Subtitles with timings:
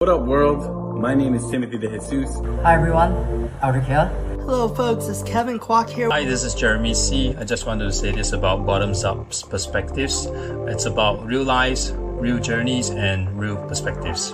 [0.00, 0.98] What up, world?
[0.98, 2.40] My name is Timothy De Jesus.
[2.62, 3.12] Hi everyone,
[3.62, 4.06] Aldrich here.
[4.46, 5.08] Hello, folks.
[5.08, 6.08] It's Kevin Kwok here.
[6.08, 7.36] Hi, this is Jeremy C.
[7.36, 10.24] I just wanted to say this about bottoms up perspectives.
[10.72, 14.32] It's about real lives, real journeys, and real perspectives.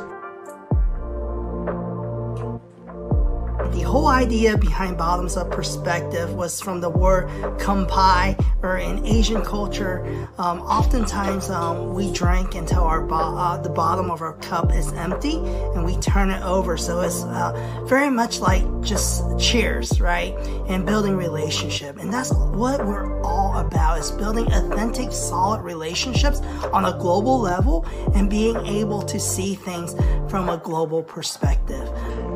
[3.86, 10.04] Whole idea behind bottoms up perspective was from the word kampai, or in Asian culture,
[10.38, 14.92] um, oftentimes um, we drink until our bo- uh, the bottom of our cup is
[14.92, 16.76] empty and we turn it over.
[16.76, 20.34] So it's uh, very much like just cheers, right?
[20.68, 21.98] And building relationship.
[21.98, 26.40] And that's what we're all about is building authentic, solid relationships
[26.72, 29.94] on a global level and being able to see things
[30.30, 31.88] from a global perspective.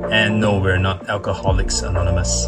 [0.08, 2.46] And no, we're not Alcoholics Anonymous.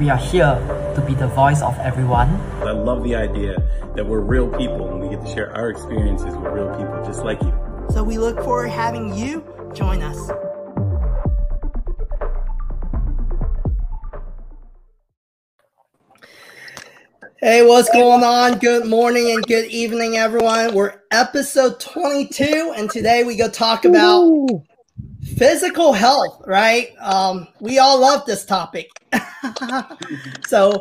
[0.00, 0.56] We are here
[0.94, 2.28] to be the voice of everyone.
[2.62, 3.56] I love the idea
[3.94, 7.24] that we're real people and we get to share our experiences with real people just
[7.24, 7.52] like you.
[7.90, 9.44] So we look forward to having you
[9.74, 10.30] join us.
[17.38, 18.58] Hey, what's going on?
[18.58, 20.74] Good morning and good evening, everyone.
[20.74, 24.62] We're episode 22, and today we go talk about Ooh.
[25.42, 26.90] Physical health, right?
[27.00, 28.88] Um, we all love this topic.
[30.46, 30.78] so,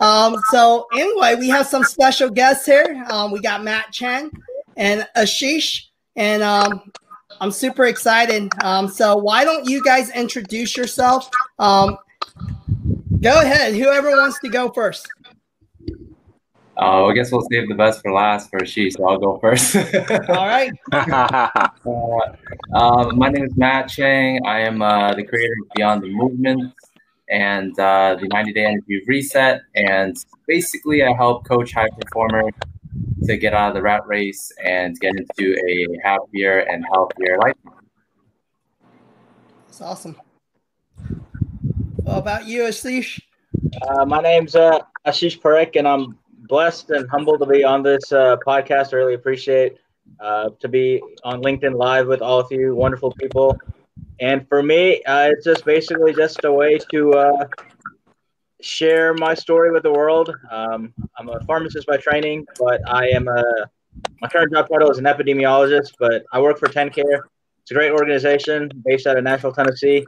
[0.00, 3.04] um, so anyway, we have some special guests here.
[3.10, 4.30] Um, we got Matt Chen
[4.78, 6.90] and Ashish, and um,
[7.42, 8.50] I'm super excited.
[8.64, 11.28] Um, so, why don't you guys introduce yourself?
[11.58, 11.98] Um,
[13.20, 13.74] go ahead.
[13.74, 15.06] Whoever wants to go first.
[16.80, 19.74] Uh, I guess we'll save the best for last for she, so I'll go first.
[20.28, 20.70] All right.
[20.92, 21.68] uh,
[22.72, 24.40] uh, my name is Matt Chang.
[24.46, 26.72] I am uh, the creator of Beyond the Movement
[27.28, 29.62] and uh, the 90 Day Energy Reset.
[29.74, 30.16] And
[30.46, 32.52] basically, I help coach high performers
[33.24, 37.56] to get out of the rat race and get into a happier and healthier life.
[39.66, 40.16] That's awesome.
[41.96, 43.20] What about you, Ashish?
[43.82, 46.16] Uh, my name's uh, Ashish Parekh, and I'm
[46.48, 48.92] blessed and humbled to be on this uh, podcast.
[48.92, 49.76] I really appreciate
[50.20, 53.56] uh, to be on LinkedIn Live with all of you wonderful people.
[54.20, 57.44] And for me, uh, it's just basically just a way to uh,
[58.60, 60.34] share my story with the world.
[60.50, 63.42] Um, I'm a pharmacist by training, but I am a
[64.20, 65.92] my current job title is an epidemiologist.
[65.98, 67.20] But I work for TennCare.
[67.62, 70.06] It's a great organization based out of Nashville, Tennessee,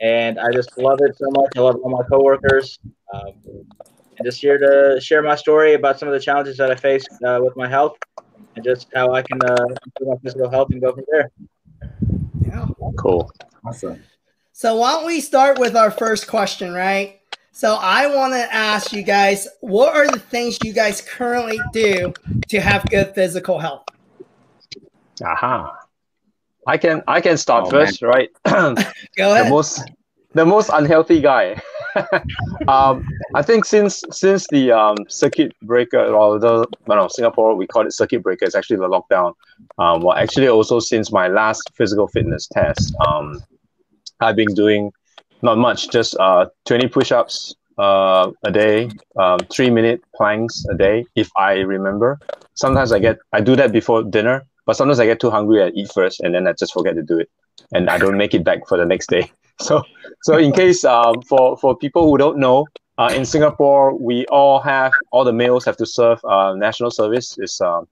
[0.00, 1.50] and I just love it so much.
[1.56, 2.78] I love all my coworkers.
[3.12, 3.32] Um,
[4.24, 7.40] just here to share my story about some of the challenges that I face uh,
[7.42, 7.96] with my health
[8.56, 11.30] and just how I can uh, improve my physical health and go from there.
[12.44, 12.66] Yeah.
[12.98, 13.30] Cool.
[13.64, 14.02] Awesome.
[14.52, 17.20] So why don't we start with our first question, right?
[17.52, 22.12] So I want to ask you guys, what are the things you guys currently do
[22.48, 23.84] to have good physical health?
[25.22, 25.76] Aha.
[26.66, 28.10] I can I can start oh, first, man.
[28.10, 28.28] right?
[29.16, 29.46] Go ahead.
[29.46, 29.90] The most
[30.34, 31.60] the most unhealthy guy.
[32.68, 37.86] um, I think since since the um, circuit breaker, or the no, Singapore we call
[37.86, 38.44] it circuit breaker.
[38.44, 39.34] It's actually the lockdown.
[39.78, 43.40] Um, well, actually, also since my last physical fitness test, um,
[44.20, 44.92] I've been doing
[45.42, 51.04] not much, just uh, 20 push-ups uh, a day, um, three minute planks a day,
[51.16, 52.18] if I remember.
[52.54, 55.76] Sometimes I get I do that before dinner, but sometimes I get too hungry and
[55.76, 57.30] eat first, and then I just forget to do it,
[57.72, 59.30] and I don't make it back for the next day.
[59.68, 59.82] So,
[60.22, 62.66] so in case um, for for people who don't know,
[62.96, 67.36] uh, in Singapore we all have all the males have to serve uh, national service,
[67.38, 67.82] is uh,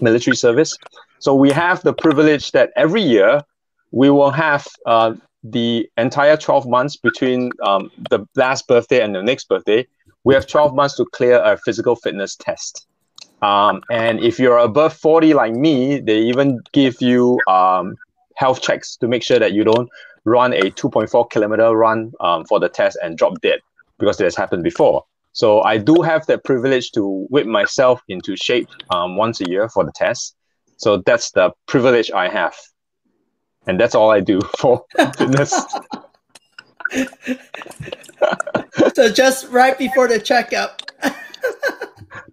[0.00, 0.76] military service.
[1.18, 3.42] So we have the privilege that every year
[3.90, 9.22] we will have uh, the entire 12 months between um, the last birthday and the
[9.22, 9.86] next birthday,
[10.24, 12.86] we have 12 months to clear a physical fitness test.
[13.42, 17.96] Um, and if you're above 40 like me, they even give you um,
[18.34, 19.88] health checks to make sure that you don't
[20.26, 23.60] run a 2.4 kilometer run um, for the test and drop dead
[23.98, 25.04] because this happened before.
[25.32, 29.68] So I do have the privilege to whip myself into shape um, once a year
[29.68, 30.34] for the test.
[30.76, 32.54] So that's the privilege I have
[33.66, 34.84] and that's all I do for
[35.16, 35.54] fitness.
[38.94, 40.82] So just right before the checkup.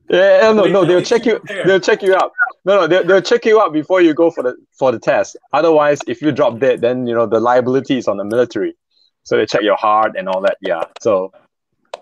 [0.09, 1.41] yeah, no, no, they'll check you.
[1.47, 2.31] They'll check you out.
[2.65, 5.37] No, no, they'll, they'll check you out before you go for the for the test.
[5.51, 8.75] Otherwise, if you drop dead, then you know the liability is on the military.
[9.23, 10.57] So they check your heart and all that.
[10.61, 10.83] Yeah.
[11.01, 11.31] So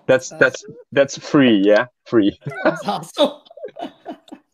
[0.07, 1.61] that's that's that's free.
[1.63, 2.37] Yeah, free.
[2.63, 3.31] That's awesome.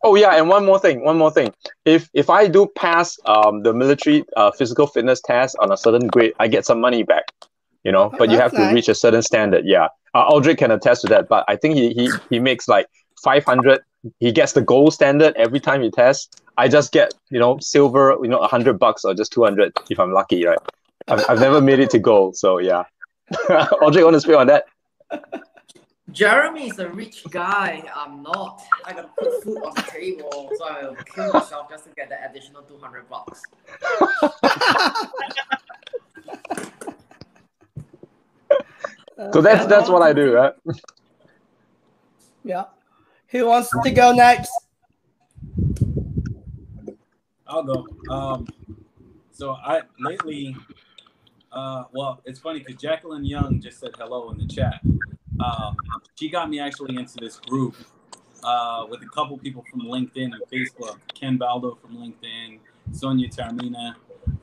[0.03, 1.53] Oh yeah, and one more thing, one more thing.
[1.85, 6.07] If if I do pass um the military uh, physical fitness test on a certain
[6.07, 7.25] grade, I get some money back.
[7.83, 8.69] You know, oh, but you have nice.
[8.69, 9.65] to reach a certain standard.
[9.65, 11.27] Yeah, uh, Aldrich can attest to that.
[11.27, 12.87] But I think he he he makes like
[13.23, 13.81] five hundred.
[14.19, 16.29] He gets the gold standard every time he tests.
[16.57, 19.99] I just get you know silver, you know, hundred bucks or just two hundred if
[19.99, 20.59] I'm lucky, right?
[21.07, 22.83] I've, I've never made it to gold, so yeah.
[23.81, 24.65] Audrey, want to speak on that?
[26.11, 27.83] Jeremy is a rich guy.
[27.93, 28.61] I'm not.
[28.85, 32.15] I gotta put food on the table, so I'll kill myself just to get the
[32.29, 33.41] additional 200 bucks.
[39.33, 40.53] So that's that's what I do, right?
[42.43, 42.65] Yeah.
[43.29, 44.51] Who wants to go next?
[47.45, 47.85] I'll go.
[48.09, 48.47] Um,
[49.31, 50.55] so I lately,
[51.51, 54.79] uh, well, it's funny because Jacqueline Young just said hello in the chat.
[55.39, 55.73] Uh,
[56.15, 57.75] she got me actually into this group
[58.43, 60.97] uh, with a couple people from LinkedIn and Facebook.
[61.13, 62.59] Ken Baldo from LinkedIn,
[62.93, 63.95] Sonia Termina,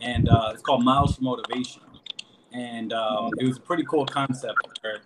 [0.03, 1.81] and uh, it's called Miles for Motivation.
[2.55, 4.99] And um, it was a pretty cool concept where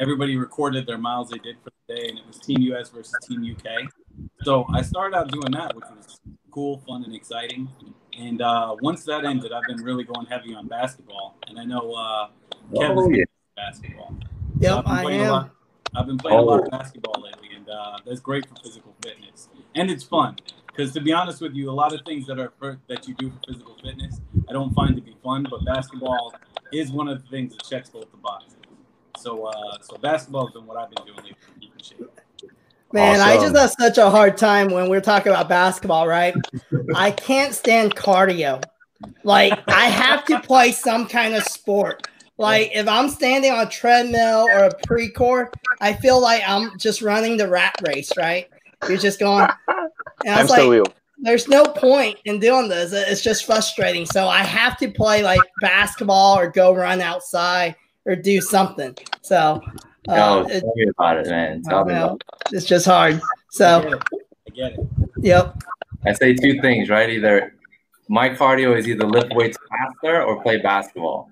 [0.00, 3.14] everybody recorded their miles they did for the day, and it was Team US versus
[3.26, 3.88] Team UK.
[4.42, 6.18] So I started out doing that, which was
[6.50, 7.68] cool, fun, and exciting.
[8.18, 11.36] And uh, once that ended, I've been really going heavy on basketball.
[11.46, 12.28] And I know uh,
[12.76, 13.24] Kevin's Oh, yeah.
[13.54, 14.14] basketball.
[14.58, 15.30] Yep, I've been I playing a am.
[15.30, 15.50] lot.
[15.94, 16.64] I've been playing a lot Oh.
[16.64, 20.36] of basketball lately, and uh, that's great for physical fitness, and it's fun.
[20.66, 23.14] Because to be honest with you, a lot of things that are for, that you
[23.14, 25.46] do for physical fitness, I don't find to be fun.
[25.48, 26.34] But basketball
[26.72, 28.56] is one of the things that checks both the boxes.
[29.18, 31.36] So, uh, so basketball has been what I've been doing lately.
[31.54, 32.20] to keep shape.
[32.92, 36.34] Man, I just have such a hard time when we're talking about basketball, right?
[36.94, 38.62] I can't stand cardio.
[39.24, 42.06] Like, I have to play some kind of sport.
[42.38, 47.02] Like, if I'm standing on a treadmill or a Precor, I feel like I'm just
[47.02, 48.48] running the rat race, right?
[48.88, 50.84] You're just going, and I was Hamster like, wheel.
[51.18, 52.92] There's no point in doing this.
[52.92, 54.06] It's just frustrating.
[54.06, 57.74] So I have to play like basketball or go run outside
[58.04, 58.94] or do something.
[59.22, 59.60] So
[60.08, 61.62] uh, No, it- tell me about it, man.
[61.62, 62.54] Tell me about it.
[62.54, 63.14] it's just hard.
[63.16, 63.20] I
[63.50, 63.92] So, get.
[63.92, 64.86] I get it.
[65.22, 65.62] yep.
[66.04, 67.08] I say two things, right?
[67.10, 67.54] Either
[68.08, 71.28] my cardio is either lift weights faster or play basketball.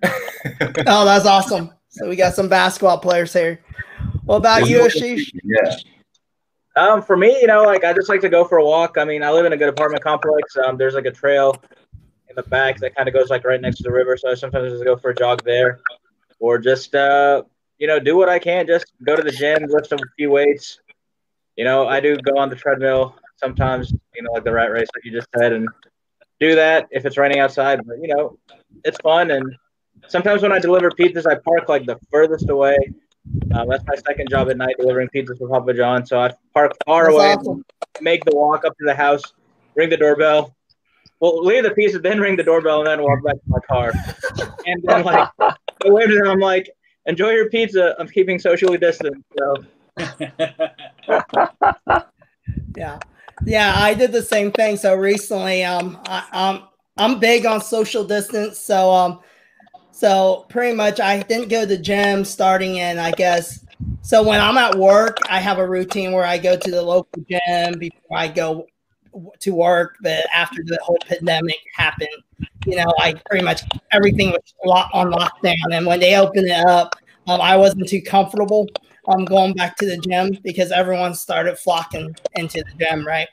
[0.86, 1.70] Oh, that's awesome.
[1.90, 3.60] So we got some basketball players here.
[4.24, 5.30] What about you, Ashish?
[5.44, 5.76] Yeah.
[6.76, 8.98] Um, for me, you know, like I just like to go for a walk.
[8.98, 10.56] I mean, I live in a good apartment complex.
[10.56, 11.62] Um, there's like a trail
[12.28, 14.16] in the back that kind of goes like right next to the river.
[14.16, 15.80] So I sometimes just go for a jog there,
[16.40, 17.42] or just uh,
[17.78, 18.66] you know, do what I can.
[18.66, 20.80] Just go to the gym, lift a few weights.
[21.56, 23.92] You know, I do go on the treadmill sometimes.
[24.14, 25.68] You know, like the rat race, like you just said, and
[26.40, 27.80] do that if it's raining outside.
[27.86, 28.36] But you know,
[28.84, 29.30] it's fun.
[29.30, 29.54] And
[30.08, 32.76] sometimes when I deliver pizzas, I park like the furthest away.
[33.54, 36.06] Um, that's my second job at night, delivering pizzas for Papa John.
[36.06, 37.64] So I park far That's away, awesome.
[38.00, 39.22] make the walk up to the house,
[39.74, 40.54] ring the doorbell.
[41.20, 43.92] Well, leave the pizza, then ring the doorbell, and then walk back to my car.
[44.66, 45.54] And then like I
[45.84, 46.70] wave to them, I'm like,
[47.06, 47.94] "Enjoy your pizza.
[47.98, 49.64] I'm keeping socially distant." So
[52.76, 52.98] Yeah.
[53.44, 54.76] Yeah, I did the same thing.
[54.76, 58.58] So recently, um, I, um, I'm big on social distance.
[58.58, 59.20] So, um,
[59.94, 63.64] so pretty much I didn't go to the gym starting in, I guess.
[64.02, 67.22] So when I'm at work, I have a routine where I go to the local
[67.30, 68.66] gym before I go
[69.38, 69.96] to work.
[70.02, 72.08] But after the whole pandemic happened,
[72.66, 74.54] you know, I pretty much everything was
[74.92, 75.72] on lockdown.
[75.72, 76.96] And when they opened it up,
[77.28, 78.66] um, I wasn't too comfortable
[79.06, 83.28] um, going back to the gym because everyone started flocking into the gym, right?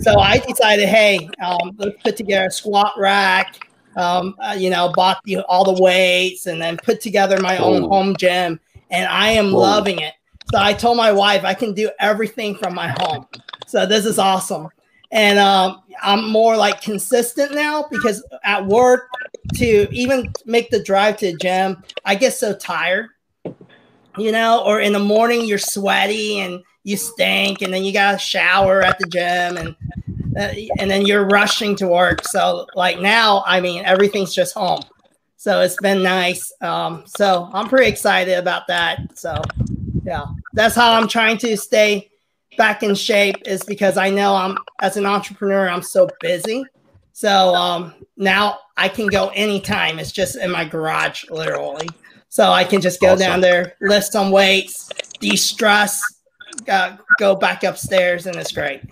[0.00, 3.69] So I decided, hey, um, let's put together a squat rack.
[3.96, 7.82] Um, uh, you know, bought the, all the weights and then put together my own
[7.82, 10.14] home gym, and I am loving it.
[10.52, 13.26] So I told my wife I can do everything from my home.
[13.66, 14.68] So this is awesome,
[15.10, 19.08] and um, I'm more like consistent now because at work
[19.54, 23.08] to even make the drive to the gym, I get so tired
[24.18, 28.12] you know, or in the morning you're sweaty and you stink, and then you got
[28.12, 29.76] to shower at the gym, and
[30.36, 32.24] and then you're rushing to work.
[32.26, 34.82] So like now, I mean, everything's just home.
[35.36, 36.52] So it's been nice.
[36.60, 39.18] Um, so I'm pretty excited about that.
[39.18, 39.40] So
[40.04, 42.10] yeah, that's how I'm trying to stay
[42.58, 46.64] back in shape is because I know I'm as an entrepreneur, I'm so busy.
[47.12, 49.98] So um, now I can go anytime.
[49.98, 51.88] It's just in my garage, literally.
[52.28, 53.18] So I can just go Awesome.
[53.18, 54.88] down there, lift some weights,
[55.20, 56.00] de-stress,
[56.68, 58.82] uh, go back upstairs, and it's great.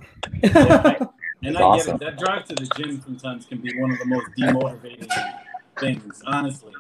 [1.42, 1.96] And That's I awesome.
[1.98, 2.16] get it.
[2.16, 5.08] That drive to the gym sometimes can be one of the most demotivating
[5.78, 6.72] things, honestly.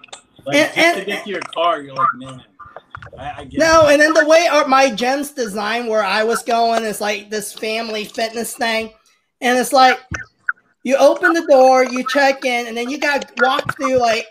[0.44, 2.42] Like And- just and- to get to your car, you're like, man,
[3.18, 3.92] I, I get No, it.
[3.92, 7.52] and then the way our, my gym's designed, where I was going, is like this
[7.52, 8.92] family fitness thing,
[9.40, 10.00] and it's like
[10.82, 14.26] you open the door, you check in, and then you got to walk through like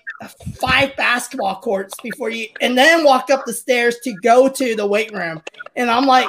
[0.55, 4.85] five basketball courts before you, and then walk up the stairs to go to the
[4.85, 5.41] weight room.
[5.77, 6.27] And I'm like,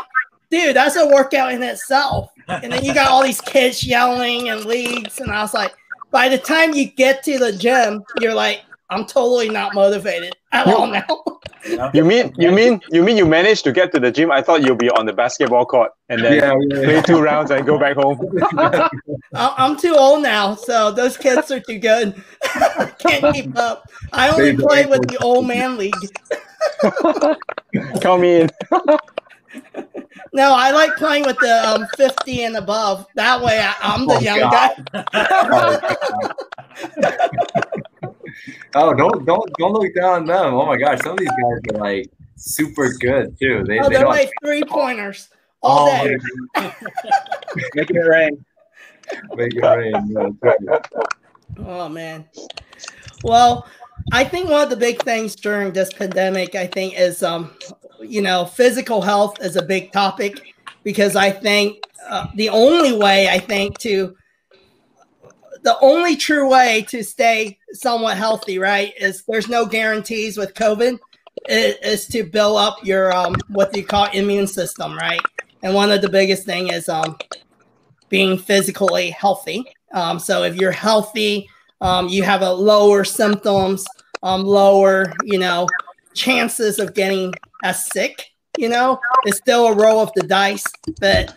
[0.51, 2.31] dude, that's a workout in itself.
[2.49, 5.75] And then you got all these kids yelling and leagues, and I was like,
[6.11, 10.67] by the time you get to the gym, you're like, I'm totally not motivated at
[10.67, 11.05] all now.
[11.93, 14.31] You mean you mean you mean you managed to get to the gym?
[14.31, 17.03] I thought you'll be on the basketball court and then Yeah, yeah, play yeah.
[17.03, 18.19] two rounds and go back home.
[18.57, 18.89] I-
[19.59, 22.15] I'm too old now, so those kids are too good.
[22.45, 23.85] I can't keep up.
[24.13, 25.95] I only They- play with the old man league.
[28.01, 28.49] Come in.
[30.33, 33.07] No, I like playing with the um, 50 and above.
[33.15, 34.71] That way, I, I'm the Oh, young God.
[34.95, 35.79] guy.
[38.75, 40.55] Oh, don't don't don't look down on them.
[40.55, 43.65] Oh my gosh, some of these guys are like super good too.
[43.67, 44.11] They, Oh, they they're don't.
[44.11, 45.29] like three pointers
[45.63, 46.17] all Oh, day.
[47.75, 48.45] Making it rain.
[49.35, 50.33] make it rain.
[50.65, 50.79] Yeah.
[51.67, 52.27] Oh man.
[53.23, 53.67] Well,
[54.13, 57.51] I think one of the big things during this pandemic, I think, is um,
[58.01, 63.29] you know, physical health is a big topic because I think uh, the only way
[63.29, 64.17] I think to
[65.63, 70.99] the only true way to stay somewhat healthy, right, is there's no guarantees with COVID.
[71.49, 75.21] Is, to build up your um, what you call immune system, right?
[75.63, 77.17] And one of the biggest thing is um,
[78.09, 79.65] being physically healthy.
[79.93, 81.49] Um, so if you're healthy,
[81.81, 83.87] um, you have a lower symptoms,
[84.23, 85.67] um, lower, you know,
[86.15, 87.33] chances of getting
[87.63, 88.25] as sick.
[88.57, 90.65] You know, it's still a roll of the dice,
[91.01, 91.35] but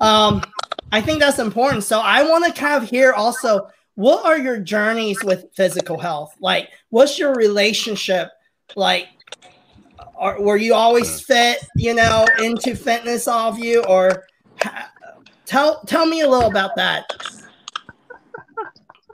[0.00, 0.42] um,
[0.90, 1.84] I think that's important.
[1.84, 6.34] So I want to kind of hear also what are your journeys with physical health?
[6.40, 8.30] Like, what's your relationship
[8.76, 9.06] like?
[10.16, 14.26] Are, were you always fit, you know, into fitness, all of you, or
[15.44, 17.04] tell tell me a little about that?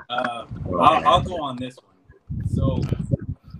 [0.08, 0.44] Uh,
[0.78, 2.46] I'll, I'll go on this one.
[2.48, 2.82] So,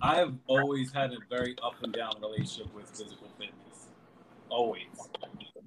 [0.02, 3.88] I've always had a very up and down relationship with physical fitness.
[4.48, 4.86] Always.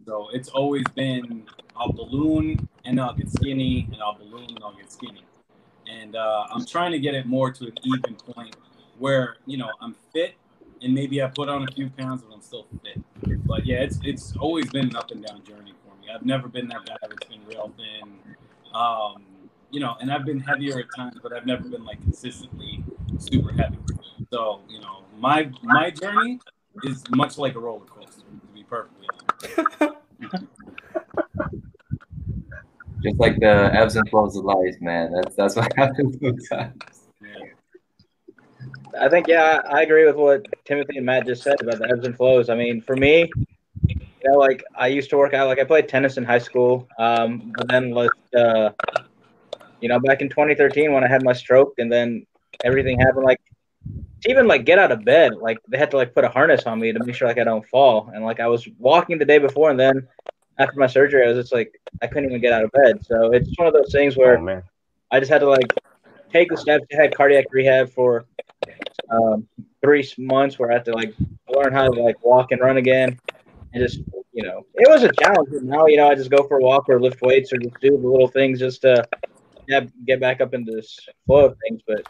[0.06, 4.76] So it's always been I'll balloon and I'll get skinny, and I'll balloon and I'll
[4.76, 5.24] get skinny.
[5.88, 8.56] And uh, I'm trying to get it more to an even point
[9.00, 10.36] where you know I'm fit,
[10.82, 13.02] and maybe I put on a few pounds, but I'm still fit.
[13.46, 16.12] But yeah, it's it's always been an up and down journey for me.
[16.14, 18.20] I've never been that guy that's been real thin.
[18.74, 19.24] Um,
[19.74, 22.84] you know, and I've been heavier at times, but I've never been like consistently
[23.18, 23.80] super heavy.
[24.32, 26.40] So, you know, my my journey
[26.84, 29.08] is much like a roller coaster, to be perfectly
[29.42, 29.98] honest.
[33.02, 35.12] Just like the ebbs and flows of life, man.
[35.12, 36.76] That's that's what happens sometimes.
[37.20, 37.38] Yeah.
[39.02, 42.06] I think yeah, I agree with what Timothy and Matt just said about the ebbs
[42.06, 42.50] and flows.
[42.50, 43.32] I mean, for me,
[43.88, 46.88] you know, like I used to work out, like I played tennis in high school,
[47.00, 48.70] um, but then like, uh,
[49.84, 52.26] you know, back in 2013 when I had my stroke, and then
[52.64, 53.42] everything happened, like
[54.22, 56.64] to even like get out of bed, like they had to like put a harness
[56.64, 59.26] on me to make sure like I don't fall, and like I was walking the
[59.26, 60.08] day before, and then
[60.58, 63.06] after my surgery, I was just like I couldn't even get out of bed.
[63.06, 64.64] So it's one of those things where Oh man.
[65.12, 65.68] I just had to like
[66.32, 66.86] take the steps.
[66.98, 68.24] I had cardiac rehab for
[69.10, 69.46] um,
[69.82, 71.14] three months where I had to like
[71.54, 73.20] learn how to like walk and run again.
[73.74, 74.00] And just,
[74.32, 75.50] you know, it was a challenge.
[75.52, 77.76] But now, you know, I just go for a walk or lift weights or just
[77.82, 79.04] do the little things just to
[79.68, 81.82] yeah, get back up into this flow of things.
[81.88, 82.06] But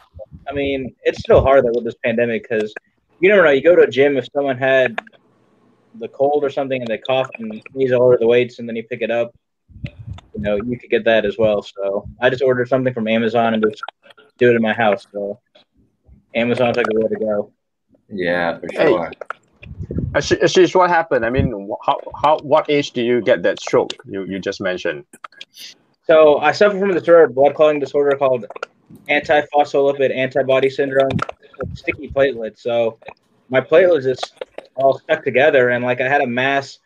[0.48, 2.72] I mean, it's still hard though with this pandemic because
[3.20, 3.50] you never know.
[3.50, 4.98] You go to a gym if someone had
[6.00, 8.74] the cold or something and they cough and sneeze all over the weights and then
[8.74, 9.32] you pick it up
[10.34, 11.62] you know, you could get that as well.
[11.62, 13.82] So I just ordered something from Amazon and just
[14.38, 15.06] do it in my house.
[15.12, 15.40] So
[16.34, 17.52] Amazon's like a way to go.
[18.08, 18.88] Yeah, for Hey.
[18.88, 19.12] sure.
[20.12, 21.24] Ashish, Ashish, what happened?
[21.24, 25.04] I mean, how, how, what age do you get that stroke you, you just mentioned?
[26.06, 28.44] So I suffer from this rare blood clotting disorder called
[29.08, 31.18] antiphospholipid antibody syndrome,
[31.72, 32.58] sticky platelets.
[32.58, 32.98] So
[33.48, 34.34] my platelets just
[34.76, 36.78] all stuck together, and like I had a mass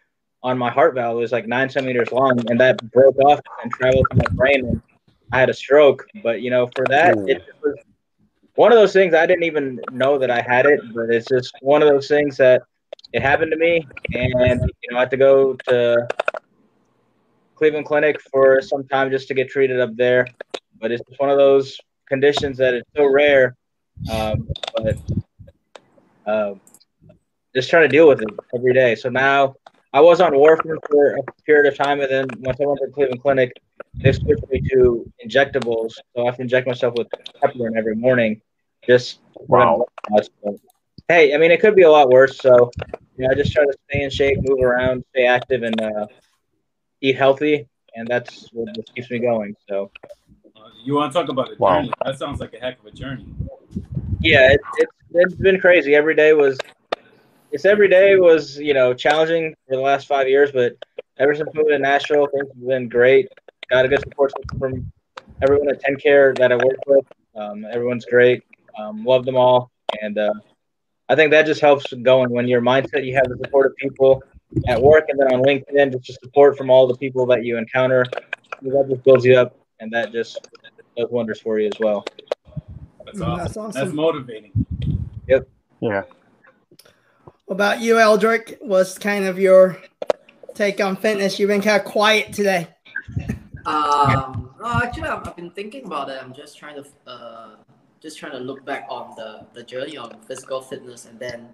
[0.42, 1.16] on my heart valve.
[1.16, 4.66] It was like nine centimeters long, and that broke off and traveled to my brain,
[4.66, 4.82] and
[5.32, 6.06] I had a stroke.
[6.22, 7.26] But you know, for that, Ooh.
[7.26, 7.74] it was
[8.54, 9.14] one of those things.
[9.14, 12.36] I didn't even know that I had it, but it's just one of those things
[12.36, 12.62] that
[13.12, 13.84] it happened to me,
[14.14, 16.06] and you know, I had to go to
[17.58, 20.26] Cleveland Clinic for some time just to get treated up there.
[20.80, 23.56] But it's just one of those conditions that is so rare.
[24.10, 24.96] Um, but
[26.26, 26.60] um,
[27.54, 28.94] just trying to deal with it every day.
[28.94, 29.56] So now
[29.92, 32.88] I was on warfarin for a period of time, and then once I went to
[32.92, 33.52] Cleveland Clinic,
[33.96, 35.94] they switched me to injectables.
[36.14, 37.08] So I have to inject myself with
[37.42, 38.40] heparin every morning.
[38.86, 39.86] Just Wow.
[41.08, 42.38] Hey, I mean, it could be a lot worse.
[42.38, 42.70] So
[43.16, 46.06] you know, I just try to stay in shape, move around, stay active, and uh,
[47.00, 49.54] eat healthy, and that's what just keeps me going.
[49.68, 49.90] So
[50.56, 51.76] Uh, you want to talk about a Wow.
[51.76, 51.92] journey?
[52.04, 53.26] That sounds like a heck of a journey.
[54.20, 55.94] yeah, it, it's it's been crazy.
[55.94, 56.58] Every day was
[57.50, 60.72] it's every day was you know challenging for the last five years, but
[61.18, 63.28] ever since moving to Nashville, things have been great.
[63.70, 64.92] Got a good support system from
[65.42, 67.04] everyone at TennCare that I work with.
[67.36, 68.42] Um, everyone's great.
[68.78, 69.70] Um, love them all,
[70.02, 70.32] and uh,
[71.08, 74.22] I think that just helps going when your mindset you have the support of people
[74.66, 77.58] at work and then on LinkedIn, just the support from all the people that you
[77.58, 78.04] encounter.
[78.62, 80.48] That just builds you up, and that just
[80.96, 82.04] does wonders for you as well.
[83.04, 83.38] That's awesome.
[83.38, 83.96] that's That's, awesome.
[83.96, 84.66] motivating.
[85.80, 86.02] Yeah.
[87.44, 88.58] What about you, Eldrick?
[88.60, 89.80] What's kind of your
[90.54, 91.38] take on fitness?
[91.38, 92.68] You've been kind of quiet today.
[93.64, 96.18] Um, no, actually, I've, I've been thinking about it.
[96.20, 97.50] I'm just trying to, uh,
[98.00, 101.48] just trying to look back on the, the journey on physical fitness, and then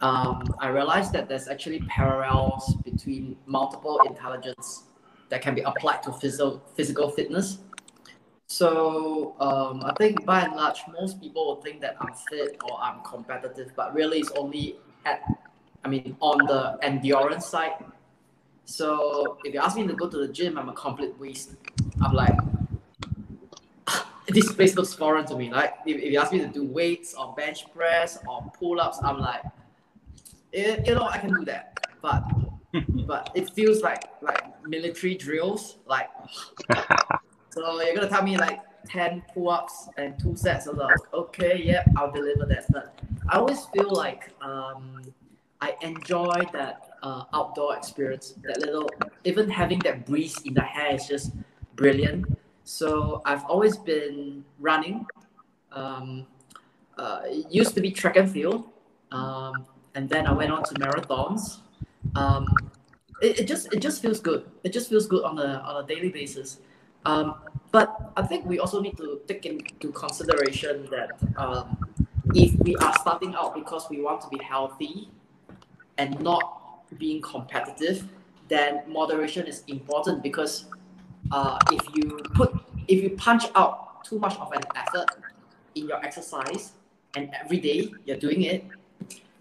[0.00, 4.84] um, I realized that there's actually parallels between multiple intelligence
[5.28, 7.58] that can be applied to physical physical fitness.
[8.46, 12.80] So um, I think by and large, most people will think that I'm fit or
[12.80, 15.22] I'm competitive, but really it's only at,
[15.84, 17.84] I mean, on the endurance side.
[18.64, 21.54] So if you ask me to go to the gym, I'm a complete waste.
[22.02, 22.36] I'm like,
[24.28, 25.52] this place looks foreign to me.
[25.52, 28.98] Like if, if you ask me to do weights or bench press or pull ups,
[29.04, 29.42] I'm like,
[30.52, 32.24] eh, you know, I can do that, but
[33.06, 35.78] but it feels like like military drills.
[35.86, 36.08] Like,
[37.50, 41.00] so you're gonna tell me like ten pull ups and two sets of those.
[41.12, 42.66] Okay, yep, I'll deliver that.
[42.70, 45.02] But I always feel like um,
[45.60, 48.34] I enjoy that uh, outdoor experience.
[48.42, 48.88] That little,
[49.24, 51.32] even having that breeze in the hair is just
[51.76, 52.26] brilliant.
[52.64, 55.06] So I've always been running.
[55.72, 56.26] Um,
[56.98, 58.68] uh, it used to be track and field,
[59.10, 61.58] um, and then I went on to marathons.
[62.16, 62.46] Um,
[63.20, 64.44] it, it just it just feels good.
[64.64, 66.58] It just feels good on a on a daily basis.
[67.04, 67.34] Um,
[67.72, 71.78] but I think we also need to take into consideration that um,
[72.34, 75.08] if we are starting out because we want to be healthy
[75.98, 78.08] and not being competitive,
[78.48, 80.64] then moderation is important because
[81.30, 82.52] uh, if you put
[82.88, 85.08] if you punch out too much of an effort
[85.74, 86.72] in your exercise
[87.14, 88.64] and every day you're doing it,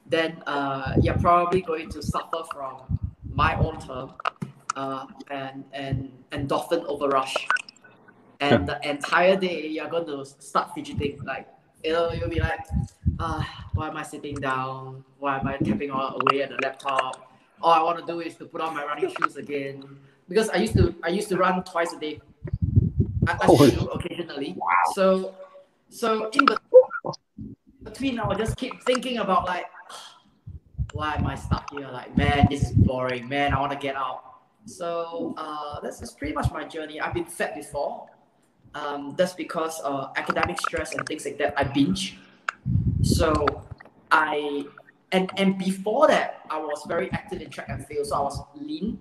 [0.10, 3.00] then uh, you're probably going to suffer from
[3.34, 4.12] my own term
[4.76, 7.36] uh, and and endorphin overrush.
[8.42, 11.48] And the entire day you're going to start fidgeting, like
[11.84, 12.60] you know, you'll be like,
[13.20, 13.44] uh,
[13.74, 15.04] why am I sitting down?
[15.20, 17.32] Why am I tapping away at the laptop?
[17.62, 19.84] All I want to do is to put on my running shoes again
[20.28, 22.22] because I used to I used to run twice a day.
[23.28, 24.58] I, I do occasionally.
[24.94, 25.36] So
[25.90, 26.46] so in
[27.84, 29.66] between, I will just keep thinking about like,
[30.94, 31.90] why am I stuck here?
[31.92, 33.28] Like, man, this is boring.
[33.28, 34.24] Man, I want to get out.
[34.66, 37.00] So uh, that's, that's pretty much my journey.
[37.00, 38.08] I've been fat before.
[38.76, 41.54] Um, that's because uh, academic stress and things like that.
[41.58, 42.20] I binge.
[43.02, 43.64] So
[44.12, 44.66] I
[45.12, 48.08] and and before that, I was very active in track and field.
[48.08, 49.00] So I was lean,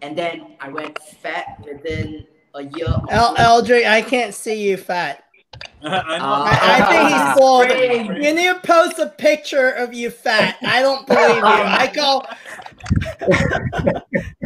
[0.00, 2.94] and then I went fat within a year.
[3.10, 5.24] El- Eldrick, I can't see you fat.
[5.82, 5.86] I.
[5.86, 8.06] Uh, I, I think he's full of it.
[8.06, 8.22] Great.
[8.22, 10.56] You need to post a picture of you fat.
[10.62, 11.42] I don't believe you.
[11.44, 12.26] I call.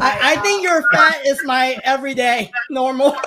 [0.01, 3.17] I, I think your fat is my everyday normal.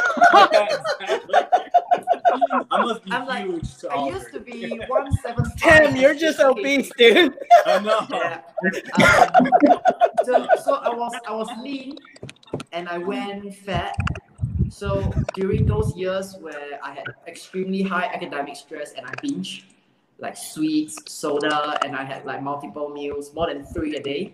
[2.71, 3.77] I must be I'm like, huge.
[3.77, 5.45] to I all used to be one seven.
[5.57, 7.33] Tim, you're just obese, dude.
[7.65, 8.07] I know.
[8.11, 8.41] Yeah.
[9.03, 9.49] Um,
[10.25, 11.97] so so I was I was lean,
[12.71, 13.95] and I went fat.
[14.79, 19.67] So during those years where I had extremely high academic stress and I binge,
[20.19, 24.31] like sweets, soda, and I had like multiple meals, more than three a day,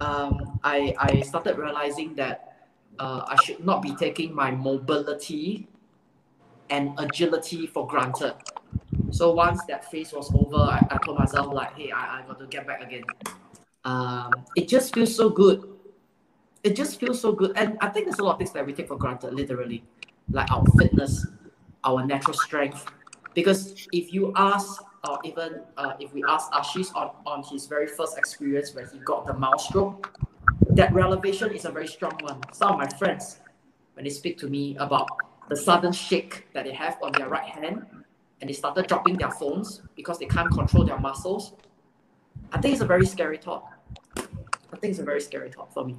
[0.00, 2.66] um, I I started realizing that
[2.98, 5.68] uh, I should not be taking my mobility
[6.68, 8.34] and agility for granted.
[9.12, 12.40] So once that phase was over, I, I told myself like, hey, I, I got
[12.40, 13.04] to get back again.
[13.84, 15.75] Um, it just feels so good.
[16.66, 17.52] It just feels so good.
[17.54, 19.84] And I think there's a lot of things that we take for granted, literally,
[20.28, 21.24] like our fitness,
[21.84, 22.84] our natural strength.
[23.34, 27.86] Because if you ask, or even uh, if we ask Ashish on, on his very
[27.86, 30.12] first experience when he got the mouse stroke,
[30.70, 32.40] that revelation is a very strong one.
[32.52, 33.38] Some of my friends,
[33.94, 35.06] when they speak to me about
[35.48, 37.86] the sudden shake that they have on their right hand,
[38.40, 41.52] and they started dropping their phones because they can't control their muscles.
[42.50, 43.70] I think it's a very scary thought.
[44.16, 45.94] I think it's a very scary thought for me.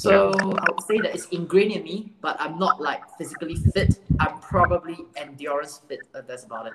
[0.00, 3.98] So I would say that it's ingrained in me, but I'm not like physically fit.
[4.18, 6.00] I'm probably endurance fit.
[6.14, 6.72] Uh, that's about it.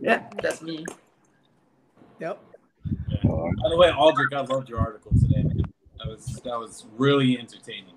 [0.00, 0.86] Yeah, that's me.
[2.20, 2.40] Yep.
[3.24, 5.42] By the way, Aldrich, I loved your article today.
[5.42, 5.64] Man.
[5.98, 7.96] That was that was really entertaining.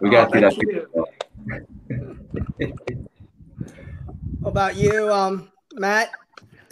[0.00, 0.88] We got Oh, to thank do
[2.58, 2.66] that.
[4.40, 6.10] What about you, um, Matt?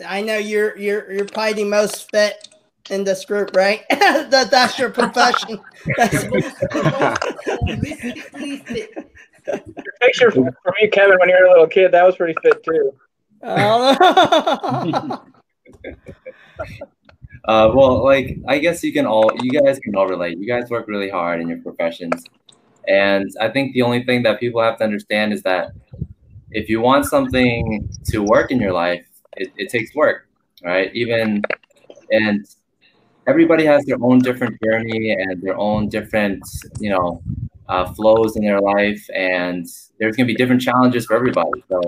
[0.04, 2.48] I know you're you're you're probably the most fit
[2.90, 3.85] in this group, right?
[3.90, 5.61] that that's your profession.
[5.96, 6.24] That's,
[7.59, 8.94] Holistically fit.
[10.01, 12.62] Picture from from you, Kevin, when you were a little kid, that was pretty fit
[12.62, 12.92] too.
[17.44, 20.37] Uh, well, like I guess you can all, you guys can all relate.
[20.37, 22.22] You guys work really hard in your professions,
[22.87, 25.70] and I think the only thing that people have to understand is that
[26.51, 29.07] if you want something to work in your life,
[29.38, 30.29] it, it takes work,
[30.62, 30.94] right?
[30.94, 31.42] Even
[32.11, 32.46] and
[33.28, 36.42] everybody has their own different journey and their own different,
[36.80, 37.22] you know,
[37.68, 39.66] uh, flows in their life, and
[39.98, 41.62] there's gonna be different challenges for everybody.
[41.68, 41.80] So.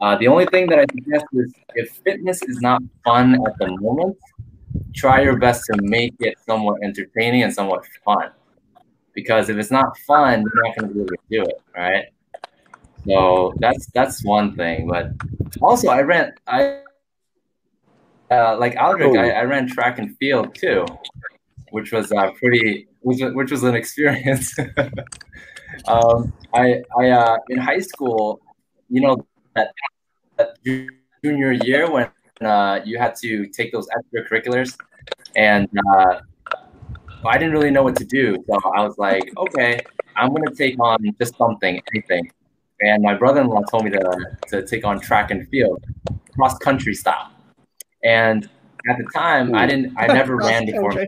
[0.00, 3.76] Uh, the only thing that I suggest is if fitness is not fun at the
[3.80, 4.16] moment,
[4.94, 8.30] try your best to make it somewhat entertaining and somewhat fun.
[9.12, 12.04] Because if it's not fun, you're not going to be able to do it, right?
[13.06, 14.86] So that's that's one thing.
[14.86, 15.10] But
[15.60, 16.82] also, I ran I
[18.30, 20.84] uh, like Aldrich, I, I ran track and field too,
[21.70, 24.54] which was uh, pretty which, was- which was an experience.
[25.88, 28.40] um, I I uh, in high school,
[28.88, 29.72] you know that,
[30.36, 30.56] that
[31.22, 32.08] junior year when
[32.40, 34.76] uh, you had to take those extracurriculars,
[35.36, 36.20] and uh,
[37.24, 38.36] I didn't really know what to do.
[38.48, 39.80] So I was like, okay,
[40.16, 42.30] I'm gonna take on just something, anything.
[42.80, 45.84] And my brother-in-law told me to to take on track and field,
[46.34, 47.30] cross country style.
[48.04, 48.48] And
[48.88, 51.06] at the time, I didn't, I never ran before.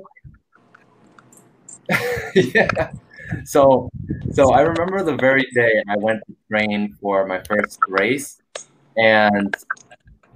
[2.35, 2.93] Yeah.
[3.45, 3.91] So,
[4.33, 8.41] so I remember the very day I went to train for my first race,
[8.97, 9.55] and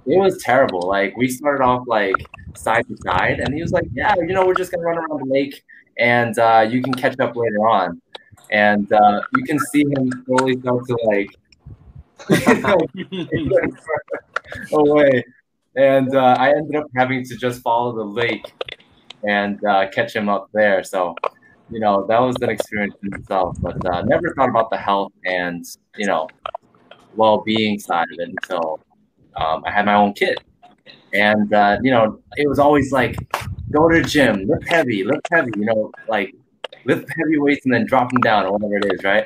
[0.05, 0.81] it was terrible.
[0.81, 2.15] Like we started off like
[2.55, 5.27] side to side, and he was like, "Yeah, you know, we're just gonna run around
[5.27, 5.63] the lake,
[5.97, 8.01] and uh, you can catch up later on."
[8.51, 11.29] And uh, you can see him slowly start to like
[14.73, 15.23] away,
[15.75, 18.53] and uh, I ended up having to just follow the lake
[19.27, 20.83] and uh, catch him up there.
[20.83, 21.15] So,
[21.69, 23.57] you know, that was an experience in itself.
[23.61, 25.65] But uh, never thought about the health and
[25.97, 26.27] you know,
[27.15, 28.79] well-being side of it until
[29.35, 30.39] um, I had my own kid.
[31.13, 33.17] And uh, you know, it was always like,
[33.71, 35.51] go to the gym, lift heavy, lift heavy.
[35.57, 36.35] You know, like
[36.85, 39.25] lift heavy weights and then drop them down or whatever it is, right?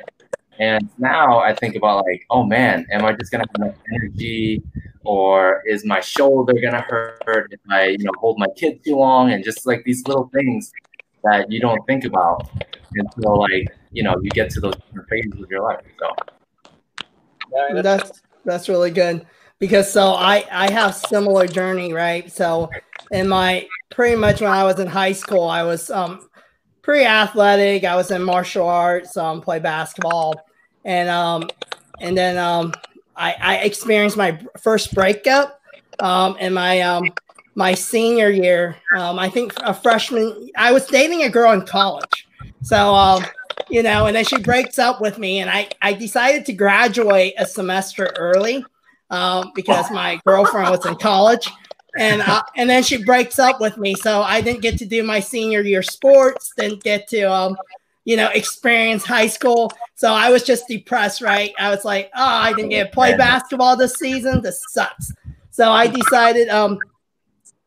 [0.60, 4.62] And now I think about like, oh man, am I just gonna have enough energy,
[5.04, 9.32] or is my shoulder gonna hurt if I, you know, hold my kid too long?
[9.32, 10.70] And just like these little things
[11.24, 12.50] that you don't think about
[12.94, 15.80] until like you know you get to those different phases of your life.
[15.98, 19.26] So that's that's really good
[19.58, 22.70] because so I I have similar journey right so
[23.10, 26.28] in my pretty much when I was in high school I was um
[26.82, 30.34] pretty athletic I was in martial arts um play basketball
[30.84, 31.48] and um
[32.00, 32.72] and then um
[33.16, 35.60] I I experienced my first breakup
[35.98, 37.04] um in my um
[37.54, 38.76] my senior year.
[38.96, 42.28] Um I think a freshman I was dating a girl in college.
[42.62, 43.24] So um
[43.70, 47.34] you know, and then she breaks up with me, and I I decided to graduate
[47.38, 48.64] a semester early
[49.10, 51.48] um, because my girlfriend was in college,
[51.98, 55.02] and uh, and then she breaks up with me, so I didn't get to do
[55.02, 57.56] my senior year sports, didn't get to um,
[58.04, 61.52] you know, experience high school, so I was just depressed, right?
[61.58, 65.12] I was like, oh, I didn't get to play basketball this season, this sucks.
[65.50, 66.78] So I decided um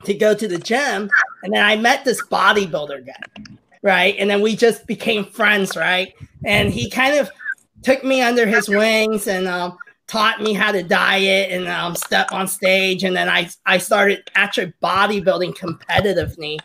[0.06, 1.10] to go to the gym,
[1.44, 4.16] and then I met this bodybuilder guy right?
[4.18, 6.16] And then we just became friends, right?
[6.44, 7.30] And he kind of
[7.84, 12.32] took me under his wings and um, taught me how to diet and um, step
[12.32, 13.04] on stage.
[13.04, 16.58] And then I, I started actually bodybuilding competitively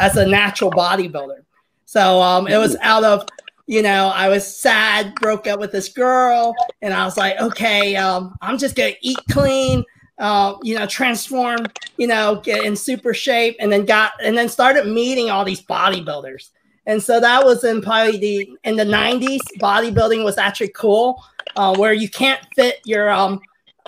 [0.00, 1.44] as a natural bodybuilder.
[1.92, 3.28] So um, it was out of,
[3.66, 7.96] you know, I was sad, broke up with this girl, and I was like, okay,
[7.96, 9.84] um, I'm just gonna eat clean,
[10.18, 11.66] uh, you know, transform,
[11.98, 15.60] you know, get in super shape, and then got and then started meeting all these
[15.60, 16.48] bodybuilders.
[16.86, 19.40] And so that was in probably the in the 90s.
[19.60, 21.22] Bodybuilding was actually cool,
[21.56, 23.38] uh, where you can't fit your um,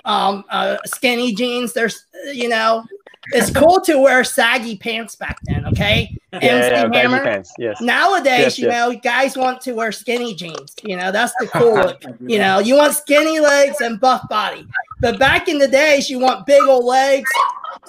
[0.05, 1.73] um, uh, skinny jeans.
[1.73, 2.85] There's, you know,
[3.31, 5.65] it's cool to wear saggy pants back then.
[5.67, 7.23] Okay, Yeah, MC yeah, Hammer.
[7.23, 7.53] pants.
[7.57, 7.79] Yes.
[7.81, 8.73] Nowadays, Yes, you yes.
[8.93, 10.73] know, guys want to wear skinny jeans.
[10.83, 11.75] You know, that's the cool.
[11.75, 12.03] look.
[12.21, 14.67] you know, you want skinny legs and buff body.
[15.01, 17.29] But back in the days, you want big old legs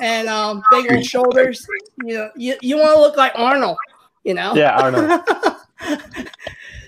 [0.01, 1.67] and um, big old shoulders.
[2.05, 3.79] You know, you, you want to look like Arnold.
[4.25, 4.55] You know.
[4.55, 5.23] Yeah, Arnold.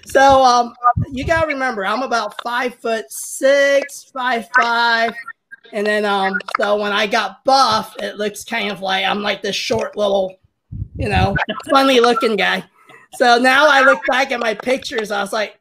[0.06, 0.74] so um,
[1.12, 5.12] you gotta remember, I'm about five foot six, five five,
[5.72, 9.42] and then um, so when I got buff, it looks kind of like I'm like
[9.42, 10.38] this short little,
[10.96, 11.36] you know,
[11.70, 12.64] funny looking guy.
[13.14, 15.58] So now I look back at my pictures, I was like,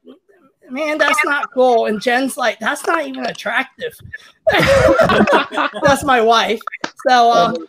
[0.70, 1.86] man, that's not cool.
[1.86, 3.98] And Jen's like, that's not even attractive.
[4.52, 6.60] that's my wife.
[7.08, 7.68] So um,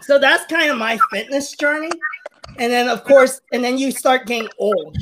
[0.00, 1.90] so that's kind of my fitness journey.
[2.58, 4.96] And then of course, and then you start getting old,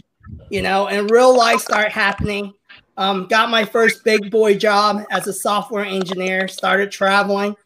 [0.49, 2.55] you know, and real life start happening.
[2.97, 7.57] Um, got my first big boy job as a software engineer, started traveling.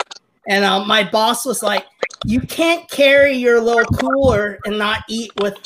[0.49, 1.85] And um, my boss was like,
[2.25, 5.59] you can't carry your little cooler and not eat with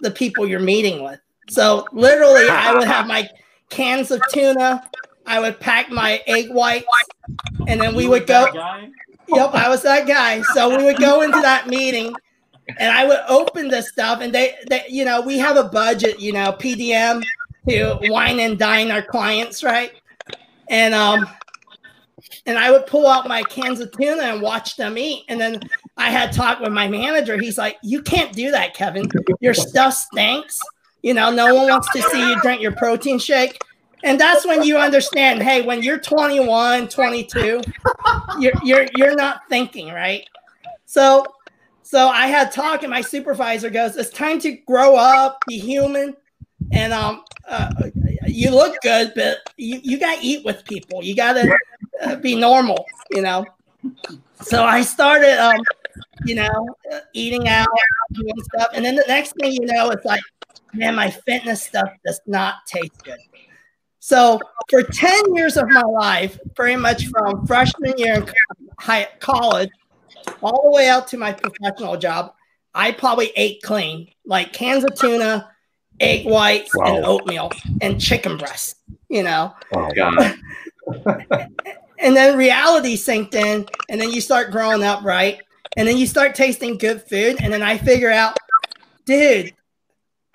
[0.00, 1.18] the people you're meeting with.
[1.48, 3.28] So literally, I would have my
[3.68, 4.88] cans of tuna.
[5.26, 6.86] I would pack my egg whites,
[7.66, 8.46] and then we would go.
[9.28, 10.42] Yep, I was that guy.
[10.52, 12.14] So we would go into that meeting,
[12.78, 16.20] and I would open the stuff, and they, they, you know, we have a budget,
[16.20, 17.22] you know, per diem
[17.68, 19.92] to wine and dine our clients, right?
[20.68, 21.26] And um,
[22.46, 25.24] and I would pull out my cans of tuna and watch them eat.
[25.28, 25.60] And then
[25.96, 27.38] I had talked with my manager.
[27.38, 29.10] He's like, "You can't do that, Kevin.
[29.40, 30.58] Your stuff stinks.
[31.02, 33.58] You know, no one wants to see you drink your protein shake."
[34.02, 37.62] And that's when you understand, hey, when you're 21, 22,
[38.38, 40.28] you're you're you're not thinking, right?
[40.84, 41.24] So
[41.82, 46.16] so I had talk and my supervisor goes, "It's time to grow up, be human."
[46.72, 47.70] And um uh,
[48.26, 51.04] you look good, but you, you got to eat with people.
[51.04, 51.56] You got to
[52.02, 53.44] uh, be normal, you know.
[54.40, 55.60] So I started, um,
[56.24, 57.68] you know, uh, eating out,
[58.12, 60.22] doing stuff, and then the next thing you know, it's like,
[60.72, 63.18] man, my fitness stuff does not taste good.
[64.00, 69.70] So for ten years of my life, pretty much from freshman year in college
[70.42, 72.32] all the way out to my professional job,
[72.74, 75.50] I probably ate clean, like cans of tuna,
[76.00, 76.96] egg whites, wow.
[76.96, 78.76] and oatmeal, and chicken breast.
[79.08, 79.54] You know.
[79.74, 80.36] Oh God.
[81.98, 85.40] and then reality sinked in and then you start growing up right
[85.76, 88.36] and then you start tasting good food and then i figure out
[89.04, 89.52] dude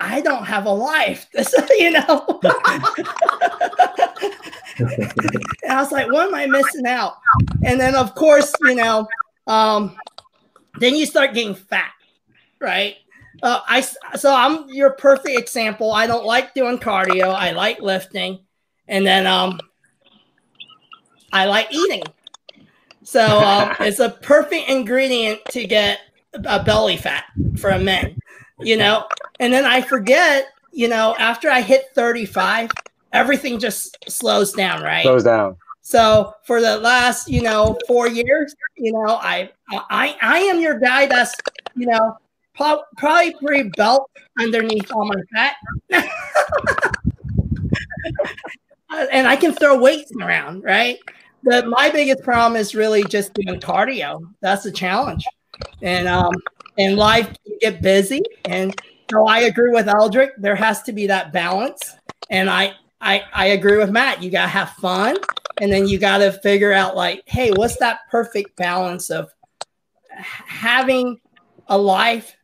[0.00, 1.28] i don't have a life
[1.78, 2.40] you know
[4.78, 4.92] and
[5.68, 7.14] i was like what am i missing out
[7.64, 9.06] and then of course you know
[9.46, 9.96] um,
[10.78, 11.92] then you start getting fat
[12.60, 12.96] right
[13.42, 18.38] uh, i so i'm your perfect example i don't like doing cardio i like lifting
[18.88, 19.58] and then um
[21.32, 22.02] I like eating.
[23.02, 26.00] So um, it's a perfect ingredient to get
[26.32, 27.24] a belly fat
[27.56, 28.16] for a man,
[28.60, 29.06] you know.
[29.38, 32.70] And then I forget, you know, after I hit 35,
[33.12, 35.02] everything just slows down, right?
[35.02, 35.56] Slows down.
[35.82, 40.78] So for the last, you know, four years, you know, I I I am your
[40.78, 41.34] guy that's,
[41.74, 42.16] you know,
[42.96, 45.56] probably pretty belt underneath all my fat.
[49.12, 50.98] and I can throw weights around, right?
[51.42, 54.20] But my biggest problem is really just doing cardio.
[54.40, 55.24] That's the challenge,
[55.80, 56.32] and um,
[56.78, 58.78] and life get busy, and
[59.10, 60.32] so I agree with Eldrick.
[60.36, 61.96] There has to be that balance,
[62.28, 64.22] and I I I agree with Matt.
[64.22, 65.16] You gotta have fun,
[65.60, 69.30] and then you gotta figure out like, hey, what's that perfect balance of
[70.10, 71.18] having
[71.68, 72.36] a life,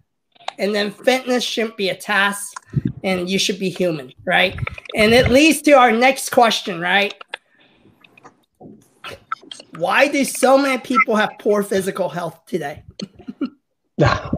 [0.58, 2.54] and then fitness shouldn't be a task,
[3.04, 4.58] and you should be human, right?
[4.94, 7.14] And it leads to our next question, right?
[9.76, 12.82] Why do so many people have poor physical health today?
[14.02, 14.30] I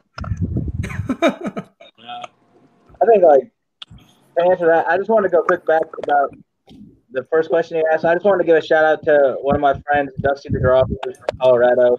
[3.06, 3.50] think like
[4.36, 6.34] to answer that, I just want to go quick back about
[7.10, 8.04] the first question you asked.
[8.04, 10.62] I just wanted to give a shout out to one of my friends, Dusty who's
[10.62, 11.98] from Colorado,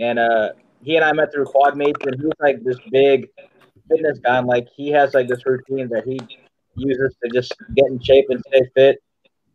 [0.00, 0.50] and uh,
[0.82, 3.28] he and I met through quad meets, and he's like this big
[3.88, 4.38] fitness guy.
[4.38, 6.20] And like he has like this routine that he
[6.74, 9.02] uses to just get in shape and stay fit.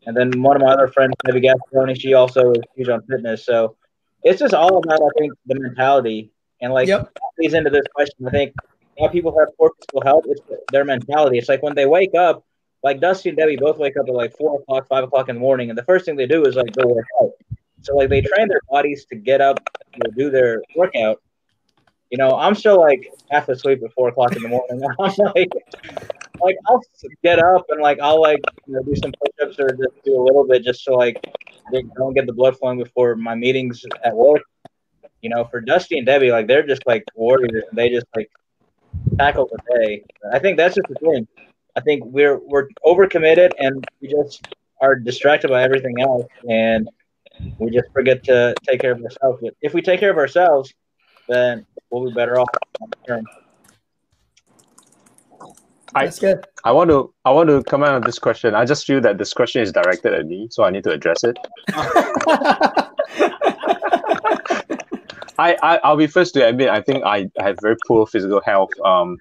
[0.06, 3.46] And then one of my other friends, Debbie Gasparoni, she also is huge on fitness.
[3.46, 3.76] So
[4.24, 6.32] it's just all about, I think, the mentality.
[6.62, 7.10] And like, yep.
[7.38, 8.28] leads into this question.
[8.28, 8.54] I think
[8.98, 10.26] a lot of people have poor physical health.
[10.28, 10.42] It's
[10.72, 11.38] their mentality.
[11.38, 12.44] It's like when they wake up,
[12.84, 15.42] like Dusty and Debbie both wake up at like four o'clock, five o'clock in the
[15.42, 17.32] morning, and the first thing they do is like go work out.
[17.82, 19.60] So like they train their bodies to get up,
[20.02, 21.22] to do their workout.
[22.14, 24.84] You know, I'm still like half asleep at four o'clock in the morning.
[25.00, 25.52] I'm like,
[26.40, 26.80] like I'll
[27.24, 30.24] get up and like I'll like you know, do some push-ups or just do a
[30.24, 31.20] little bit just so like
[31.74, 34.44] I don't get the blood flowing before my meetings at work.
[35.24, 37.64] You know, for Dusty and Debbie, like they're just like warriors.
[37.74, 38.30] They just like
[39.18, 40.04] tackle the day.
[40.32, 41.28] I think that's just the thing.
[41.76, 44.48] I think we're we're overcommitted and we just
[44.82, 46.88] are distracted by everything else, and
[47.58, 49.44] we just forget to take care of ourselves.
[49.64, 50.72] If we take care of ourselves,
[51.28, 52.50] then we'll be better off.
[55.96, 56.46] I, good.
[56.64, 58.56] I want to I want to comment on this question.
[58.56, 61.24] I just feel that this question is directed at me, so I need to address
[61.24, 61.38] it.
[65.40, 68.42] I, I I'll be first to admit I think I, I have very poor physical
[68.44, 68.72] health.
[68.84, 69.18] Um,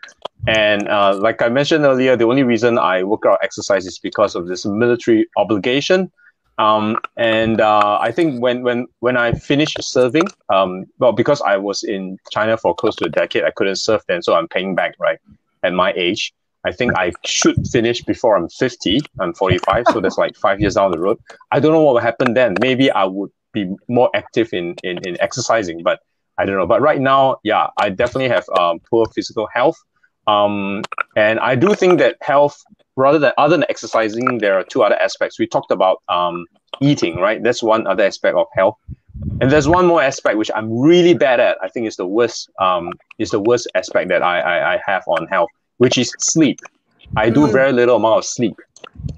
[0.47, 4.35] and uh, like I mentioned earlier, the only reason I work out exercise is because
[4.35, 6.11] of this military obligation.
[6.59, 11.57] Um, and uh, I think when when when I finished serving, um, well, because I
[11.57, 14.75] was in China for close to a decade, I couldn't serve then, so I'm paying
[14.75, 15.19] back right
[15.63, 16.33] at my age.
[16.65, 19.01] I think I should finish before I'm 50.
[19.19, 21.19] I'm 45, so that's like five years down the road.
[21.51, 22.55] I don't know what will happen then.
[22.61, 26.01] Maybe I would be more active in in, in exercising, but
[26.39, 26.67] I don't know.
[26.67, 29.79] But right now, yeah, I definitely have um, poor physical health.
[30.27, 30.83] Um,
[31.17, 32.63] and I do think that health,
[32.97, 35.39] rather than other than exercising, there are two other aspects.
[35.39, 36.47] We talked about um,
[36.81, 37.43] eating, right?
[37.43, 38.77] That's one other aspect of health.
[39.41, 41.59] And there's one more aspect which I'm really bad at.
[41.63, 42.51] I think is the worst.
[42.61, 46.59] Um, is the worst aspect that I, I I have on health, which is sleep.
[47.17, 47.53] I do Mm.
[47.53, 48.57] very little amount of sleep.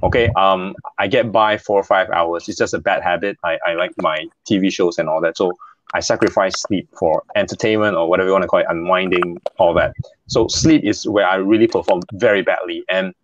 [0.03, 0.29] Okay.
[0.37, 2.49] Um, I get by four or five hours.
[2.49, 3.39] It's just a bad habit.
[3.45, 5.37] I, I like my TV shows and all that.
[5.37, 5.53] So
[5.95, 9.93] I sacrifice sleep for entertainment or whatever you want to call it, unwinding, all that.
[10.27, 12.83] So sleep is where I really perform very badly.
[12.89, 13.15] And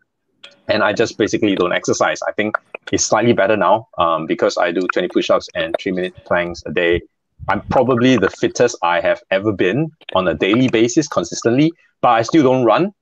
[0.71, 2.21] and I just basically don't exercise.
[2.27, 2.57] I think
[2.93, 6.73] it's slightly better now um, because I do 20 push-ups and three minute planks a
[6.73, 7.03] day.
[7.49, 12.23] I'm probably the fittest I have ever been on a daily basis consistently, but I
[12.23, 12.93] still don't run.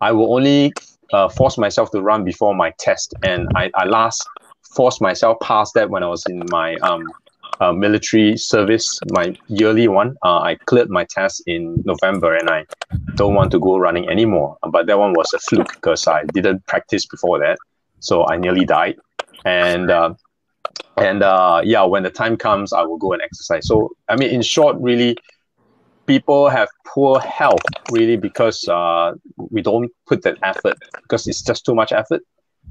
[0.00, 0.72] I will only
[1.12, 4.26] uh, force myself to run before my test, and I, I last
[4.74, 7.02] forced myself past that when I was in my um,
[7.60, 10.16] uh, military service, my yearly one.
[10.24, 12.64] Uh, I cleared my test in November, and I
[13.14, 14.56] don't want to go running anymore.
[14.70, 17.58] But that one was a fluke because I didn't practice before that,
[18.00, 18.96] so I nearly died.
[19.44, 20.14] And uh,
[20.96, 23.66] and uh, yeah, when the time comes, I will go and exercise.
[23.66, 25.16] So I mean, in short, really,
[26.06, 31.64] people have poor health really because uh, we don't put that effort because it's just
[31.64, 32.22] too much effort.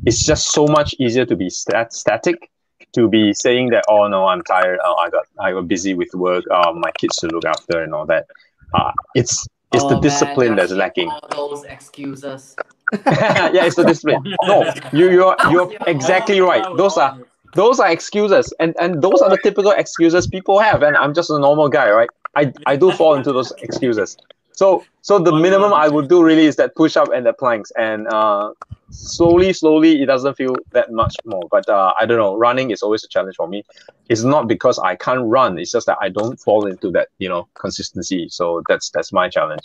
[0.05, 2.49] It's just so much easier to be stat- static,
[2.95, 4.79] to be saying that oh no, I'm tired.
[4.83, 6.43] Oh, I got I got busy with work.
[6.49, 8.27] Oh, my kids to look after and all that.
[8.73, 11.09] Uh, it's it's Oh, the man, discipline that's lacking.
[11.09, 12.55] All those excuses.
[13.05, 14.23] yeah, it's the discipline.
[14.43, 16.65] No, you you're you're exactly right.
[16.77, 17.17] Those are
[17.55, 21.29] those are excuses and and those are the typical excuses people have and i'm just
[21.29, 24.17] a normal guy right i i do fall into those excuses
[24.55, 27.71] so so the minimum i would do really is that push up and the planks.
[27.77, 28.51] And uh
[28.89, 31.43] slowly slowly it doesn't feel that much more.
[31.51, 32.35] But uh i don't know.
[32.37, 33.63] Running is always a challenge for me.
[34.09, 35.59] It's not because i can't run.
[35.59, 38.29] It's just that i don't fall into that you know consistency.
[38.29, 39.63] So that's that's my challenge.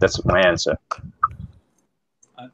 [0.00, 0.78] That's my answer.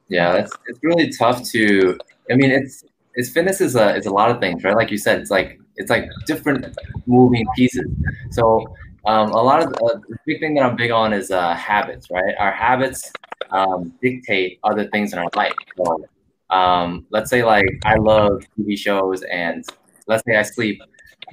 [0.08, 1.98] Yeah, it's it's really tough to.
[2.30, 4.76] I mean, it's it's fitness is a is a lot of things, right?
[4.76, 7.86] Like you said, it's like it's like different moving pieces.
[8.30, 8.74] So
[9.06, 12.08] um, a lot of uh, the big thing that I'm big on is uh, habits,
[12.10, 12.34] right?
[12.38, 13.12] Our habits
[13.50, 15.54] um, dictate other things in our life.
[15.76, 16.04] So
[16.50, 19.64] um, let's say like I love TV shows, and
[20.06, 20.80] let's say I sleep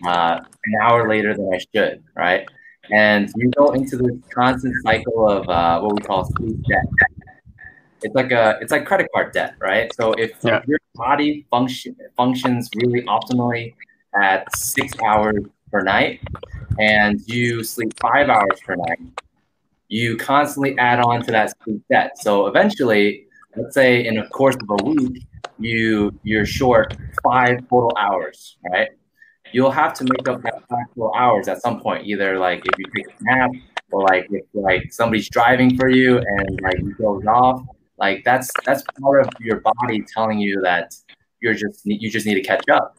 [0.06, 2.48] uh, an hour later than I should, right?
[2.92, 6.84] And you go into this constant cycle of uh, what we call sleep debt
[8.02, 9.94] it's like a it's like credit card debt, right?
[9.94, 10.62] So if Yeah.
[10.68, 13.76] your body function functions really optimally
[14.22, 16.22] at six hours per night,
[16.80, 19.00] and you sleep five hours per night,
[19.88, 22.18] you constantly add on to that sleep debt.
[22.18, 25.24] So eventually, let's say in a course of a week,
[25.60, 28.90] you you're short five total hours, right?
[29.54, 32.80] You'll have to make up that five total hours at some point, either like if
[32.80, 33.52] you take a nap
[33.92, 37.62] or like if like somebody's driving for you and like you goes off
[38.02, 40.94] like that's that's part of your body telling you that
[41.42, 42.98] you're just you just need to catch up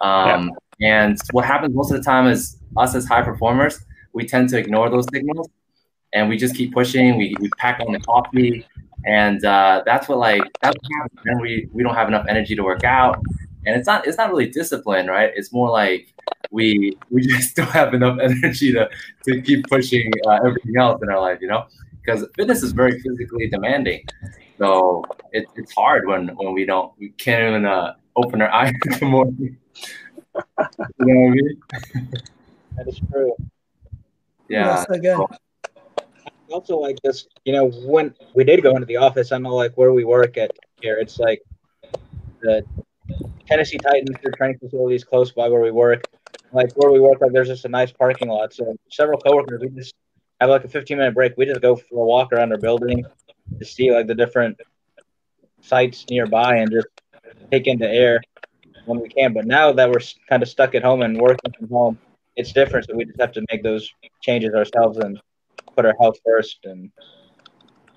[0.00, 0.50] um,
[0.80, 4.56] and what happens most of the time is us as high performers we tend to
[4.56, 5.50] ignore those signals
[6.14, 7.18] and we just keep pushing.
[7.18, 8.66] We, we pack on the coffee
[9.04, 11.20] and uh, that's what like that's what happens.
[11.24, 13.20] Then we we don't have enough energy to work out.
[13.66, 15.30] And it's not it's not really discipline right?
[15.34, 16.14] It's more like
[16.50, 18.88] we we just don't have enough energy to
[19.24, 21.66] to keep pushing uh, everything else in our life you know?
[22.00, 24.04] Because fitness is very physically demanding.
[24.58, 28.74] So it, it's hard when, when we don't we can't even uh, open our eyes
[28.86, 29.58] in the morning.
[30.34, 31.62] You know what I mean?
[32.76, 33.34] That is true.
[34.48, 34.84] Yeah.
[34.84, 35.26] so good.
[36.50, 39.74] also like this, you know, when we did go into the office, I know like
[39.74, 41.42] where we work at here, it's like
[42.40, 42.64] the
[43.46, 46.04] Tennessee Titans, their training facilities close by where we work.
[46.52, 48.52] Like where we work, like there's just a nice parking lot.
[48.52, 49.94] So several coworkers, we just
[50.40, 51.34] have like a 15 minute break.
[51.36, 53.04] We just go for a walk around our building
[53.58, 54.60] to see like the different
[55.60, 56.86] sites nearby and just
[57.50, 58.20] take in the air
[58.86, 59.32] when we can.
[59.32, 61.98] But now that we're kind of stuck at home and working from home,
[62.36, 62.86] it's different.
[62.86, 63.90] So we just have to make those
[64.22, 65.20] changes ourselves and
[65.74, 66.90] put our health first and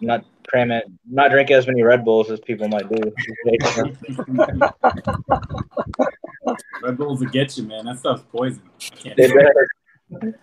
[0.01, 2.97] not cram it, not drink as many Red Bulls as people might do.
[6.81, 7.85] Red Bulls will get you, man.
[7.85, 8.61] That stuff's poison.
[8.91, 10.35] I can't it.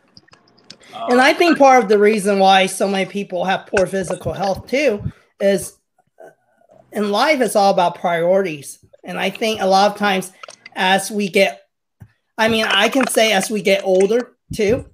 [0.92, 4.32] Uh, And I think part of the reason why so many people have poor physical
[4.32, 5.03] health too
[5.40, 5.78] is
[6.22, 6.30] uh,
[6.92, 8.78] in life, it's all about priorities.
[9.05, 10.33] And I think a lot of times,
[10.75, 11.65] as we get
[12.37, 14.85] I mean, I can say as we get older too,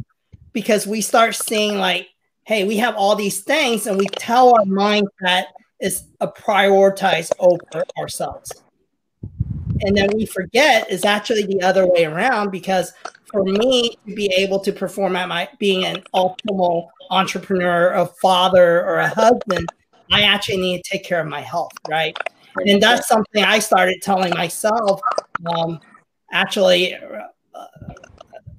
[0.52, 2.08] because we start seeing like,
[2.44, 5.48] hey, we have all these things, and we tell our mind that
[5.80, 8.52] is a prioritize over ourselves.
[9.82, 12.92] And then we forget is actually the other way around because
[13.32, 18.84] for me to be able to perform at my being an optimal entrepreneur, a father,
[18.84, 19.66] or a husband,
[20.12, 22.14] I actually need to take care of my health, right?
[22.66, 25.00] And that's something I started telling myself
[25.46, 25.80] um,
[26.32, 27.66] actually uh,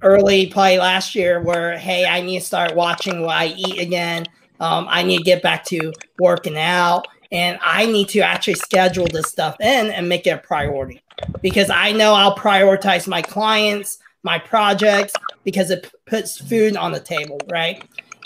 [0.02, 4.26] early, probably last year, where, hey, I need to start watching what I eat again.
[4.60, 9.06] Um, I need to get back to working out and I need to actually schedule
[9.10, 11.02] this stuff in and make it a priority
[11.40, 16.92] because I know I'll prioritize my clients, my projects, because it p- puts food on
[16.92, 17.82] the table, right?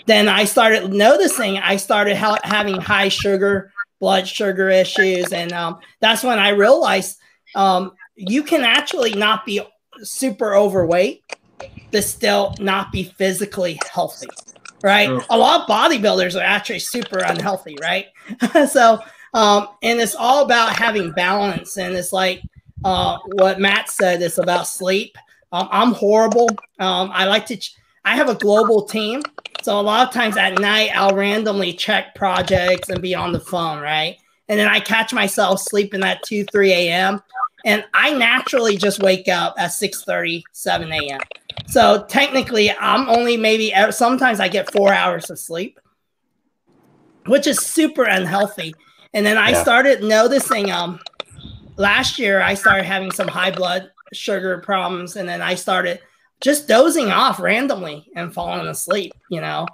[0.07, 5.33] Then I started noticing I started ha- having high sugar, blood sugar issues.
[5.33, 7.19] And um, that's when I realized
[7.55, 9.61] um, you can actually not be
[10.03, 11.23] super overweight,
[11.91, 14.29] but still not be physically healthy
[14.83, 15.09] right?
[15.09, 15.25] Sure.
[15.31, 18.07] A lot of bodybuilders are actually super unhealthy, right?
[18.71, 19.01] so,
[19.35, 21.77] um, and it's all about having balance.
[21.77, 22.43] And it's like
[22.85, 25.17] uh, what Matt said, it's about sleep.
[25.53, 26.49] Um, I'm horrible.
[26.79, 27.75] Um, I like to, ch-
[28.05, 29.23] I have a global team.
[29.67, 33.41] So a lot of times at night, I'll randomly check projects and be on the
[33.41, 34.17] phone, right?
[34.49, 37.21] And then I catch myself sleeping at 2, 3 a.m.
[37.65, 41.21] And I naturally just wake up at 6 30, 7 a.m.
[41.67, 45.81] So technically, I'm only maybe sometimes I get four hours of sleep,
[47.27, 48.77] which is super unhealthy.
[49.15, 49.63] And then I Yeah.
[49.65, 51.01] started noticing um
[51.77, 55.99] last year I started having some high blood sugar problems, and then I started
[56.41, 59.13] just dozing off randomly and falling asleep.
[59.31, 59.67] You know,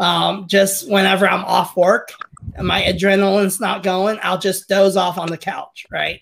[0.00, 2.12] um, just whenever I'm off work
[2.54, 6.20] and my adrenaline's not going, I'll just doze off on the couch, right?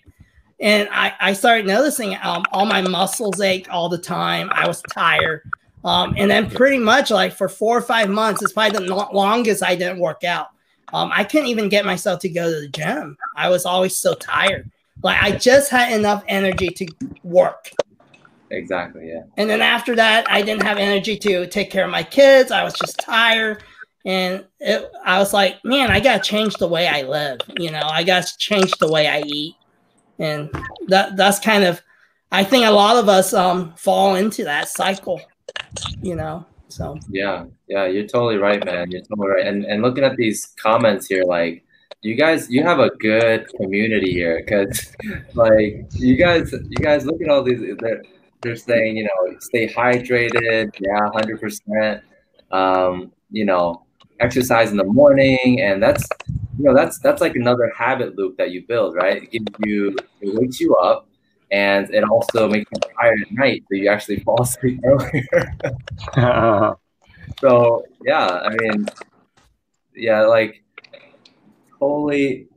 [0.59, 4.49] and I, I started noticing um, all my muscles ache all the time.
[4.51, 5.43] I was tired.
[5.83, 9.09] Um, and then pretty much like for four or five months, it's probably the lo-
[9.13, 10.47] longest I didn't work out.
[10.93, 13.17] Um, I couldn't even get myself to go to the gym.
[13.35, 14.71] I was always so tired.
[15.03, 16.87] Like I just had enough energy to
[17.23, 17.69] work.
[18.51, 19.09] Exactly.
[19.09, 19.23] Yeah.
[19.37, 22.51] And then after that, I didn't have energy to take care of my kids.
[22.51, 23.63] I was just tired.
[24.05, 27.39] And it, I was like, man, I got to change the way I live.
[27.59, 29.55] You know, I got to change the way I eat.
[30.19, 30.49] And
[30.87, 31.81] that that's kind of,
[32.31, 35.21] I think a lot of us um, fall into that cycle,
[36.01, 36.45] you know.
[36.69, 38.91] So, Yeah, yeah, you're totally right, man.
[38.91, 39.47] You're totally right.
[39.47, 41.63] And and looking at these comments here, like
[42.01, 44.95] you guys, you have a good community here, because
[45.33, 47.61] like you guys, you guys look at all these.
[48.41, 50.75] They're, saying, you know, stay hydrated.
[50.79, 52.03] Yeah, hundred percent.
[52.51, 53.85] Um, you know,
[54.19, 56.07] exercise in the morning, and that's
[56.57, 59.23] you know that's that's like another habit loop that you build, right?
[59.23, 61.07] It gives you, it wakes you up.
[61.49, 66.75] And it also makes you tired at night, so you actually fall asleep earlier.
[67.39, 68.87] So yeah, I mean,
[69.93, 70.63] yeah, like
[71.77, 72.47] holy,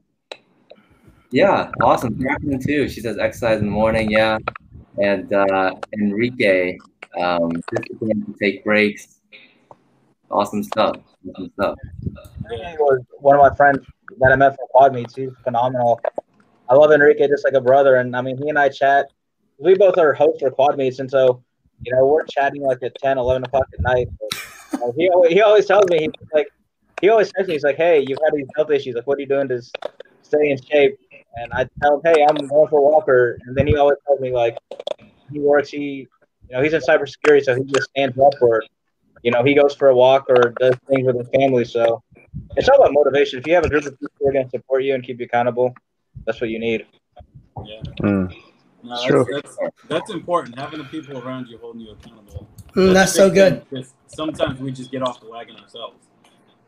[1.30, 2.18] yeah, awesome.
[2.22, 2.88] Catherine too.
[2.88, 4.10] She says exercise in the morning.
[4.10, 4.38] Yeah,
[4.98, 6.76] and uh, Enrique,
[7.20, 9.20] um, discipline to take breaks.
[10.30, 10.96] Awesome stuff.
[11.28, 11.76] Awesome stuff.
[12.44, 13.86] Was one of my friends
[14.18, 15.14] that I met for quad meets.
[15.14, 16.00] He's phenomenal.
[16.68, 19.06] I love Enrique just like a brother, and I mean, he and I chat.
[19.58, 21.42] We both are hosts for quad meets, and so
[21.82, 24.08] you know we're chatting like at 10, 11 o'clock at night.
[24.20, 26.48] But, he always, he always tells me he's like
[27.00, 28.94] he always says me he's like, hey, you've had these health issues.
[28.94, 29.60] Like, what are you doing to
[30.22, 30.98] stay in shape?
[31.36, 34.20] And I tell him, hey, I'm going for a walker, and then he always tells
[34.20, 34.58] me like
[35.32, 35.70] he works.
[35.70, 36.08] He
[36.48, 38.62] you know he's in cybersecurity, so he just stands up or
[39.22, 41.64] you know he goes for a walk or does things with his family.
[41.64, 42.02] So
[42.56, 43.38] it's all about motivation.
[43.38, 45.20] If you have a group of people who are going to support you and keep
[45.20, 45.74] you accountable,
[46.26, 46.86] that's what you need.
[47.64, 47.82] Yeah.
[48.02, 48.34] Mm.
[48.82, 49.26] No, that's, true.
[49.30, 49.58] That's,
[49.88, 50.58] that's important.
[50.58, 52.48] Having the people around you holding you accountable.
[52.74, 53.68] mm, that's so good.
[53.70, 56.08] thing, 'cause Sometimes we just get off the wagon ourselves.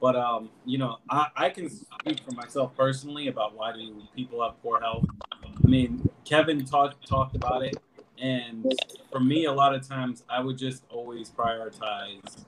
[0.02, 4.42] But um, you know, I, I can speak for myself personally about why do people
[4.42, 5.06] have poor health.
[5.32, 7.76] I mean, Kevin talked talked about it,
[8.20, 8.74] and
[9.12, 12.44] for me, a lot of times I would just always prioritize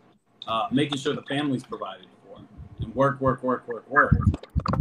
[0.48, 2.40] uh, making sure the family's provided for,
[2.80, 4.16] and work, work, work, work, work.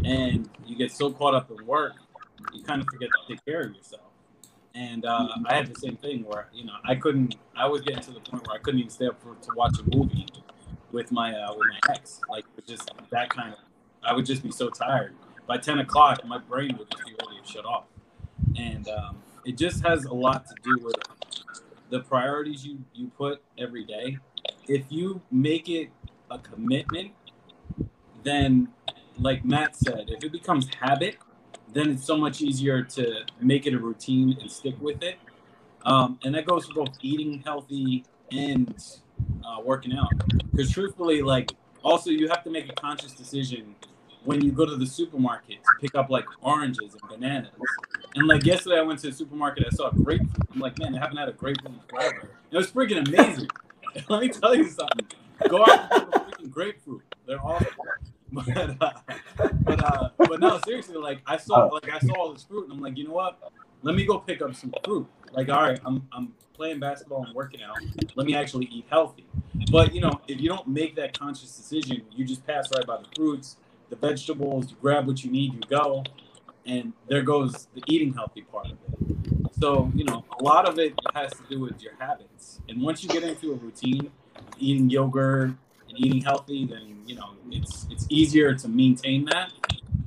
[0.04, 1.94] And you get so caught up in work,
[2.54, 4.02] you kind of forget to take care of yourself.
[4.74, 7.36] And uh, I had the same thing where you know I couldn't.
[7.56, 9.78] I was getting to the point where I couldn't even stay up for, to watch
[9.78, 10.26] a movie
[10.94, 12.22] with my uh, with my ex.
[12.30, 13.60] Like just that kind of.
[14.06, 15.16] I would just be so tired.
[15.48, 17.86] By ten o'clock, my brain would just be ready to shut off.
[18.58, 20.96] And um, it just has a lot to do with
[21.90, 24.18] the priorities you you put every day.
[24.68, 25.90] If you make it
[26.32, 27.12] a commitment,
[28.24, 28.70] then
[29.20, 31.18] like Matt said, if it becomes habit,
[31.74, 35.18] then it's so much easier to make it a routine and stick with it.
[35.86, 38.82] um, and that goes for both eating healthy and
[39.46, 40.12] uh, working out.
[40.52, 41.52] Because truthfully, like
[41.84, 43.76] also you have to make a conscious decision
[44.24, 47.52] when you go to the supermarket to pick up like oranges and bananas.
[48.16, 49.66] And like yesterday, I went to the supermarket.
[49.72, 50.48] I saw a grapefruit.
[50.54, 52.30] I'm like, man, I haven't had a grapefruit in forever.
[52.52, 53.50] It was freaking amazing.
[54.10, 55.08] Let me tell you something.
[55.50, 57.02] Go out and get a freaking grapefruit.
[57.26, 57.68] They're awesome.
[58.34, 58.48] But
[58.82, 58.94] uh,
[59.62, 62.74] but uh, but no, seriously, like I saw like I saw all this fruit, and
[62.74, 63.38] I'm like, you know what?
[63.84, 65.06] Let me go pick up some fruit.
[65.34, 67.78] Like, all right, I'm I'm playing basketball and working out.
[68.16, 69.26] Let me actually eat healthy.
[69.72, 72.98] But you know, if you don't make that conscious decision, you just pass right by
[72.98, 73.58] the fruits,
[73.90, 74.70] the vegetables.
[74.70, 76.04] You grab what you need, you go,
[76.66, 79.58] and there goes the eating healthy part of it.
[79.60, 82.62] So you know, a lot of it has to do with your habits.
[82.70, 84.12] And once you get into a routine,
[84.60, 89.52] eating yogurt and eating healthy, then you know it's it's easier to maintain that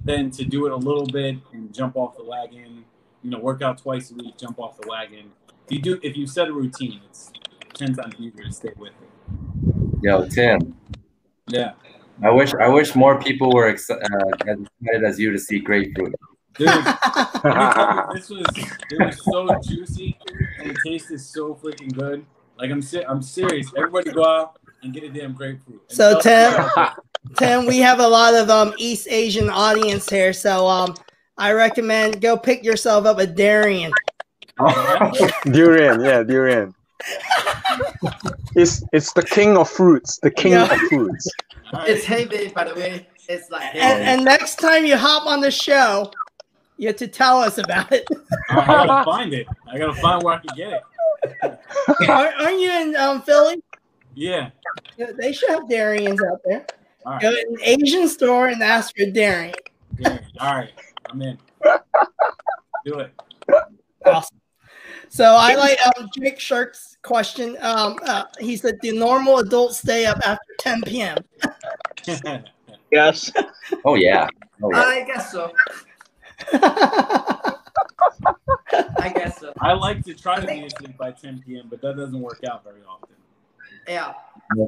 [0.05, 2.85] than to do it a little bit and jump off the wagon.
[3.27, 5.33] You know, work out twice a week, jump off the wagon.
[5.69, 7.33] If you do, if you set a routine, it's
[7.75, 9.75] ten times easier to stay with it.
[10.01, 10.77] Yo, Tim.
[11.49, 11.73] Yeah.
[12.23, 13.97] I wish I wish more people were ex- uh,
[14.47, 16.15] as excited as you to see grapefruit.
[16.57, 16.93] Dude, let me
[17.43, 18.47] tell you, this was
[18.93, 20.17] it was so juicy
[20.61, 22.25] and it tasted so freaking good.
[22.57, 23.73] Like I'm si- I'm serious.
[23.77, 25.83] Everybody go out and get a damn grapefruit.
[25.89, 26.87] And So, tell- Tim-
[27.39, 30.95] Tim, we have a lot of um East Asian audience here, so um
[31.39, 33.93] I recommend go pick yourself up a durian.
[35.45, 36.75] durian, yeah, durian.
[38.55, 40.19] It's it's the king of fruits.
[40.23, 40.73] The king Yeah.
[40.73, 41.29] of fruits.
[41.73, 41.89] All right.
[41.91, 43.07] It's Heyday, by the way.
[43.29, 46.11] It's like And, and next time you hop on the show,
[46.79, 48.07] you have to tell us about it.
[48.51, 49.47] I gotta find it.
[49.71, 50.83] I gotta find where I can get it.
[52.09, 53.61] Aren't, aren't you in um, Philly?
[54.15, 54.51] Yeah.
[54.97, 56.67] Yeah, They should have durians out there.
[57.05, 59.55] All Go to an Asian store and ask for durian.
[59.99, 60.19] Yeah.
[60.41, 60.71] All right.
[61.11, 61.39] I'm in.
[62.85, 63.13] Do it.
[64.05, 64.41] Awesome.
[65.09, 67.57] So I like um, Jake Shirk's question.
[67.61, 71.19] Um, uh, he said, "Do normal adults stay up after 10 p.m.?"
[72.93, 73.33] Yes.
[73.85, 74.29] Oh yeah.
[74.63, 74.81] Oh yeah.
[74.81, 75.53] I guess so.
[79.03, 79.53] I guess so.
[79.61, 82.63] I like to try to be asleep by 10 p.m., but that doesn't work out
[82.63, 83.17] very often.
[83.89, 84.15] Yeah.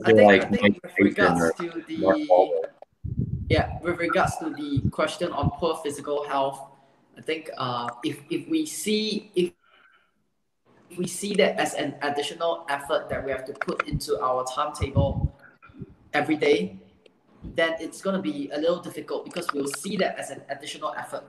[0.05, 2.71] I think, like, I think with meditation regards or to the forward.
[3.49, 6.61] Yeah, with regards to the question on poor physical health,
[7.17, 9.53] I think uh, if if we see if
[10.97, 15.35] we see that as an additional effort that we have to put into our timetable
[16.13, 16.79] every day,
[17.43, 20.95] then it's going to be a little difficult because we'll see that as an additional
[20.97, 21.25] effort.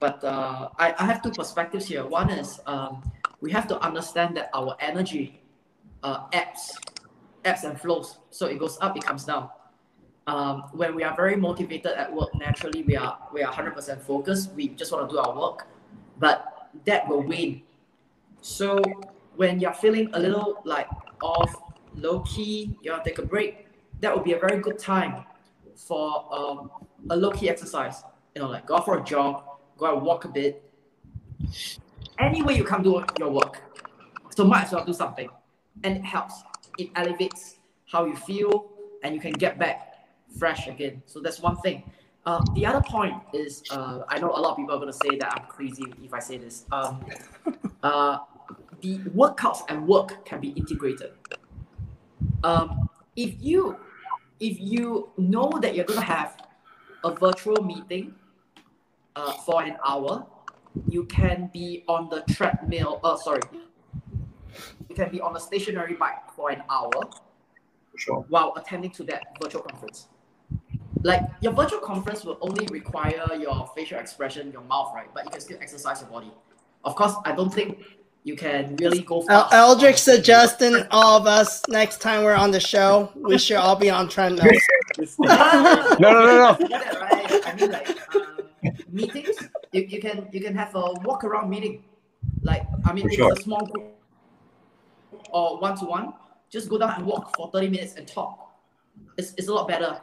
[0.00, 2.06] But uh, I, I have two perspectives here.
[2.06, 3.02] One is um,
[3.40, 5.40] we have to understand that our energy
[6.02, 6.78] uh, ebbs,
[7.44, 8.18] ebbs and flows.
[8.30, 9.50] So it goes up, it comes down.
[10.28, 14.02] Um, when we are very motivated at work, naturally we are we are hundred percent
[14.02, 14.52] focused.
[14.52, 15.66] We just want to do our work,
[16.18, 17.62] but that will wane.
[18.42, 18.78] So
[19.36, 20.86] when you're feeling a little like
[21.22, 21.50] off,
[21.94, 23.68] low key, you want to take a break.
[24.00, 25.24] That would be a very good time
[25.74, 26.70] for um,
[27.08, 28.02] a low key exercise.
[28.34, 29.42] You know, like go for a jog,
[29.78, 30.62] go out and walk a bit.
[32.18, 33.62] Any way you can do your work,
[34.36, 35.30] so might as well do something,
[35.84, 36.34] and it helps.
[36.76, 37.56] It elevates
[37.86, 38.66] how you feel,
[39.02, 39.87] and you can get back
[40.36, 41.02] fresh again.
[41.06, 41.82] So that's one thing.
[42.26, 44.98] Uh, the other point is, uh, I know a lot of people are going to
[44.98, 46.66] say that I'm crazy if I say this.
[46.70, 47.04] Um,
[47.82, 48.18] uh,
[48.80, 51.12] the workouts and work can be integrated.
[52.44, 53.76] Um, if you
[54.40, 56.36] if you know that you're going to have
[57.02, 58.14] a virtual meeting
[59.16, 60.26] uh, for an hour,
[60.88, 63.00] you can be on the treadmill.
[63.02, 63.40] Uh, sorry,
[64.88, 66.92] you can be on a stationary bike for an hour
[67.96, 68.24] sure.
[68.28, 70.08] while attending to that virtual conference.
[71.02, 75.08] Like your virtual conference will only require your facial expression, your mouth, right?
[75.14, 76.32] But you can still exercise your body.
[76.84, 77.82] Of course, I don't think
[78.24, 79.54] you can really go El- fast.
[79.54, 83.90] Aldrich suggesting all of us next time we're on the show, we should all be
[83.90, 84.60] on treadmills.
[84.96, 86.68] This- Oh, No, no, no, no.
[86.68, 87.46] That, right?
[87.46, 88.38] I mean, like um,
[88.90, 89.36] meetings,
[89.72, 91.84] you, you can you can have a walk around meeting.
[92.42, 93.30] Like I mean, For if sure.
[93.32, 93.94] it's a small group
[95.30, 96.14] or one to one,
[96.50, 98.50] just go down and walk for thirty minutes and talk.
[99.16, 100.00] It's, it's a lot better.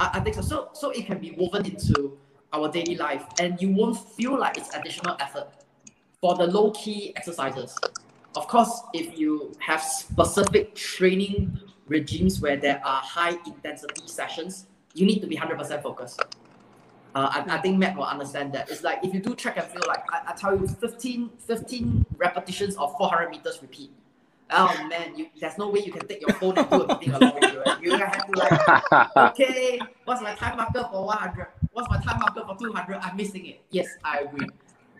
[0.00, 0.42] I, I think so.
[0.42, 0.68] so.
[0.72, 2.18] So it can be woven into
[2.52, 5.48] our daily life, and you won't feel like it's additional effort
[6.20, 7.76] for the low key exercises.
[8.34, 15.06] Of course, if you have specific training regimes where there are high intensity sessions, you
[15.06, 16.20] need to be 100% focused.
[17.14, 18.70] Uh, I, I think Matt will understand that.
[18.70, 22.06] It's like if you do track and field, like I, I tell you, 15, 15
[22.16, 23.90] repetitions of 400 meters repeat.
[24.50, 27.12] Oh man, you, there's no way you can take your phone and do a meeting
[27.14, 27.62] along with you.
[27.62, 27.82] Right?
[27.82, 31.48] You're gonna have to like, okay, what's my time marker for 100?
[31.72, 32.96] What's my time marker for 200?
[32.96, 33.60] I'm missing it.
[33.70, 34.48] Yes, I agree.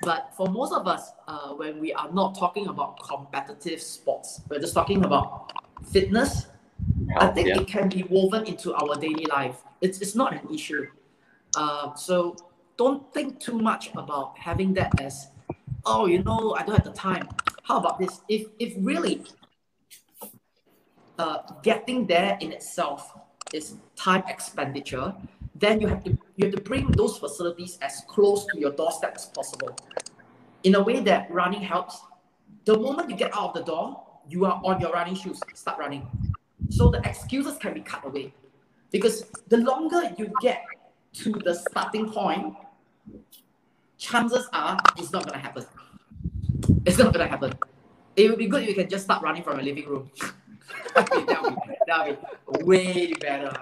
[0.03, 4.61] But for most of us, uh, when we are not talking about competitive sports, we're
[4.61, 5.53] just talking about
[5.91, 6.47] fitness.
[7.17, 7.61] I think yeah.
[7.61, 9.65] it can be woven into our daily life.
[9.81, 10.87] It's, it's not an issue.
[11.57, 12.37] Uh, so
[12.77, 15.29] don't think too much about having that as,
[15.85, 17.29] oh, you know, I don't have the time.
[17.65, 18.23] How about this?
[18.29, 19.25] If if really
[21.19, 23.13] uh, getting there in itself
[23.53, 25.15] is time expenditure,
[25.55, 29.13] then you have to you have to bring those facilities as close to your doorstep
[29.17, 29.77] as possible.
[30.63, 32.01] In a way that running helps.
[32.65, 35.79] The moment you get out of the door, you are on your running shoes, start
[35.79, 36.07] running.
[36.69, 38.35] So the excuses can be cut away.
[38.91, 40.63] Because the longer you get
[41.15, 42.55] to the starting point,
[43.97, 45.65] chances are it's not gonna happen.
[46.85, 47.55] It's not gonna happen.
[48.17, 50.11] It would be good if you can just start running from your living room.
[50.95, 51.57] that'll, be,
[51.87, 53.53] that'll be way better.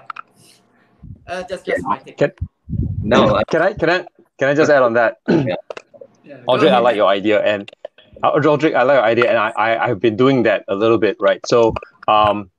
[1.27, 2.17] Uh, just just my take.
[2.17, 2.33] Can,
[3.03, 4.07] No, can I can I
[4.39, 5.19] can I just add on that?
[5.29, 5.57] Yeah,
[6.27, 7.71] go Audrey, I like your idea, and
[8.23, 10.99] uh, Audrey, I like your idea, and I, I I've been doing that a little
[10.99, 11.41] bit, right?
[11.47, 11.75] So,
[12.09, 12.51] um,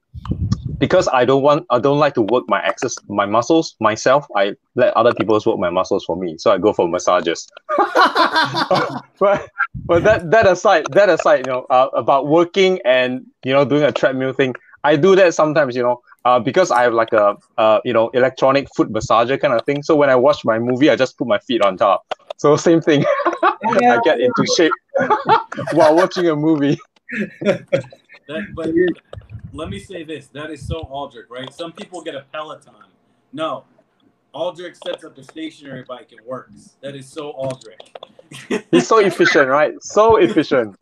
[0.77, 4.27] because I don't want, I don't like to work my access, my muscles myself.
[4.35, 7.47] I let other people work my muscles for me, so I go for massages.
[9.19, 9.49] but
[9.85, 13.83] but that that aside, that aside, you know, uh, about working and you know doing
[13.83, 14.53] a treadmill thing,
[14.83, 18.09] I do that sometimes, you know, uh, because I have like a uh, you know
[18.09, 19.83] electronic foot massager kind of thing.
[19.83, 22.05] So when I watch my movie, I just put my feet on top.
[22.37, 23.03] So same thing.
[23.43, 24.71] I get into shape
[25.73, 26.77] while watching a movie.
[28.27, 28.69] That, but
[29.53, 31.51] let me say this: that is so Aldrich, right?
[31.53, 32.73] Some people get a Peloton.
[33.31, 33.63] No,
[34.33, 36.11] Aldrich sets up a stationary bike.
[36.11, 36.75] and works.
[36.81, 37.93] That is so Aldrich.
[38.71, 39.73] He's so efficient, right?
[39.81, 40.75] So efficient.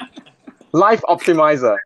[0.72, 1.78] Life optimizer.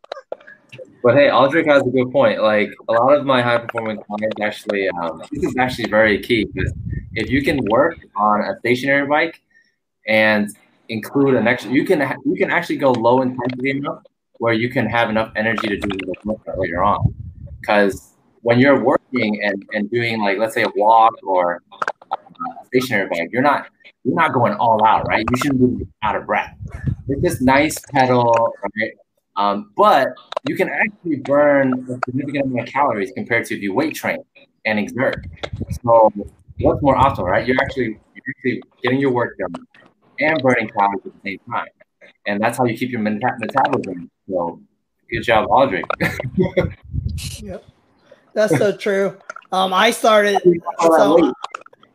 [1.02, 2.42] But hey, Aldrich has a good point.
[2.42, 6.44] Like a lot of my high performance clients actually, um, this is actually very key
[6.44, 6.72] because
[7.14, 9.40] if you can work on a stationary bike
[10.06, 10.54] and
[10.88, 14.02] include an extra, you can you can actually go low intensity enough
[14.42, 15.88] where you can have enough energy to do
[16.56, 17.14] later on.
[17.60, 21.62] Because when you're working and, and doing like let's say a walk or
[22.10, 23.68] a stationary bike, you're not
[24.02, 25.24] you're not going all out, right?
[25.30, 26.52] You shouldn't be out of breath.
[27.08, 28.92] It's just nice pedal, right?
[29.36, 30.08] Um, but
[30.48, 34.18] you can actually burn a significant amount of calories compared to if you weight train
[34.64, 35.24] and exert.
[35.84, 36.12] So
[36.58, 37.46] what's more optimal, right?
[37.46, 39.54] You're actually you're actually getting your work done
[40.18, 41.68] and burning calories at the same time,
[42.26, 44.10] and that's how you keep your meta- metabolism.
[44.28, 44.60] So
[45.10, 45.84] good job, Aldrich.
[48.34, 49.18] That's so true.
[49.50, 50.40] Um, I started
[50.80, 51.32] so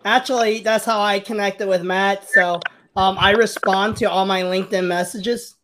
[0.06, 2.30] actually that's how I connected with Matt.
[2.30, 2.60] So
[2.96, 5.56] um, I respond to all my LinkedIn messages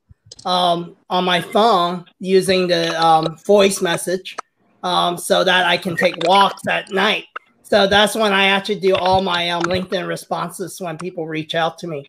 [0.45, 4.36] um, on my phone using the um, voice message
[4.84, 7.26] um, so that I can take walks at night.
[7.64, 11.78] So that's when I actually do all my um, LinkedIn responses when people reach out
[11.80, 12.05] to me.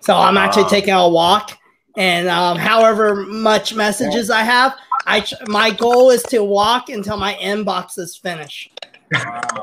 [0.00, 1.58] So I'm actually taking a walk,
[1.96, 4.74] and um, however much messages I have,
[5.06, 8.78] I my goal is to walk until my inbox is finished.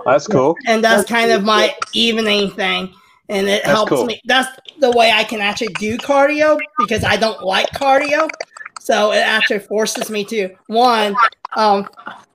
[0.05, 0.55] That's cool.
[0.67, 2.93] and that's kind of my evening thing
[3.30, 4.05] and it That's helps cool.
[4.05, 4.47] me that's
[4.80, 8.30] the way i can actually do cardio because i don't like cardio
[8.80, 11.15] so it actually forces me to one
[11.55, 11.88] um,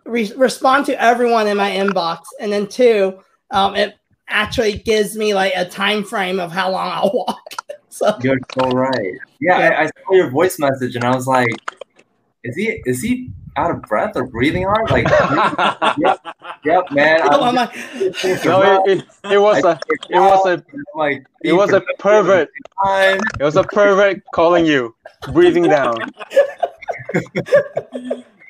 [0.05, 3.18] re- respond to everyone in my inbox and then two
[3.53, 3.95] um, it
[4.28, 7.57] actually gives me like a time frame of how long i'll walk
[7.99, 9.12] so You're so right.
[9.40, 9.68] Yeah, Yeah.
[9.78, 11.49] I, I saw your voice message and I was like,
[12.42, 14.90] is he is he out of breath or breathing hard?
[14.90, 15.07] Like,
[15.99, 16.18] yep,
[16.64, 17.22] yep, man.
[17.30, 17.72] I'm I'm like,
[18.45, 19.78] No, it, it, it was a
[20.11, 20.64] it was a
[20.97, 22.51] like it was a pervert.
[22.84, 23.20] time.
[23.38, 24.97] It was a pervert calling you,
[25.32, 25.97] breathing down.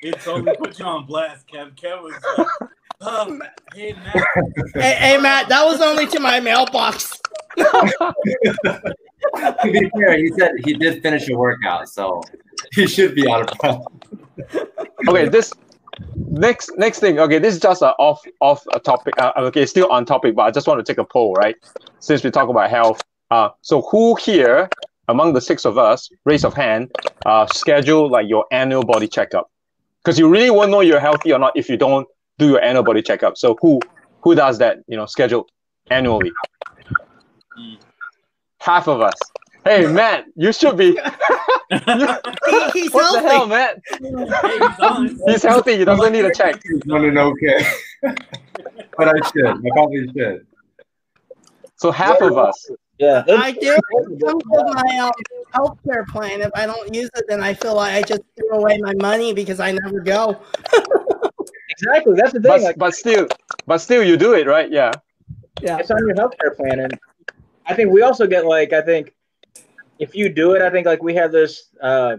[0.01, 1.75] it totally put you on blast, Kev.
[1.75, 2.47] Kev was like,
[3.01, 3.39] oh,
[3.75, 4.23] hey, Matt.
[4.73, 7.21] hey, hey matt that was only to my mailbox
[9.35, 12.21] to be fair, he said he did finish a workout, so
[12.73, 13.81] he should be out of breath.
[15.07, 15.51] Okay, this
[16.15, 17.19] next next thing.
[17.19, 19.13] Okay, this is just a off off a topic.
[19.19, 21.55] Uh, okay, still on topic, but I just want to take a poll, right?
[21.99, 23.01] Since we talk about health.
[23.31, 24.69] Uh, so who here
[25.07, 26.91] among the six of us, raise of hand,
[27.25, 29.49] uh, schedule like your annual body checkup?
[30.03, 32.07] Because you really won't know you're healthy or not if you don't
[32.37, 33.37] do your annual body checkup.
[33.37, 33.79] So who
[34.21, 34.79] who does that?
[34.87, 35.47] You know, schedule
[35.89, 36.31] annually.
[37.57, 37.77] Mm.
[38.65, 39.13] Half of us.
[39.63, 40.93] Hey, Matt, you should be.
[41.69, 41.77] he,
[42.73, 43.79] he's What the healthy hell, Matt?
[43.91, 45.23] Hey, he's.
[45.27, 45.77] He's healthy.
[45.77, 46.59] He doesn't need a check.
[46.63, 47.63] He's running okay.
[48.01, 49.45] but I should.
[49.45, 50.47] I probably should.
[51.75, 52.71] So half of us.
[52.97, 53.23] Yeah.
[53.27, 53.77] I do.
[53.77, 55.11] It comes with my um,
[55.53, 56.41] healthcare plan.
[56.41, 59.31] If I don't use it, then I feel like I just threw away my money
[59.31, 60.41] because I never go.
[61.77, 62.13] Exactly.
[62.15, 62.51] That's the thing.
[62.51, 63.27] But, Like, but still,
[63.65, 64.71] but still, you do it, right?
[64.71, 64.93] Yeah.
[65.61, 65.77] Yeah.
[65.77, 66.97] it's on your healthcare plan, and
[67.65, 69.13] I think we also get like I think
[69.99, 72.17] if you do it, I think like we have this uh,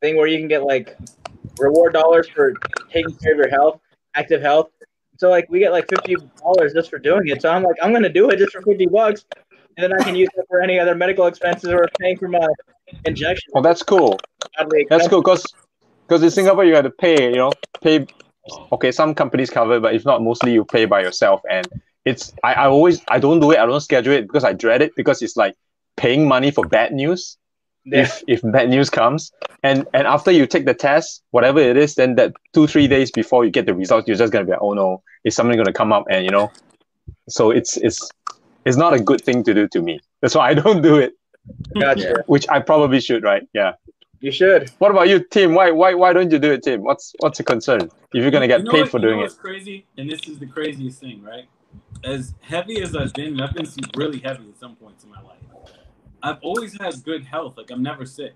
[0.00, 0.96] thing where you can get like
[1.58, 2.54] reward dollars for
[2.90, 3.80] taking care of your health,
[4.14, 4.70] active health.
[5.18, 7.42] So like we get like fifty dollars just for doing it.
[7.42, 9.24] So I'm like, I'm gonna do it just for fifty bucks,
[9.76, 12.46] and then I can use it for any other medical expenses or paying for my
[13.04, 13.50] injection.
[13.54, 14.18] Well, that's cool.
[14.88, 15.44] That's cool because
[16.08, 17.30] because in Singapore you have to pay.
[17.30, 18.06] You know, pay.
[18.72, 21.42] Okay, some companies cover, but if not, mostly you pay by yourself.
[21.48, 21.68] And
[22.04, 23.58] it's I, I always I don't do it.
[23.58, 25.54] I don't schedule it because I dread it because it's like
[25.96, 27.36] paying money for bad news.
[27.84, 28.02] Yeah.
[28.02, 29.32] If if bad news comes,
[29.64, 33.10] and and after you take the test, whatever it is, then that two three days
[33.10, 35.72] before you get the results, you're just gonna be like, oh no, is something gonna
[35.72, 36.04] come up?
[36.08, 36.50] And you know,
[37.28, 38.08] so it's it's
[38.64, 39.98] it's not a good thing to do to me.
[40.20, 41.14] That's why I don't do it,
[41.78, 42.22] Gotcha.
[42.26, 43.42] which I probably should, right?
[43.52, 43.72] Yeah.
[44.20, 44.70] You should.
[44.78, 45.52] What about you, Tim?
[45.54, 46.82] Why why why don't you do it, Tim?
[46.84, 47.80] What's what's the concern?
[48.14, 49.22] If you're gonna get You know paid what- for you know doing it.
[49.24, 51.46] what's crazy, and this is the craziest thing, right?
[52.04, 55.38] As heavy as I've been, I've been really heavy at some points in my life.
[56.22, 57.56] I've always had good health.
[57.56, 58.34] Like I'm never sick.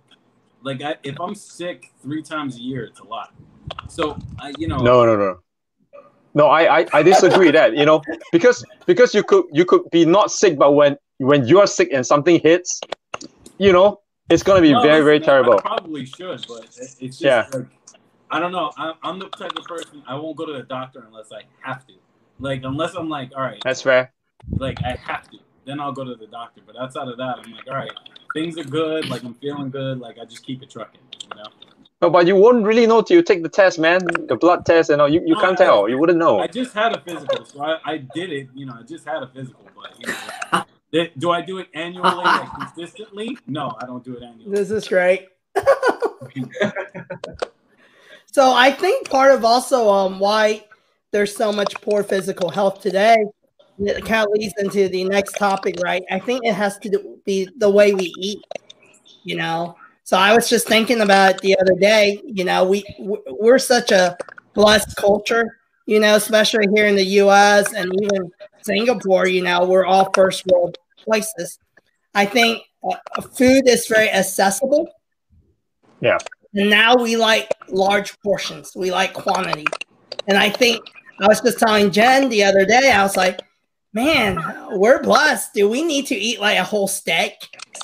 [0.62, 3.32] Like I, if I'm sick three times a year, it's a lot.
[3.88, 5.38] So I, you know, No, no, no.
[6.34, 10.04] No, I, I, I disagree that, you know, because because you could you could be
[10.04, 12.80] not sick, but when when you're sick and something hits,
[13.58, 15.58] you know, it's gonna be No, very, very I terrible.
[15.58, 17.46] probably should, but it- it's just Yeah.
[17.52, 17.66] like
[18.30, 18.70] I don't know.
[18.76, 21.86] I'm, I'm the type of person I won't go to the doctor unless I have
[21.86, 21.94] to.
[22.38, 24.12] Like unless I'm like, all right, That's fair.
[24.58, 26.60] like I have to, then I'll go to the doctor.
[26.66, 27.90] But outside of that, I'm like, all right,
[28.34, 29.08] things are good.
[29.08, 29.98] Like I'm feeling good.
[29.98, 31.00] Like I just keep it trucking.
[31.22, 31.50] You know.
[32.02, 34.04] No, but you won't really know till you take the test, man.
[34.28, 35.08] The blood test and all.
[35.08, 35.88] You, you No, can't I- tell.
[35.88, 36.40] You wouldn't know.
[36.40, 38.48] I just had a physical, so I, I did it.
[38.54, 40.06] You know, I just had a physical, but you
[40.52, 43.38] know, it- do I do it annually, like consistently?
[43.46, 44.50] No, I don't do it annually.
[44.54, 45.28] This is great.
[48.30, 50.64] so I think part of also um why
[51.12, 53.16] there's so much poor physical health today,
[53.78, 56.02] it kind of leads into the next topic, right?
[56.10, 58.38] I think it has to do, be the way we eat.
[59.24, 62.20] You know, so I was just thinking about it the other day.
[62.24, 64.16] You know, we we're such a
[64.54, 65.58] blessed culture.
[65.86, 67.72] You know, especially here in the U.S.
[67.72, 68.30] and even
[68.62, 69.26] Singapore.
[69.26, 71.58] You know, we're all first world places.
[72.14, 74.88] I think uh, food is very accessible.
[76.00, 76.18] Yeah.
[76.54, 78.72] And now we like large portions.
[78.74, 79.66] We like quantity.
[80.26, 80.80] And I think
[81.20, 83.40] I was just telling Jen the other day, I was like,
[83.92, 84.38] man,
[84.72, 85.54] we're blessed.
[85.54, 87.32] Do we need to eat like a whole steak?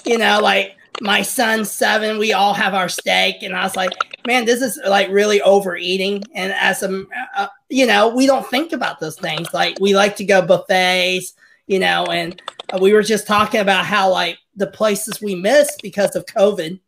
[0.05, 3.43] You know, like my son's seven, we all have our steak.
[3.43, 3.93] And I was like,
[4.27, 6.23] man, this is like really overeating.
[6.35, 7.05] And as a,
[7.37, 9.53] uh, you know, we don't think about those things.
[9.55, 11.33] Like we like to go buffets,
[11.67, 12.41] you know, and
[12.81, 16.79] we were just talking about how like the places we miss because of COVID,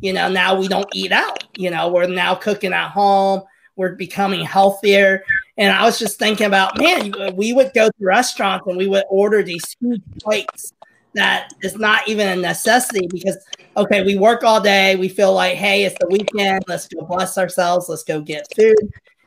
[0.00, 1.44] you know, now we don't eat out.
[1.56, 3.42] You know, we're now cooking at home.
[3.76, 5.22] We're becoming healthier.
[5.58, 9.04] And I was just thinking about, man, we would go to restaurants and we would
[9.08, 10.72] order these huge plates
[11.14, 13.38] that is not even a necessity because,
[13.76, 14.96] okay, we work all day.
[14.96, 16.64] We feel like, hey, it's the weekend.
[16.68, 17.88] Let's go bless ourselves.
[17.88, 18.76] Let's go get food.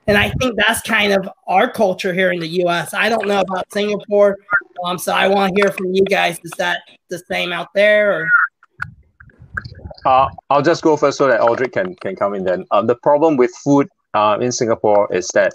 [0.08, 2.94] And I think that's kind of our culture here in the US.
[2.94, 4.38] I don't know about Singapore.
[4.84, 6.40] Um, so I want to hear from you guys.
[6.44, 8.22] Is that the same out there?
[8.22, 8.30] Or
[10.06, 12.66] Uh, I'll just go first so that Aldrich can, can come in then.
[12.72, 15.54] Um, the problem with food uh, in Singapore is that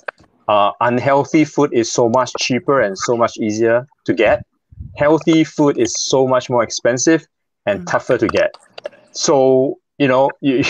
[0.48, 4.42] uh, unhealthy food is so much cheaper and so much easier to get.
[4.96, 7.26] Healthy food is so much more expensive
[7.66, 7.86] and Mm.
[7.86, 8.50] tougher to get.
[9.12, 10.62] So, you know, you,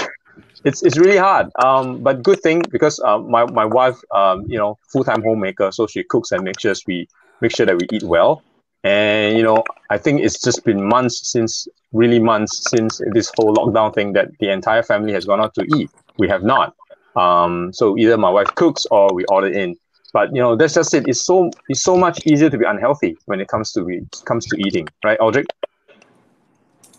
[0.65, 1.47] it's, it's really hard.
[1.63, 5.87] Um, but good thing because uh, my, my wife, um, you know, full-time homemaker, so
[5.87, 7.07] she cooks and makes sure we
[7.41, 8.45] make sure that we eat well.
[8.85, 13.55] And, you know, I think it's just been months since really months since this whole
[13.57, 15.91] lockdown thing that the entire family has gone out to eat.
[16.19, 16.75] We have not.
[17.17, 19.77] Um, so either my wife cooks or we order in.
[20.13, 21.09] But you know, that's just it.
[21.09, 24.47] It's so it's so much easier to be unhealthy when it comes to it comes
[24.47, 25.49] to eating, right, Aldrich?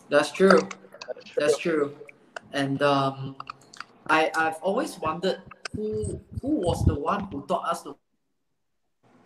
[0.10, 0.68] That's true.
[1.38, 1.96] That's true.
[2.52, 3.38] And um,
[4.08, 5.42] I I've always wondered
[5.76, 7.96] who who was the one who taught us to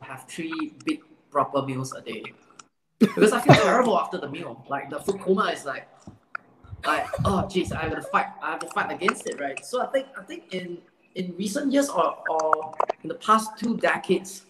[0.01, 2.23] have three big proper meals a day.
[2.99, 4.65] Because I feel terrible after the meal.
[4.69, 5.87] Like the food coma is like
[6.86, 9.63] like oh jeez, I have to fight I have to fight against it, right?
[9.65, 10.80] So I think I think in
[11.15, 12.73] in recent years or, or
[13.03, 14.45] in the past two decades,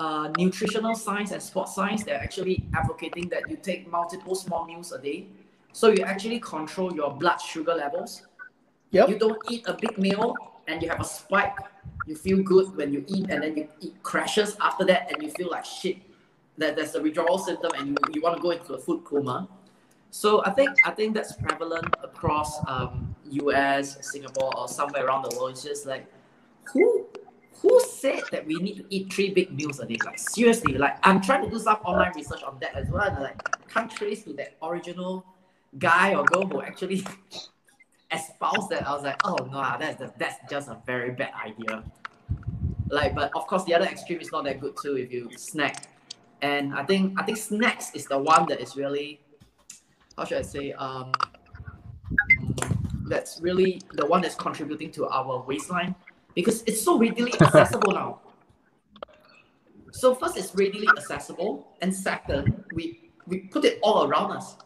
[0.00, 4.92] uh, nutritional science and sports science, they're actually advocating that you take multiple small meals
[4.92, 5.26] a day.
[5.72, 8.22] So you actually control your blood sugar levels.
[8.90, 9.08] Yep.
[9.10, 10.34] You don't eat a big meal
[10.66, 11.56] and you have a spike.
[12.06, 15.30] You feel good when you eat and then you eat crashes after that and you
[15.30, 15.98] feel like shit.
[16.56, 19.48] That there's a withdrawal symptom and you, you want to go into a food coma.
[20.10, 25.36] So I think I think that's prevalent across um, US, Singapore, or somewhere around the
[25.36, 25.50] world.
[25.50, 26.06] It's just like
[26.72, 27.06] who
[27.60, 29.98] who said that we need to eat three big meals a day?
[30.04, 33.16] Like seriously, like I'm trying to do some online research on that as well.
[33.20, 35.24] Like can't trace to that original
[35.78, 37.04] guy or girl who actually
[38.12, 41.84] espoused that, I was like, oh no, ah, that's that's just a very bad idea.
[42.90, 44.96] Like, but of course, the other extreme is not that good too.
[44.96, 45.88] If you snack,
[46.40, 49.20] and I think I think snacks is the one that is really,
[50.18, 51.12] how should I say, um,
[53.06, 55.94] that's really the one that's contributing to our waistline
[56.34, 58.20] because it's so readily accessible now.
[59.92, 64.56] So first, it's readily accessible, and second, we we put it all around us.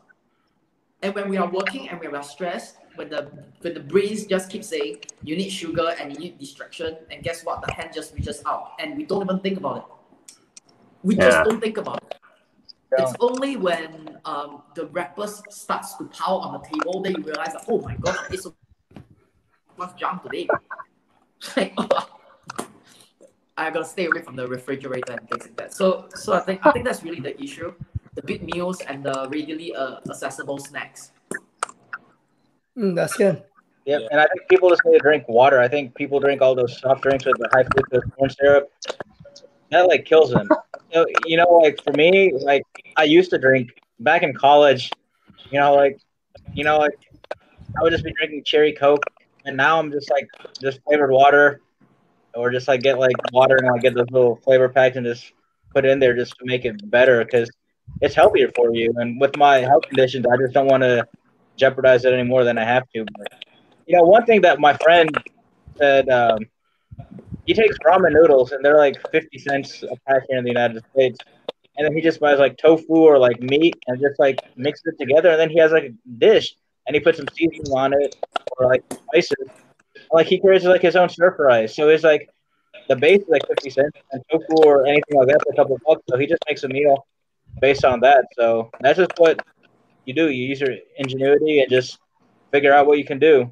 [1.02, 3.30] And when we are working and we are stressed, when the
[3.60, 7.44] when the brains just keep saying you need sugar and you need distraction, and guess
[7.44, 7.62] what?
[7.62, 9.84] The hand just reaches out, and we don't even think about it.
[11.02, 11.30] We Yeah.
[11.30, 12.21] just don't think about it.
[12.98, 17.52] It's only when um, the wrappers starts to pile on the table, then you realize
[17.54, 18.54] that oh my god, it's so
[19.78, 20.48] much junk today.
[21.56, 21.74] like,
[23.56, 25.74] I gotta stay away from the refrigerator and things like that.
[25.74, 27.72] So, so I think I think that's really the issue:
[28.14, 31.12] the big meals and the readily uh, accessible snacks.
[32.76, 33.42] Mm, that's good.
[33.84, 34.02] Yep.
[34.10, 35.60] And I think people just need to drink water.
[35.60, 38.72] I think people drink all those soft drinks with the high fructose corn syrup.
[39.70, 40.48] That like kills them.
[40.92, 42.62] So, you know, like for me, like
[42.96, 43.70] I used to drink
[44.00, 44.90] back in college.
[45.50, 45.98] You know, like
[46.54, 46.98] you know, like
[47.78, 49.04] I would just be drinking cherry coke,
[49.44, 50.28] and now I'm just like
[50.60, 51.60] just flavored water,
[52.34, 55.32] or just like get like water and like get those little flavor packs and just
[55.74, 57.50] put it in there just to make it better because
[58.00, 58.92] it's healthier for you.
[58.96, 61.06] And with my health conditions, I just don't want to
[61.56, 63.04] jeopardize it any more than I have to.
[63.16, 63.44] But
[63.86, 65.10] you know, one thing that my friend
[65.76, 66.38] said, um,
[67.46, 70.82] he takes ramen noodles and they're like 50 cents a pack here in the United
[70.92, 71.18] States.
[71.76, 74.98] And then he just buys like tofu or like meat and just like mixes it
[74.98, 75.30] together.
[75.30, 76.54] And then he has like a dish
[76.86, 78.16] and he puts some seasoning on it
[78.58, 79.48] or like spices.
[80.12, 81.74] Like he creates like his own stir fries.
[81.74, 82.28] So it's like
[82.88, 85.82] the base is like 50 cents and tofu or anything like that's a couple of
[85.86, 86.02] bucks.
[86.10, 87.06] So he just makes a meal
[87.60, 88.26] based on that.
[88.36, 89.40] So that's just what
[90.04, 90.28] you do.
[90.28, 91.98] You use your ingenuity and just
[92.50, 93.50] figure out what you can do.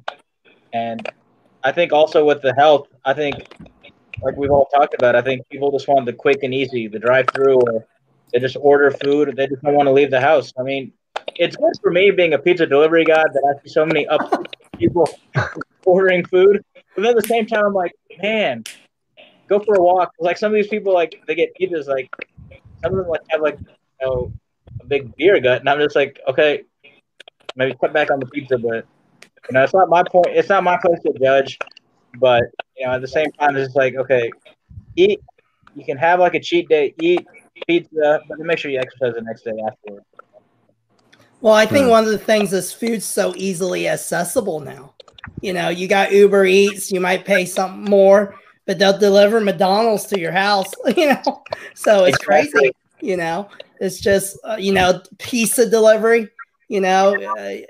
[0.73, 1.07] And
[1.63, 3.35] I think also with the health, I think
[4.21, 6.99] like we've all talked about, I think people just want the quick and easy, the
[6.99, 7.87] drive through or
[8.31, 9.35] they just order food.
[9.35, 10.53] They just don't want to leave the house.
[10.57, 10.93] I mean,
[11.35, 14.47] it's good for me being a pizza delivery guy that I see so many up
[14.77, 15.07] people
[15.85, 16.63] ordering food.
[16.95, 18.63] But at the same time, I'm like, man,
[19.47, 20.11] go for a walk.
[20.19, 22.09] Like some of these people, like they get pizzas, like
[22.83, 24.33] some of them like have like you know
[24.79, 26.63] a big beer gut, and I'm just like, okay,
[27.55, 28.85] maybe cut back on the pizza, but
[29.23, 30.27] you know, it's not my point.
[30.29, 31.57] It's not my place to judge.
[32.19, 32.43] But
[32.77, 34.31] you know, at the same time, it's like, okay,
[34.95, 35.21] eat.
[35.73, 37.25] You can have like a cheat day, eat
[37.67, 40.03] pizza, but then make sure you exercise the next day afterward.
[41.41, 41.91] Well, I think Hmm.
[41.91, 44.93] one of the things is food's so easily accessible now.
[45.41, 48.35] You know, you got Uber Eats, you might pay something more,
[48.67, 51.43] but they'll deliver McDonald's to your house, you know.
[51.73, 53.49] So it's crazy, you know.
[53.79, 56.29] It's just, uh, you know, pizza delivery,
[56.67, 57.19] you know.
[57.19, 57.65] Uh,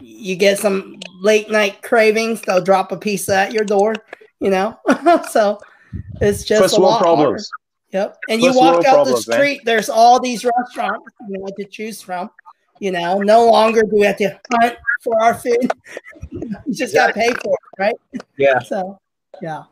[0.00, 3.94] you get some late night cravings, they'll drop a pizza at your door,
[4.40, 4.78] you know.
[5.30, 5.58] so
[6.20, 7.38] it's just First a world lot harder.
[7.94, 8.18] Yep.
[8.28, 9.20] And you walk out the man.
[9.20, 12.28] street, there's all these restaurants you know, to choose from.
[12.80, 15.72] You know, no longer do we have to hunt for our food.
[16.32, 17.94] you just got to pay for it, right?
[18.36, 18.58] Yeah.
[18.58, 18.98] So,
[19.40, 19.62] yeah.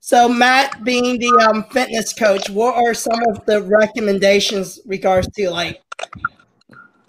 [0.00, 5.48] So, Matt, being the um, fitness coach, what are some of the recommendations regards to
[5.48, 5.80] like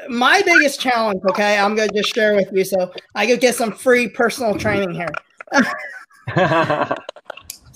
[0.07, 1.21] my biggest challenge?
[1.29, 4.93] Okay, I'm gonna just share with you, so I could get some free personal training
[4.93, 5.11] here.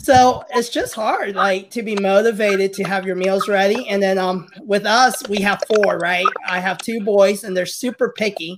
[0.06, 3.89] So it's just hard, like to be motivated to have your meals ready.
[3.89, 6.28] And then um with us, we have four, right?
[6.47, 8.56] I have two boys and they're super picky.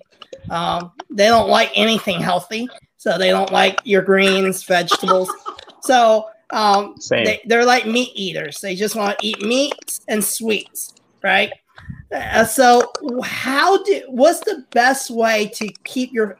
[0.49, 2.67] Um, they don't like anything healthy.
[2.97, 5.29] So they don't like your greens, vegetables.
[5.83, 7.23] So um Same.
[7.23, 8.59] they, they're like meat eaters.
[8.59, 11.53] They just want to eat meats and sweets, right?
[12.13, 12.91] Uh, so
[13.23, 16.39] how do what's the best way to keep your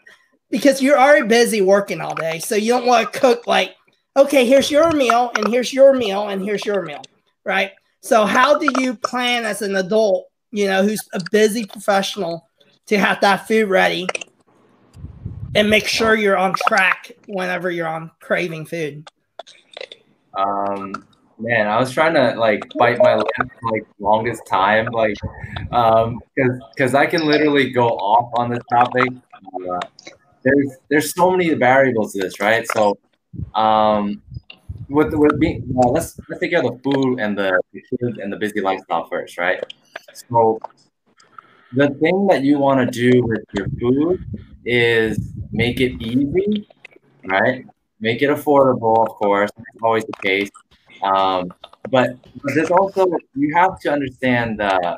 [0.49, 3.73] because you're already busy working all day, so you don't want to cook like
[4.17, 7.01] okay, here's your meal, and here's your meal, and here's your meal,
[7.45, 7.71] right?
[8.01, 12.47] So, how do you plan as an adult, you know, who's a busy professional,
[12.87, 14.07] to have that food ready
[15.55, 19.09] and make sure you're on track whenever you're on craving food?
[20.37, 20.93] Um,
[21.37, 23.27] man, I was trying to like bite my lip
[23.63, 25.15] like longest time, like,
[25.71, 29.09] um, because because I can literally go off on this topic.
[29.69, 29.79] Uh,
[30.43, 32.65] there's there's so many variables to this, right?
[32.71, 32.97] So,
[33.55, 34.21] um,
[34.89, 38.31] with with being well, let's let's take care of the food and the, the and
[38.31, 39.63] the busy lifestyle first, right?
[40.29, 40.59] So,
[41.73, 44.23] the thing that you want to do with your food
[44.65, 46.67] is make it easy,
[47.25, 47.65] right?
[47.99, 49.49] Make it affordable, of course.
[49.55, 50.51] That's always the case.
[51.03, 51.53] Um,
[51.89, 54.97] but, but there's also you have to understand uh,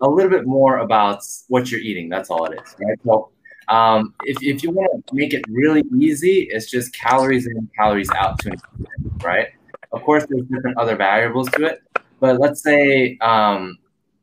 [0.00, 2.08] a little bit more about what you're eating.
[2.08, 2.98] That's all it is, right?
[3.04, 3.30] So
[3.70, 8.10] um, if, if you want to make it really easy, it's just calories in, calories
[8.10, 9.48] out to an extent, right?
[9.92, 11.82] Of course, there's different other variables to it,
[12.18, 13.78] but let's say um,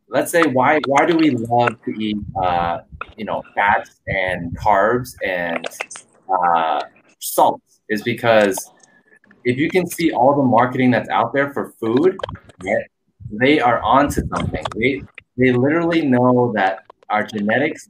[0.09, 2.79] let's say why why do we love to eat uh,
[3.17, 5.65] you know fats and carbs and
[6.29, 6.81] uh,
[7.19, 8.71] salt is because
[9.43, 12.17] if you can see all the marketing that's out there for food,
[13.31, 14.63] they are onto something.
[14.75, 15.01] They
[15.37, 17.87] they literally know that our genetics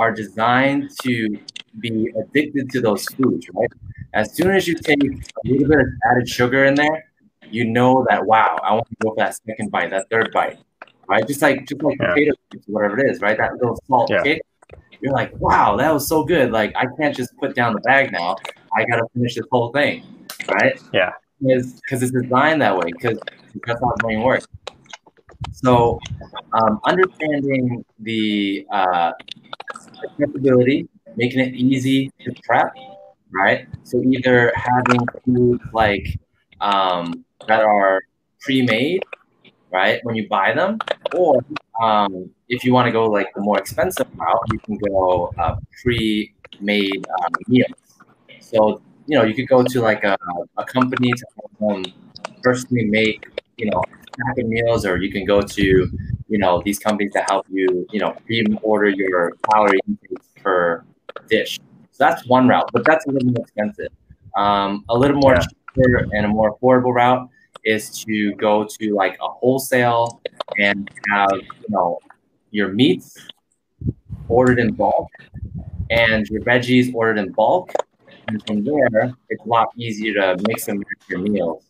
[0.00, 1.38] are designed to
[1.78, 3.68] be addicted to those foods, right?
[4.14, 7.04] As soon as you take a little bit of added sugar in there,
[7.50, 10.58] you know that wow, I want to go for that second bite, that third bite,
[11.06, 11.26] right?
[11.26, 12.08] Just like just like Yeah.
[12.14, 13.36] potato chips, whatever it is, right?
[13.36, 14.22] That little salt Yeah.
[14.22, 14.42] kick.
[15.02, 16.50] You're like, wow, that was so good.
[16.50, 18.36] Like I can't just put down the bag now.
[18.76, 20.02] I gotta finish this whole thing,
[20.48, 20.80] right?
[20.94, 21.12] Yeah.
[21.40, 22.90] Because it's designed that way.
[22.92, 23.18] Because
[23.66, 24.46] that's how the brain works.
[25.52, 25.98] So,
[26.52, 29.12] um, understanding the uh,
[30.04, 32.72] accessibility, making it easy to prep,
[33.32, 33.66] right?
[33.84, 36.18] So either having foods like
[36.60, 38.02] um, that are
[38.40, 39.04] pre-made,
[39.72, 40.78] right, when you buy them,
[41.14, 41.40] or
[41.82, 45.56] um, if you want to go like the more expensive route, you can go uh,
[45.82, 47.70] pre-made um, meals.
[48.40, 50.16] So you know you could go to like a,
[50.56, 51.26] a company to
[51.60, 51.84] them
[52.42, 53.26] personally make
[53.60, 53.82] you know
[54.26, 55.62] pack of meals, or you can go to
[56.28, 60.84] you know these companies that help you you know pre-order your calorie intakes per
[61.28, 61.58] dish.
[61.92, 63.88] So that's one route, but that's a little more expensive.
[64.36, 65.42] Um, a little more Yeah.
[65.74, 67.28] cheaper and a more affordable route
[67.64, 70.20] is to go to like a wholesale
[70.58, 71.98] and have you know
[72.50, 73.16] your meats
[74.28, 75.08] ordered in bulk
[75.90, 77.72] and your veggies ordered in bulk.
[78.28, 81.64] And from there, it's a lot easier to mix and match your meals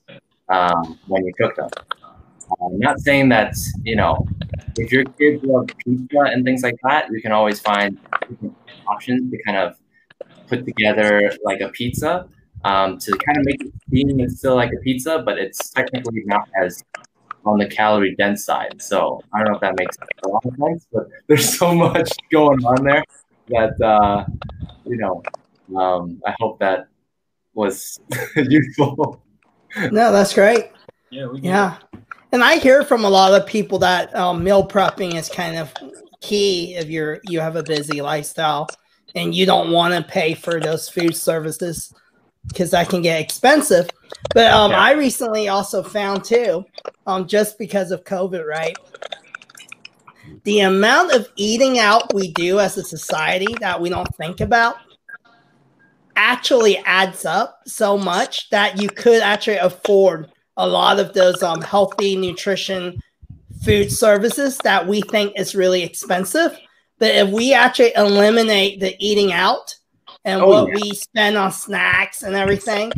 [0.50, 1.70] um, when you cook them.
[2.62, 4.26] I'm not saying that you know
[4.76, 7.98] if your kids love pizza and things like that, you can always find
[8.88, 9.76] options to kind of
[10.48, 12.28] put together like a pizza
[12.64, 16.22] um, to kind of make it seem it's still like a pizza, but it's technically
[16.26, 16.82] not as
[17.46, 18.82] on the calorie dense side.
[18.82, 22.10] So I don't know if that makes a lot of sense, but there's so much
[22.30, 23.04] going on there
[23.48, 24.24] that uh,
[24.84, 25.22] you know.
[25.76, 26.88] Um, I hope that
[27.54, 28.00] was
[28.36, 29.22] useful.
[29.76, 30.70] No, that's great.
[31.10, 31.76] Yeah, Yeah.
[32.32, 35.72] And I hear from a lot of people that um, meal prepping is kind of
[36.20, 38.68] key if you're you have a busy lifestyle
[39.14, 41.92] and you don't want to pay for those food services
[42.46, 43.88] because that can get expensive.
[44.34, 44.80] But um, Yeah.
[44.80, 46.64] I recently also found too,
[47.06, 48.76] um, just because of COVID, right?
[50.44, 54.76] The amount of eating out we do as a society that we don't think about
[56.20, 61.62] actually adds up so much that you could actually afford a lot of those um,
[61.62, 63.02] healthy nutrition
[63.64, 66.56] food services that we think is really expensive.
[66.98, 69.74] But if we actually eliminate the eating out
[70.26, 70.74] and Oh, what yeah.
[70.74, 72.92] we spend on snacks and everything,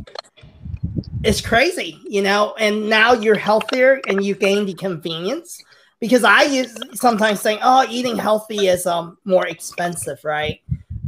[1.22, 2.54] it's crazy, you know.
[2.58, 5.62] And now you're healthier and you gain the convenience.
[6.00, 10.60] Because I use sometimes saying, oh, eating healthy is um more expensive, right?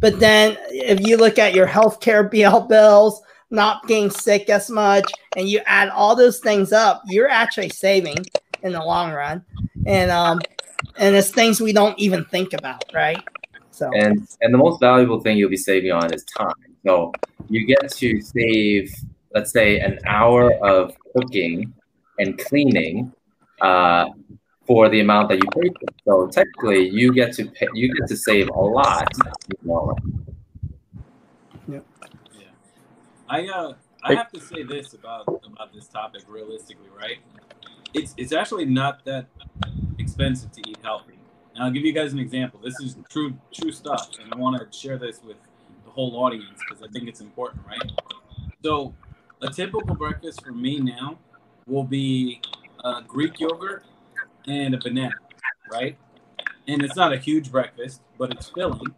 [0.04, 2.30] But then if you look at your healthcare
[2.60, 7.30] BL bills, not getting sick as much, and you add all those things up, you're
[7.30, 8.18] actually saving
[8.62, 9.42] in the long run.
[9.86, 10.42] And um
[10.98, 13.18] and it's things we don't even think about, right?
[13.70, 16.52] So and and the most valuable thing you'll be saving on is time.
[16.84, 17.10] So
[17.48, 18.94] you get to save,
[19.34, 21.72] let's say, an hour of cooking
[22.18, 23.10] and cleaning
[23.62, 24.10] uh,
[24.66, 25.88] for the amount that you pay for.
[26.04, 29.08] So technically, you get to pay, you get to save a lot.
[29.48, 29.96] You know,
[33.28, 37.18] I uh I have to say this about about this topic realistically, right?
[37.94, 39.26] It's it's actually not that
[39.98, 41.18] expensive to eat healthy.
[41.54, 42.60] And I'll give you guys an example.
[42.62, 45.36] This is true true stuff, and I want to share this with
[45.84, 47.90] the whole audience because I think it's important, right?
[48.62, 48.94] So,
[49.40, 51.18] a typical breakfast for me now
[51.66, 52.40] will be
[52.84, 53.84] uh, Greek yogurt
[54.46, 55.14] and a banana,
[55.70, 55.96] right?
[56.66, 58.94] And it's not a huge breakfast, but it's filling,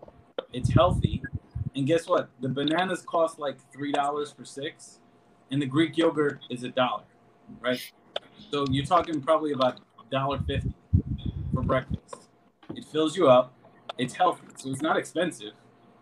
[0.52, 1.22] it's healthy,
[1.74, 2.30] and guess what?
[2.40, 5.00] The bananas cost like three dollars for six,
[5.50, 7.04] and the Greek yogurt is a dollar,
[7.60, 7.80] right?
[8.50, 9.80] So you're talking probably about
[10.10, 10.74] dollar fifty
[11.52, 12.28] for breakfast.
[12.74, 13.52] It fills you up.
[13.98, 15.52] It's healthy, so it's not expensive.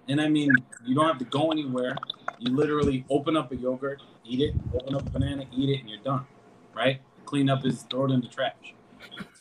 [0.08, 0.50] And I mean,
[0.84, 1.96] you don't have to go anywhere.
[2.38, 4.54] You literally open up a yogurt, eat it.
[4.74, 6.26] Open up a banana, eat it, and you're done,
[6.74, 7.00] right?
[7.24, 8.74] Clean up is throw it in the trash.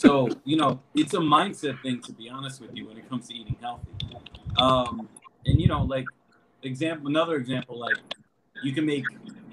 [0.04, 3.30] So you know, it's a mindset thing to be honest with you when it comes
[3.30, 3.88] to eating healthy.
[4.58, 5.08] Um,
[5.46, 6.06] and you know, like
[6.62, 7.96] example, another example, like
[8.62, 9.06] you can make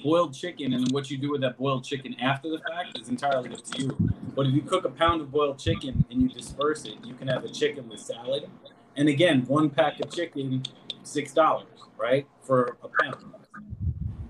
[0.03, 3.51] boiled chicken, and what you do with that boiled chicken after the fact is entirely
[3.55, 3.97] up to you.
[4.35, 7.29] But if you cook a pound of boiled chicken and you disperse it, you can
[7.29, 8.49] have a chicken with salad.
[8.97, 10.65] And again, one pack of chicken,
[11.05, 13.25] six dollars, right, for a pound.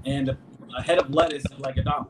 [0.05, 0.39] And a,
[0.77, 2.09] a head of lettuce is like a dollar.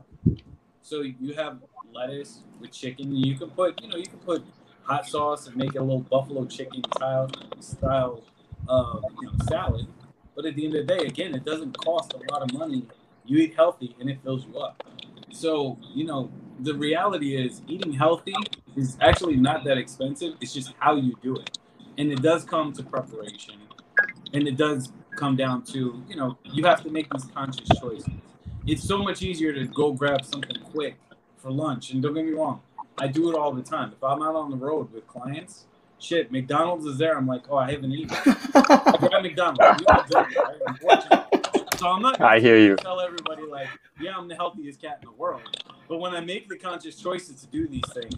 [0.83, 1.61] So you have
[1.93, 3.15] lettuce with chicken.
[3.15, 4.45] You can put, you know, you can put
[4.83, 7.31] hot sauce and make it a little buffalo chicken style
[7.61, 8.23] style
[8.69, 9.87] uh, you know, salad.
[10.35, 12.87] But at the end of the day, again, it doesn't cost a lot of money.
[13.25, 14.83] You eat healthy and it fills you up.
[15.31, 16.31] So, you know,
[16.61, 18.35] the reality is eating healthy
[18.77, 20.35] is actually not that expensive.
[20.41, 21.59] It's just how you do it.
[21.99, 23.57] And it does come to preparation.
[24.33, 28.09] And it does come down to, you know, you have to make these conscious choices.
[28.67, 30.97] It's so much easier to go grab something quick
[31.41, 31.91] for lunch.
[31.91, 32.61] And don't get me wrong,
[32.99, 33.93] I do it all the time.
[33.97, 35.67] If I'm out on the road with clients,
[35.99, 37.17] shit, McDonald's is there.
[37.17, 38.17] I'm like, oh, I haven't eaten.
[38.55, 39.85] I grab McDonald's.
[41.79, 42.21] So I'm not.
[42.21, 42.77] I hear you.
[42.77, 43.69] Tell everybody like,
[44.01, 45.43] yeah, I'm the healthiest cat in the world.
[45.89, 48.15] But when I make the conscious choices to do these things,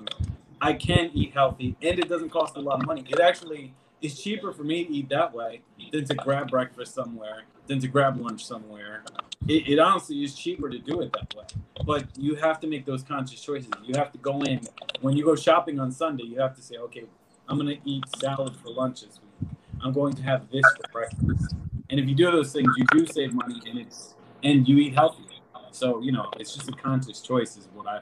[0.60, 3.04] I can eat healthy, and it doesn't cost a lot of money.
[3.08, 7.42] It actually is cheaper for me to eat that way than to grab breakfast somewhere,
[7.66, 9.04] than to grab lunch somewhere.
[9.48, 11.44] It, it honestly is cheaper to do it that way.
[11.86, 13.70] But you have to make those conscious choices.
[13.84, 14.60] You have to go in
[15.00, 16.24] when you go shopping on Sunday.
[16.24, 17.04] You have to say, okay,
[17.48, 19.50] I'm going to eat salad for lunch this week.
[19.82, 21.54] I'm going to have this for breakfast.
[21.90, 24.94] And if you do those things, you do save money, and it's and you eat
[24.94, 25.24] healthy.
[25.72, 28.00] So you know, it's just a conscious choice, is what I.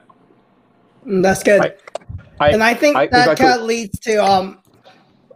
[1.07, 1.61] Mm, That's good.
[1.61, 1.73] I-
[2.39, 4.60] I- and I think I- that I kind of leads to um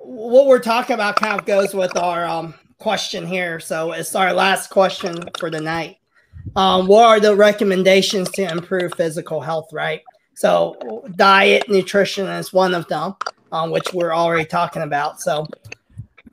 [0.05, 3.59] what we're talking about kind of goes with our um question here.
[3.59, 5.97] So it's our last question for the night.
[6.55, 10.01] Um, what are the recommendations to improve physical health, right?
[10.35, 13.15] So diet, nutrition is one of them,
[13.51, 15.21] um, which we're already talking about.
[15.21, 15.47] So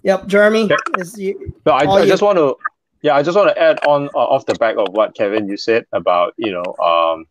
[0.02, 2.56] yep, Jeremy is you No, I, I just want to,
[3.00, 5.56] yeah, I just want to add on uh, off the back of what Kevin you
[5.56, 7.26] said about you know, um,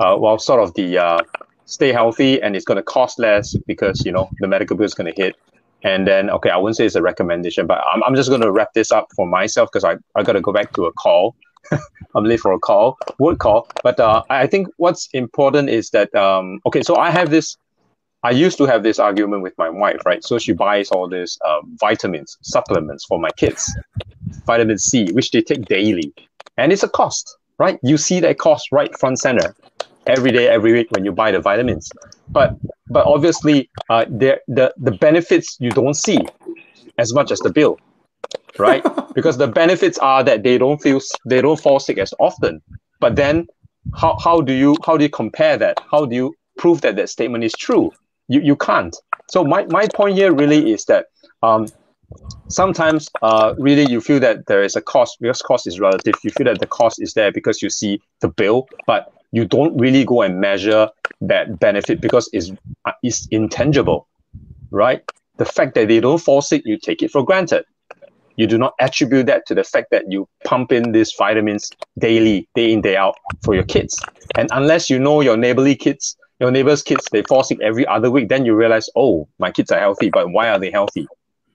[0.00, 1.18] uh, well, sort of the uh,
[1.66, 4.94] stay healthy and it's going to cost less because you know the medical bill is
[4.94, 5.36] going to hit,
[5.84, 8.50] and then okay, I wouldn't say it's a recommendation, but I'm, I'm just going to
[8.50, 11.36] wrap this up for myself because I I got to go back to a call.
[12.16, 16.14] I'm late for a call, work call, but uh, I think what's important is that
[16.14, 17.56] um, okay, so I have this
[18.22, 20.24] I used to have this argument with my wife, right?
[20.24, 23.70] So she buys all these uh, vitamins, supplements for my kids,
[24.46, 26.14] vitamin C, which they take daily,
[26.56, 27.78] and it's a cost, right?
[27.82, 29.54] You see that cost right front center
[30.06, 31.90] every day, every week when you buy the vitamins.
[32.28, 32.56] But
[32.88, 36.18] but obviously, uh, the the the benefits you don't see
[36.98, 37.78] as much as the bill,
[38.58, 38.84] right?
[39.14, 42.62] because the benefits are that they don't feel they don't fall sick as often.
[43.00, 43.46] But then,
[43.94, 45.78] how how do you how do you compare that?
[45.90, 47.92] How do you prove that that statement is true?
[48.28, 48.96] You you can't.
[49.28, 51.06] So my my point here really is that
[51.42, 51.66] um,
[52.48, 56.14] sometimes uh, really you feel that there is a cost because cost is relative.
[56.22, 59.76] You feel that the cost is there because you see the bill, but you don't
[59.76, 60.88] really go and measure
[61.20, 62.52] that benefit because it's
[62.84, 64.06] uh, it's intangible,
[64.70, 65.02] right?
[65.38, 67.64] The fact that they don't fall sick, you take it for granted.
[68.36, 72.48] You do not attribute that to the fact that you pump in these vitamins daily,
[72.54, 74.00] day in, day out for your kids.
[74.36, 78.10] And unless you know your neighborly kids, your neighbor's kids, they fall sick every other
[78.12, 81.08] week, then you realize, oh, my kids are healthy, but why are they healthy?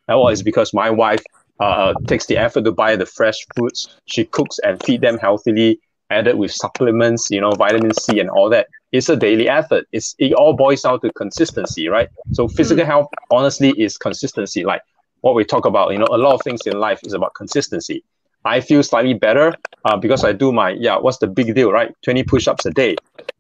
[0.10, 1.24] Well, it's because my wife
[1.62, 3.88] uh, takes the effort to buy the fresh fruits.
[4.06, 5.80] She cooks and feed them healthily,
[6.10, 8.68] added with supplements, you know, vitamin C and all that.
[8.92, 9.88] It's a daily effort.
[9.92, 12.10] It's it all boils down to consistency, right?
[12.32, 14.66] So physical health, honestly, is consistency.
[14.66, 14.82] Like
[15.22, 18.04] what we talk about, you know, a lot of things in life is about consistency.
[18.46, 19.54] I feel slightly better
[19.86, 20.98] uh, because I do my yeah.
[20.98, 21.94] What's the big deal, right?
[22.04, 22.96] Twenty push-ups a day.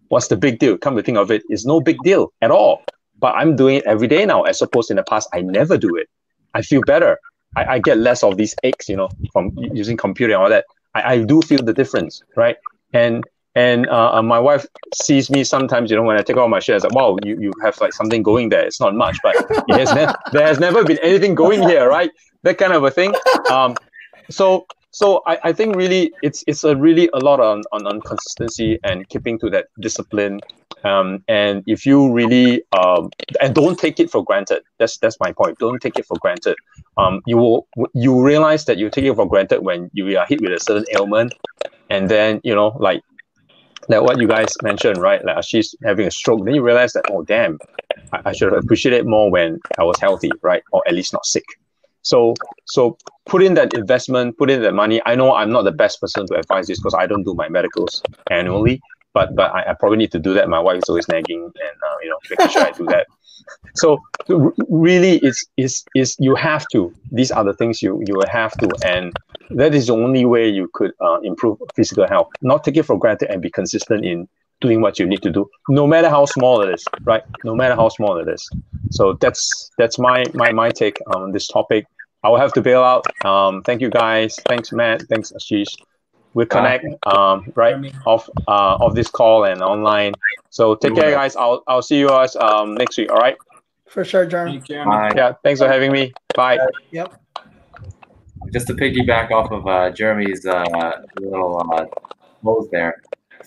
[0.09, 0.77] What's the big deal?
[0.77, 2.83] Come to think of it, it's no big deal at all.
[3.19, 5.95] But I'm doing it every day now, as opposed in the past I never do
[5.95, 6.07] it.
[6.53, 7.19] I feel better.
[7.55, 10.65] I, I get less of these aches, you know, from using computer and all that.
[10.95, 12.57] I, I do feel the difference, right?
[12.93, 13.23] And
[13.55, 16.59] and uh, uh, my wife sees me sometimes, you know, when I take off my
[16.59, 18.63] shirt, like, wow, you, you have like something going there.
[18.65, 19.35] It's not much, but
[19.71, 22.11] has ne- there has never been anything going here, right?
[22.43, 23.13] That kind of a thing.
[23.49, 23.75] Um,
[24.29, 28.01] so so I, I think really it's it's a really a lot on, on, on
[28.01, 30.39] consistency and keeping to that discipline.
[30.83, 33.09] Um, and if you really um,
[33.41, 34.63] and don't take it for granted.
[34.77, 35.57] That's that's my point.
[35.59, 36.55] Don't take it for granted.
[36.97, 40.41] Um, you will you realize that you take it for granted when you are hit
[40.41, 41.33] with a certain ailment,
[41.89, 43.01] and then you know like
[43.89, 45.23] like what you guys mentioned, right?
[45.25, 46.45] Like she's having a stroke.
[46.45, 47.59] Then you realize that oh damn,
[48.13, 50.63] I, I should have appreciated more when I was healthy, right?
[50.71, 51.45] Or at least not sick.
[52.03, 52.33] So
[52.65, 55.01] so put in that investment, put in that money.
[55.05, 57.49] I know I'm not the best person to advise this because I don't do my
[57.49, 58.81] medicals annually,
[59.13, 60.49] but but I, I probably need to do that.
[60.49, 63.07] My wife is always nagging and uh, you know making sure I do that.
[63.75, 63.99] So
[64.29, 66.93] r- really, it's is is you have to.
[67.11, 69.13] These are the things you you have to, and
[69.51, 72.29] that is the only way you could uh, improve physical health.
[72.41, 74.27] Not take it for granted and be consistent in
[74.61, 77.23] doing what you need to do, no matter how small it is, right?
[77.45, 78.47] No matter how small it is.
[78.91, 81.85] So that's that's my my my take on this topic.
[82.23, 83.05] I will have to bail out.
[83.25, 84.35] Um, thank you guys.
[84.47, 85.03] Thanks Matt.
[85.03, 85.73] Thanks Ashish.
[86.33, 87.75] We'll connect um, right
[88.05, 90.13] off uh, of this call and online.
[90.49, 91.35] So take care, guys.
[91.35, 93.11] I'll I'll see you guys um, next week.
[93.11, 93.35] All right.
[93.87, 94.53] For sure, Jeremy.
[94.53, 95.11] Thanks, Jeremy.
[95.15, 95.33] Yeah.
[95.43, 96.13] Thanks for having me.
[96.35, 96.59] Bye.
[96.91, 97.19] Yep.
[98.53, 100.63] just to piggyback off of uh, Jeremy's uh,
[101.19, 101.85] little uh,
[102.41, 103.01] close there,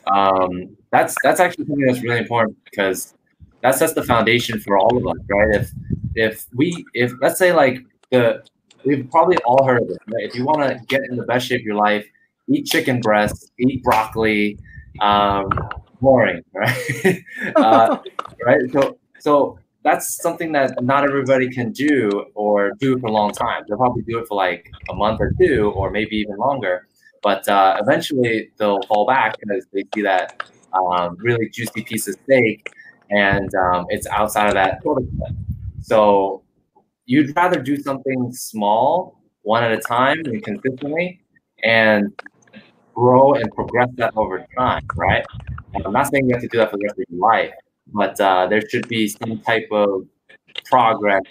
[0.09, 3.15] um, that's that's actually something that's really important because
[3.61, 5.55] that sets the foundation for all of us, right?
[5.55, 5.71] If
[6.15, 7.79] if we if let's say like
[8.11, 8.43] the
[8.85, 10.25] we've probably all heard of it, right?
[10.25, 12.05] If you want to get in the best shape of your life,
[12.49, 14.59] eat chicken breast, eat broccoli.
[15.01, 15.49] Um,
[16.03, 17.25] boring, right?
[17.57, 17.99] uh,
[18.45, 18.61] right.
[18.73, 23.63] So so that's something that not everybody can do or do for a long time.
[23.67, 26.87] They'll probably do it for like a month or two, or maybe even longer.
[27.23, 30.43] But uh, eventually, they'll fall back because they see that
[30.75, 32.71] um, really juicy piece of steak,
[33.11, 34.83] and um, it's outside of that.
[35.81, 36.43] So
[37.07, 41.21] you'd rather do something small, one at a time, and consistently,
[41.63, 42.13] and
[42.95, 45.25] grow and progress that over time, right?
[45.75, 47.53] And I'm not saying you have to do that for the rest of your life,
[47.93, 50.07] but uh, there should be some type of
[50.65, 51.23] progress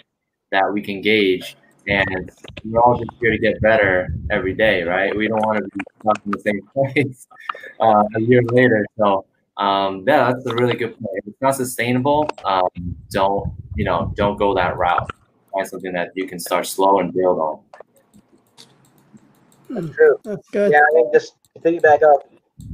[0.50, 1.56] that we can gauge.
[1.88, 2.30] And
[2.64, 5.16] we're all just here to get better every day, right?
[5.16, 7.26] We don't want to be stuck in the same place
[7.80, 8.86] uh, a year later.
[8.98, 9.24] So,
[9.56, 11.16] um, yeah, that's a really good point.
[11.16, 12.68] If it's not sustainable, um,
[13.10, 14.12] don't you know?
[14.16, 15.10] Don't go that route.
[15.52, 17.60] Find something that you can start slow and build on.
[19.70, 20.18] That's true.
[20.24, 20.72] That's good.
[20.72, 22.28] Yeah, I mean, just to piggyback up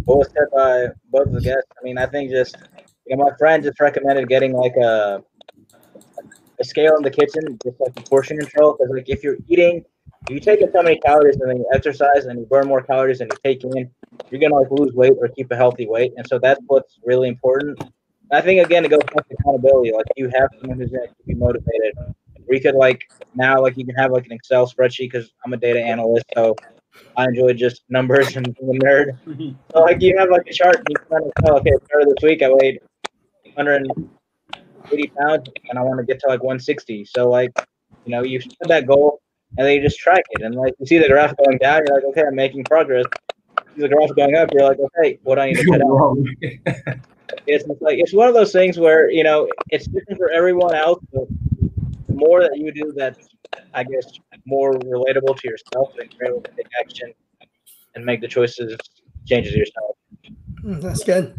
[0.04, 1.68] what was said by both of the guests.
[1.78, 2.56] I mean, I think just
[3.06, 5.22] you know, my friend just recommended getting like a
[6.60, 8.76] a scale in the kitchen, just like a portion control.
[8.78, 9.84] Because like if you're eating,
[10.28, 12.82] if you take in so many calories and then you exercise and you burn more
[12.82, 13.90] calories than you take in,
[14.30, 16.12] you're gonna like lose weight or keep a healthy weight.
[16.16, 17.82] And so that's what's really important.
[18.32, 19.92] I think again, it goes back to accountability.
[19.92, 21.94] Like you have someone who's gonna you motivated.
[22.48, 25.56] We could like now, like you can have like an Excel spreadsheet because I'm a
[25.56, 26.56] data analyst, so
[27.16, 29.18] I enjoy just numbers and I'm a nerd.
[29.72, 32.08] So like you have like a chart, and you kind of tell, okay, start of
[32.08, 32.80] this week I weighed
[33.54, 37.04] 180 pounds, and I want to get to like 160.
[37.04, 37.52] So like,
[38.04, 39.20] you know, you set that goal,
[39.56, 41.96] and then you just track it, and like you see the graph going down, you're
[41.96, 43.04] like, okay, I'm making progress.
[43.74, 45.82] You see the graph going up, you're like, okay, what do I need to cut
[45.82, 46.16] out?
[47.46, 50.74] It's it's like it's one of those things where you know it's different for everyone
[50.74, 51.02] else.
[51.12, 51.28] But
[52.18, 53.28] more that you do, that's
[53.74, 54.06] I guess
[54.46, 57.12] more relatable to yourself, and you're able to take action
[57.94, 58.76] and make the choices,
[59.26, 59.96] changes yourself.
[60.64, 61.34] Mm, That's good.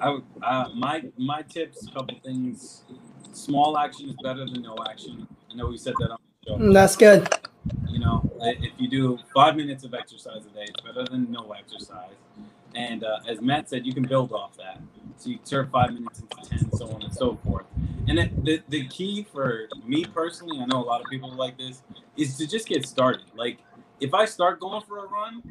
[0.00, 2.82] I uh, my my tips, couple things.
[3.32, 5.26] Small action is better than no action.
[5.50, 6.58] I know we said that on the show.
[6.58, 7.28] Mm, That's good.
[7.88, 11.52] You know, if you do five minutes of exercise a day, it's better than no
[11.52, 12.14] exercise.
[12.74, 14.80] And uh, as Matt said, you can build off that.
[15.16, 17.66] So you turn five minutes into ten, so on and so forth.
[18.08, 21.56] And it, the the key for me personally, I know a lot of people like
[21.58, 21.82] this,
[22.16, 23.24] is to just get started.
[23.36, 23.58] Like
[24.00, 25.42] if I start going for a run,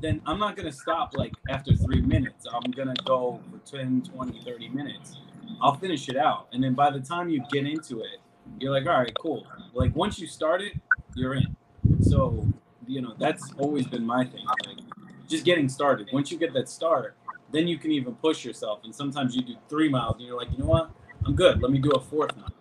[0.00, 2.46] then I'm not gonna stop like after three minutes.
[2.52, 5.16] I'm gonna go for 10, 20, 30 minutes.
[5.60, 6.48] I'll finish it out.
[6.52, 8.20] And then by the time you get into it,
[8.60, 9.46] you're like, all right, cool.
[9.74, 10.72] Like once you start it,
[11.14, 11.56] you're in.
[12.00, 12.46] So,
[12.86, 14.44] you know, that's always been my thing.
[14.66, 14.78] Like
[15.28, 16.08] just getting started.
[16.12, 17.16] Once you get that start,
[17.52, 18.80] then you can even push yourself.
[18.84, 20.90] And sometimes you do three miles and you're like, you know what?
[21.26, 21.62] I'm good.
[21.62, 22.52] Let me do a fourth mile.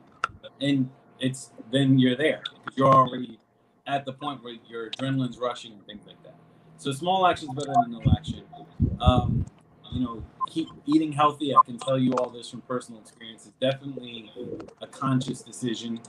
[0.62, 0.90] And
[1.20, 3.40] it's then you're there because you're already
[3.86, 6.36] at the point where your adrenaline's rushing and things like that.
[6.78, 8.44] So small actions better than no action.
[9.00, 9.46] Um,
[9.92, 11.56] you know, keep eating healthy.
[11.56, 13.46] I can tell you all this from personal experience.
[13.46, 14.32] It's definitely
[14.82, 16.00] a conscious decision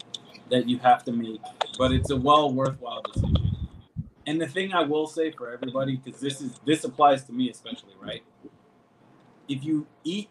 [0.50, 1.40] that you have to make,
[1.78, 3.56] but it's a well worthwhile decision.
[4.26, 7.50] And the thing I will say for everybody, because this is this applies to me
[7.50, 8.22] especially, right?
[9.48, 10.30] If you eat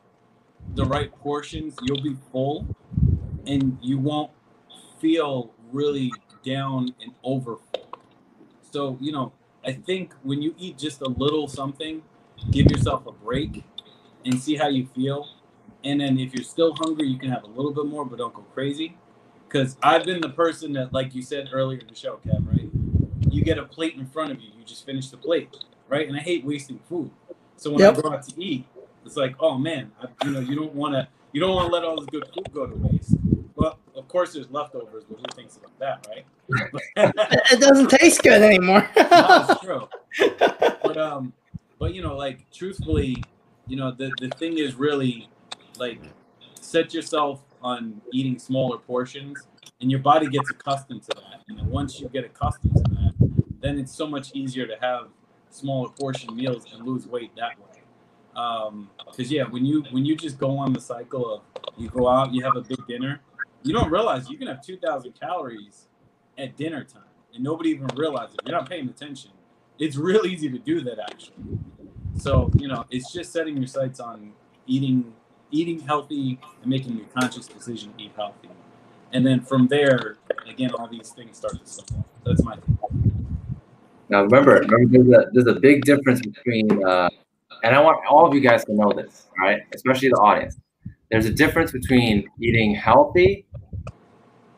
[0.76, 2.68] the right portions, you'll be full,
[3.48, 4.32] and you won't
[5.00, 7.90] feel really down and over full.
[8.72, 9.34] So you know,
[9.66, 12.04] I think when you eat just a little something,
[12.52, 13.64] give yourself a break
[14.26, 15.30] and see how you feel.
[15.84, 18.34] And then if you're still hungry, you can have a little bit more, but don't
[18.34, 18.98] go crazy.
[19.48, 22.72] Because I've been the person that, like you said earlier in the show, Kev, right?
[23.30, 25.50] You get a plate in front of you, you just finish the plate,
[25.90, 26.08] right?
[26.08, 27.12] And I hate wasting food.
[27.58, 27.94] So when Yep.
[27.98, 28.68] I go out to eat,
[29.08, 31.74] it's like, oh man, I, you know, you don't want to, you don't want to
[31.74, 33.16] let all this good food go to waste.
[33.56, 36.26] Well, of course, there's leftovers, but who thinks about that, right?
[37.52, 38.88] It doesn't taste good anymore.
[38.98, 39.90] no, true.
[40.84, 41.34] But um,
[41.80, 43.24] but you know, like truthfully,
[43.66, 45.30] you know, the the thing is really
[45.80, 46.02] like
[46.60, 49.48] set yourself on eating smaller portions,
[49.82, 51.42] and your body gets accustomed to that.
[51.48, 53.14] And once you get accustomed to that,
[53.62, 55.08] then it's so much easier to have
[55.50, 57.67] smaller portion meals and lose weight that way.
[58.38, 61.42] Um, because yeah, when you when you just go on the cycle of
[61.76, 63.20] you go out, you have a big dinner,
[63.64, 65.88] you don't realize you can have two thousand calories
[66.38, 67.02] at dinner time,
[67.34, 68.36] and nobody even realizes.
[68.46, 69.32] You're not paying attention.
[69.80, 71.58] It's real easy to do that actually.
[72.20, 74.34] So you know, it's just setting your sights on
[74.68, 75.14] eating
[75.50, 78.50] eating healthy and making a conscious decision to eat healthy,
[79.14, 82.06] and then from there, again, all these things start to snowball.
[82.24, 82.78] That's my thing.
[84.10, 87.10] Now remember, remember there's a there's a big difference between uh,
[87.64, 89.62] and I want all of you guys to know this, all right?
[89.74, 90.58] Especially the audience.
[91.10, 93.46] There's a difference between eating healthy,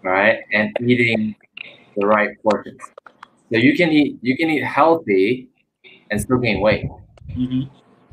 [0.06, 1.36] all right, and eating
[1.96, 2.82] the right portions.
[3.52, 5.50] So you can eat you can eat healthy
[6.12, 6.86] and still gain weight,
[7.34, 7.64] hmm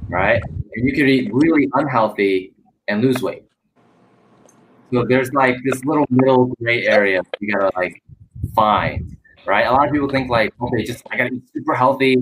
[0.08, 0.42] right?
[0.74, 2.54] And you can eat really unhealthy
[2.88, 3.44] and lose weight.
[4.92, 8.02] So there's like this little middle gray area you gotta like
[8.54, 9.66] find, right?
[9.66, 12.16] A lot of people think like, okay, just I gotta eat super healthy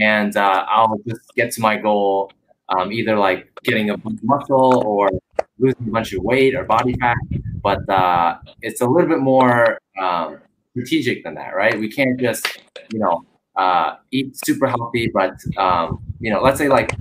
[0.00, 2.32] and uh, I'll just get to my goal,
[2.68, 5.10] um, either like getting a bunch of muscle or
[5.58, 7.16] losing a bunch of weight or body fat.
[7.62, 10.38] But uh, it's a little bit more um,
[10.70, 11.78] strategic than that, right?
[11.78, 12.46] We can't just,
[12.92, 13.24] you know,
[13.56, 16.94] uh, eat super healthy, but um, you know, let's say like,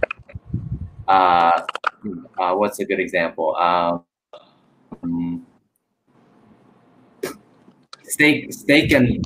[1.08, 1.62] uh,
[2.40, 3.56] uh, what's a good example?
[3.56, 4.04] Um,
[8.04, 9.26] steak, steak and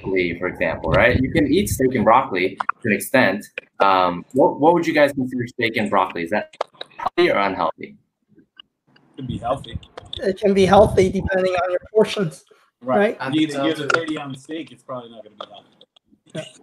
[0.00, 1.18] broccoli, for example, right?
[1.20, 3.46] You can eat steak and broccoli to an extent.
[3.80, 6.22] Um, what, what would you guys consider steak and broccoli?
[6.24, 6.54] Is that
[6.96, 7.96] healthy or unhealthy?
[8.36, 9.78] It can be healthy,
[10.22, 12.44] It can be healthy depending on your portions.
[12.82, 13.16] Right.
[13.20, 13.88] I You, think you so a too.
[13.88, 15.66] thirty ounce steak, it's probably not going to be healthy.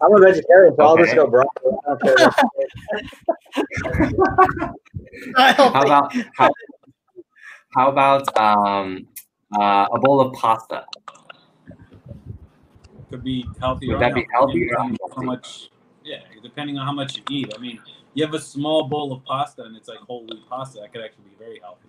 [0.01, 1.71] I'm a vegetarian, so I'll just go broccoli.
[1.87, 2.31] I don't care
[5.73, 6.49] How about how,
[7.75, 9.07] how about um,
[9.59, 10.85] uh, a bowl of pasta?
[13.09, 13.87] Could be healthy.
[13.87, 15.69] Would or that be unhealthy, healthy or how much?
[16.03, 17.53] Yeah, depending on how much you eat.
[17.55, 17.79] I mean,
[18.13, 20.79] you have a small bowl of pasta and it's like whole wheat pasta.
[20.81, 21.87] That could actually be very healthy.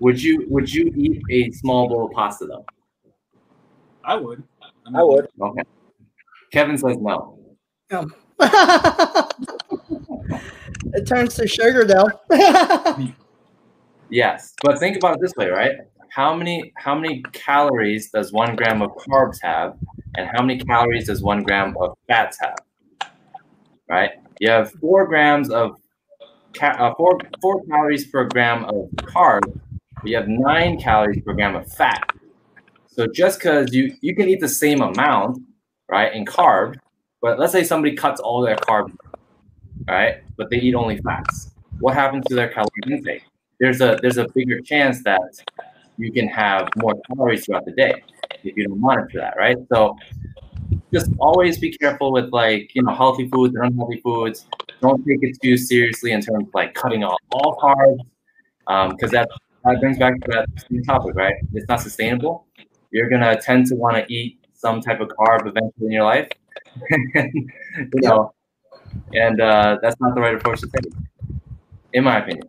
[0.00, 2.64] Would you would you eat a small bowl of pasta though?
[4.04, 4.42] I would.
[4.62, 5.28] I, I would.
[5.40, 5.62] Okay.
[6.52, 7.38] Kevin says no.
[10.94, 12.08] it turns to sugar though.
[14.10, 15.72] Yes, but think about it this way, right?
[16.10, 19.74] How many how many calories does one gram of carbs have,
[20.16, 22.56] and how many calories does one gram of fats have?
[23.88, 24.10] Right?
[24.40, 25.76] You have four grams of
[26.54, 29.58] ca- uh, four four calories per gram of carbs.
[30.04, 32.12] You have nine calories per gram of fat.
[32.86, 35.42] So just because you you can eat the same amount,
[35.88, 36.76] right, in carbs,
[37.20, 38.94] but let's say somebody cuts all their carbs,
[39.88, 41.52] right, but they eat only fats.
[41.80, 43.22] What happens to their calorie intake?
[43.60, 45.20] there's a there's a bigger chance that
[45.96, 48.02] you can have more calories throughout the day
[48.44, 49.56] if you don't monitor that, right?
[49.72, 49.96] So
[50.92, 54.46] just always be careful with like you know healthy foods and unhealthy foods.
[54.80, 59.28] Don't take it too seriously in terms of like cutting off all carbs, because that
[59.64, 61.34] that brings back to that topic, right?
[61.52, 62.46] It's not sustainable.
[62.90, 66.28] You're gonna tend to want to eat some type of carb eventually in your life,
[67.14, 68.32] you know,
[69.14, 70.92] and uh, that's not the right approach to take,
[71.92, 72.48] in my opinion.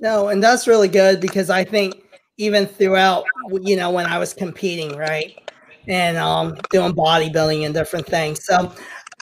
[0.00, 2.03] No, and that's really good because I think
[2.36, 3.24] even throughout,
[3.62, 5.38] you know, when I was competing, right,
[5.86, 8.44] and um, doing bodybuilding and different things.
[8.44, 8.72] So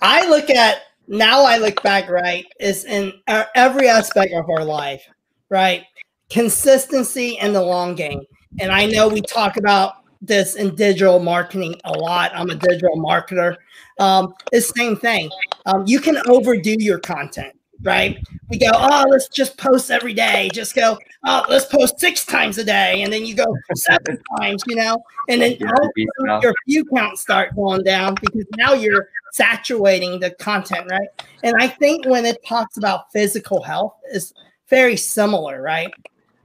[0.00, 1.44] I look at now.
[1.44, 5.02] I look back, right, is in our, every aspect of our life,
[5.48, 5.84] right,
[6.30, 8.22] consistency and the long game.
[8.60, 12.30] And I know we talk about this in digital marketing a lot.
[12.34, 13.56] I'm a digital marketer.
[13.98, 15.30] Um, it's same thing.
[15.66, 18.18] Um, you can overdo your content right?
[18.48, 20.50] We go, oh, let's just post every day.
[20.52, 24.62] Just go, oh, let's post six times a day, and then you go seven times,
[24.66, 26.42] you know, and then Yeah, all of a beat sudden up.
[26.42, 31.08] your view counts start going down because now you're saturating the content, right?
[31.42, 34.34] And I think when it talks about physical health, is
[34.68, 35.92] very similar, right?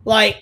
[0.06, 0.42] Like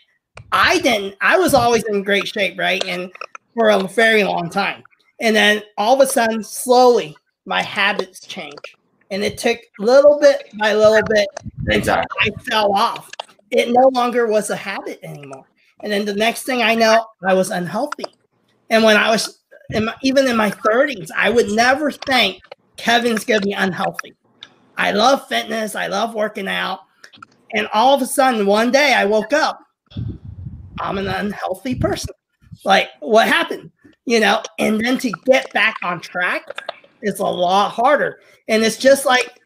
[0.52, 2.84] I didn't, I was always in great shape, right?
[2.86, 3.12] And
[3.56, 4.84] for a very long time.
[5.20, 7.16] And then all of a sudden, slowly,
[7.46, 8.76] my habits change.
[9.12, 11.28] And it took little bit by little bit
[11.68, 12.18] Exactly.
[12.22, 13.10] I fell off.
[13.52, 15.46] It no longer was a habit anymore.
[15.82, 18.06] And then the next thing I know, I was unhealthy.
[18.70, 22.42] And when I was in my, even in my 30s, I would never think
[22.78, 24.16] Kevin's going to be unhealthy.
[24.78, 26.80] I love fitness, I love working out.
[27.54, 29.60] And all of a sudden, one day I woke up,
[30.80, 32.14] I'm an unhealthy person.
[32.64, 33.72] Like, what happened?
[34.06, 36.44] You know, and then to get back on track
[37.06, 38.20] is a lot harder.
[38.48, 39.40] And it's just like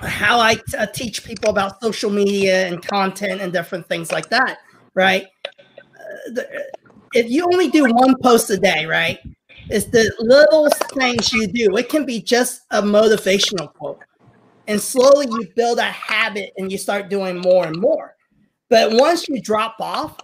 [0.00, 4.28] how I t- uh, teach people about social media and content and different things like
[4.30, 4.58] that,
[4.94, 5.26] right?
[5.46, 6.70] Uh, the,
[7.14, 9.18] if you only do one post a day, right?
[9.68, 11.76] It's the little things you do.
[11.76, 14.00] It can be just a motivational quote.
[14.68, 18.14] And slowly you build a habit and you start doing more and more.
[18.68, 20.18] But once you drop off,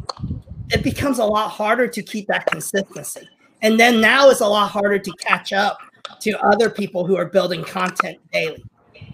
[0.70, 3.28] it becomes a lot harder to keep that consistency.
[3.62, 5.78] And then now it's a lot harder to catch up
[6.20, 8.62] to other people who are building content daily,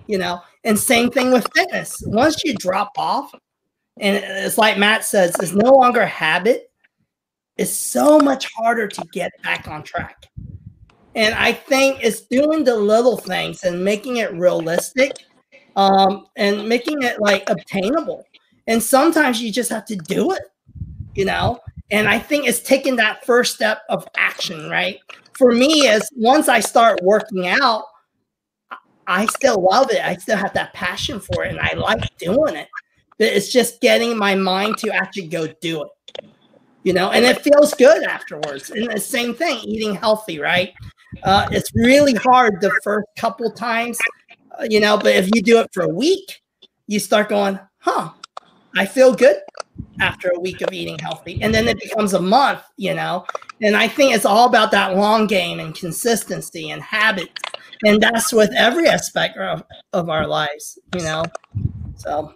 [0.06, 0.40] you know?
[0.65, 2.02] And same thing with fitness.
[2.06, 3.32] Once you drop off,
[4.01, 6.70] and it's like Matt says, it's no longer habit,
[7.56, 10.27] it's so much harder to get back on track.
[11.15, 15.12] And I think it's doing the little things and making it realistic
[15.74, 18.24] um, and making it like obtainable.
[18.69, 20.43] And sometimes you just have to do it,
[21.15, 21.59] you know?
[21.90, 24.98] And I think it's taking that first step of action, right?
[25.39, 27.85] For me, is once I start working out,
[29.06, 30.05] I still love it.
[30.05, 32.69] I still have that passion for it and I like doing it.
[33.19, 36.24] But it's just getting my mind to actually go do it.
[36.82, 38.70] You know, and it feels good afterwards.
[38.70, 40.73] And the same thing, eating healthy, right?
[41.23, 43.98] Uh, it's really hard the first couple times,
[44.59, 46.40] uh, you know, but if you do it for a week,
[46.86, 48.10] you start going, huh,
[48.77, 49.36] I feel good
[50.01, 51.39] after a week of eating healthy.
[51.43, 53.25] And then it becomes a month, you know.
[53.62, 57.33] And I think it's all about that long game and consistency and habits
[57.85, 59.62] And that's with every aspect of,
[59.93, 61.25] of our lives, you know.
[61.97, 62.35] So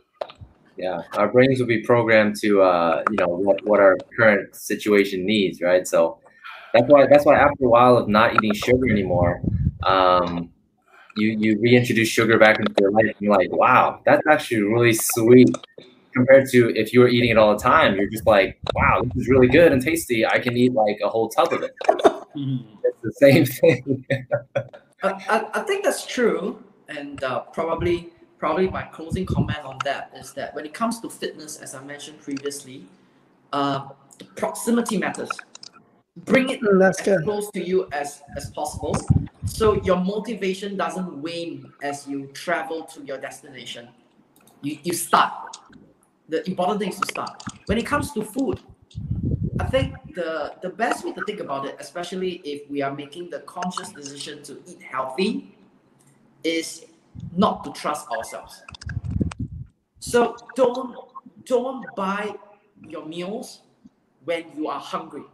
[0.76, 5.24] yeah, our brains will be programmed to uh, you know what, what our current situation
[5.26, 5.86] needs, right?
[5.86, 6.18] So
[6.72, 9.43] that's why that's why after a while of not eating sugar anymore,
[9.84, 10.51] um,
[11.16, 14.94] you you reintroduce sugar back into your life, and you're like, wow, that's actually really
[14.94, 15.51] sweet
[16.12, 17.97] compared to if you were eating it all the time.
[17.97, 20.26] You're just like, wow, this is really good and tasty.
[20.26, 21.72] I can eat like a whole tub of it.
[22.34, 24.05] it's the same thing.
[25.02, 30.10] I, I, I think that's true, and uh, probably probably my closing comment on that
[30.16, 32.84] is that when it comes to fitness, as I mentioned previously,
[33.52, 33.89] uh,
[34.36, 35.30] proximity matters
[36.16, 37.24] bring it Mm, that's as good.
[37.24, 38.94] close to you as as possible
[39.47, 43.89] so your motivation doesn't wane as you travel to your destination
[44.60, 45.51] you you start
[46.32, 48.59] the important thing is to start when it comes to food
[49.60, 50.30] i think the
[50.62, 54.42] the best way to think about it especially if we are making the conscious decision
[54.42, 55.32] to eat healthy
[56.42, 56.68] is
[57.44, 58.62] not to trust ourselves
[60.00, 60.96] so don't
[61.44, 62.34] don't buy
[62.94, 63.62] your meals
[64.24, 65.24] when you are hungry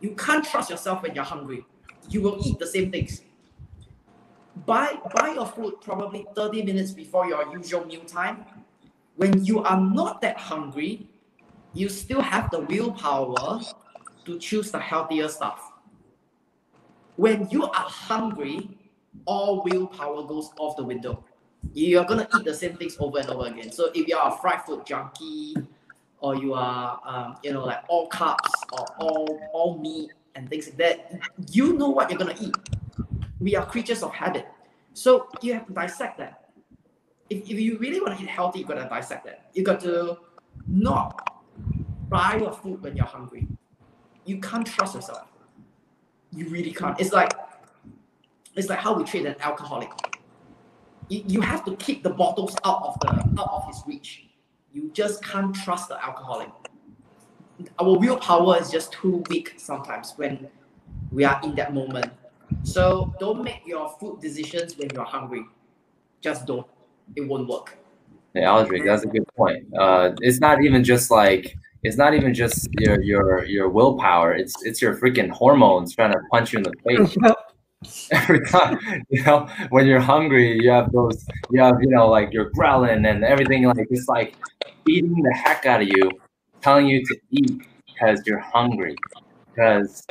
[0.00, 1.64] you can't trust yourself when you're hungry.
[2.08, 3.22] You will eat the same things.
[4.66, 8.44] Buy buy your food probably 30 minutes before your usual meal time.
[9.20, 11.06] When you are not that hungry,
[11.74, 13.60] you still have the willpower
[14.24, 15.72] to choose the healthier stuff.
[17.16, 18.78] When you are hungry,
[19.26, 21.22] all willpower goes off the window.
[21.74, 23.70] You're gonna eat the same things over and over again.
[23.72, 25.54] So if you are a fried food junkie,
[26.20, 30.68] or you are um, you know like all carbs or all all meat and things
[30.68, 31.20] like that
[31.50, 32.54] you know what you're to eat
[33.38, 34.46] we are creatures of habit
[34.92, 36.39] so you have to dissect that
[37.30, 39.80] if, if you really want to eat healthy you got to dissect that you got
[39.80, 40.18] to
[40.66, 41.42] not
[42.08, 43.46] buy your food when you're hungry
[44.24, 45.26] you can't trust yourself
[46.32, 47.32] you really can't it's like
[48.56, 49.90] it's like how we treat an alcoholic
[51.08, 53.08] you, you have to keep the bottles out of the
[53.40, 54.26] out of his reach
[54.72, 56.48] you just can't trust the alcoholic.
[57.78, 60.48] Our willpower is just too weak sometimes when
[61.10, 62.12] we are in that moment.
[62.62, 65.44] So don't make your food decisions when you're hungry.
[66.20, 66.66] Just don't.
[67.16, 67.76] It won't work.
[68.34, 69.64] Yeah, Aldrich, that's a good point.
[69.76, 74.34] Uh, it's not even just like it's not even just your your your willpower.
[74.34, 77.16] It's it's your freaking hormones trying to punch you in the face
[78.12, 78.78] every time.
[79.08, 81.24] You know, when you're hungry, you have those.
[81.50, 83.64] You have you know like you're growling and everything.
[83.64, 84.36] Like it's like
[84.84, 86.10] beating the heck out of you,
[86.60, 88.96] telling you to eat because you're hungry.
[89.48, 90.06] Because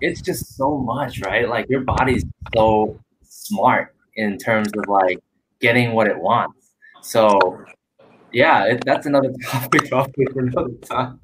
[0.00, 1.48] it's just so much, right?
[1.48, 5.20] Like your body's so smart in terms of like
[5.64, 6.74] getting what it wants.
[7.00, 7.64] So
[8.32, 11.20] yeah, it, that's another topic probably for another time.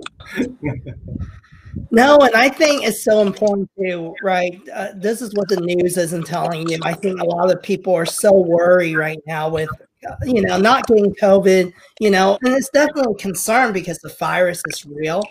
[1.91, 4.59] No, and I think it's so important too, right?
[4.75, 6.79] Uh, this is what the news isn't telling you.
[6.83, 9.69] I think a lot of people are so worried right now with,
[10.09, 14.09] uh, you know, not getting COVID, you know, and it's definitely a concern because the
[14.19, 15.23] virus is real,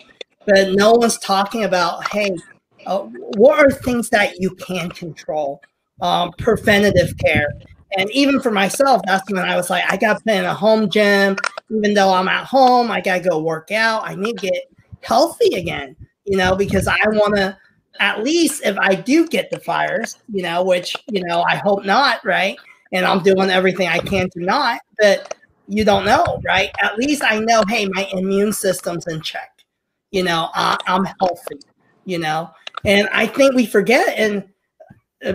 [0.46, 2.30] but no one's talking about, hey,
[2.86, 3.00] uh,
[3.36, 5.60] what are things that you can control?
[6.00, 7.48] Um, preventative care.
[7.96, 10.54] And even for myself, that's when I was like, I got to put in a
[10.54, 11.36] home gym.
[11.70, 14.02] Even though I'm at home, I got to go work out.
[14.04, 14.64] I need to get
[15.02, 15.96] healthy again
[16.30, 17.58] you know, because I want to
[17.98, 21.84] at least if I do get the fires, you know, which, you know, I hope
[21.84, 22.56] not, right?
[22.92, 25.34] And I'm doing everything I can to not, but
[25.66, 26.70] you don't know, right?
[26.82, 29.50] At least I know, hey, my immune system's in check.
[30.12, 31.60] You know, I, I'm healthy,
[32.04, 32.50] you know,
[32.84, 34.16] and I think we forget.
[34.16, 34.44] And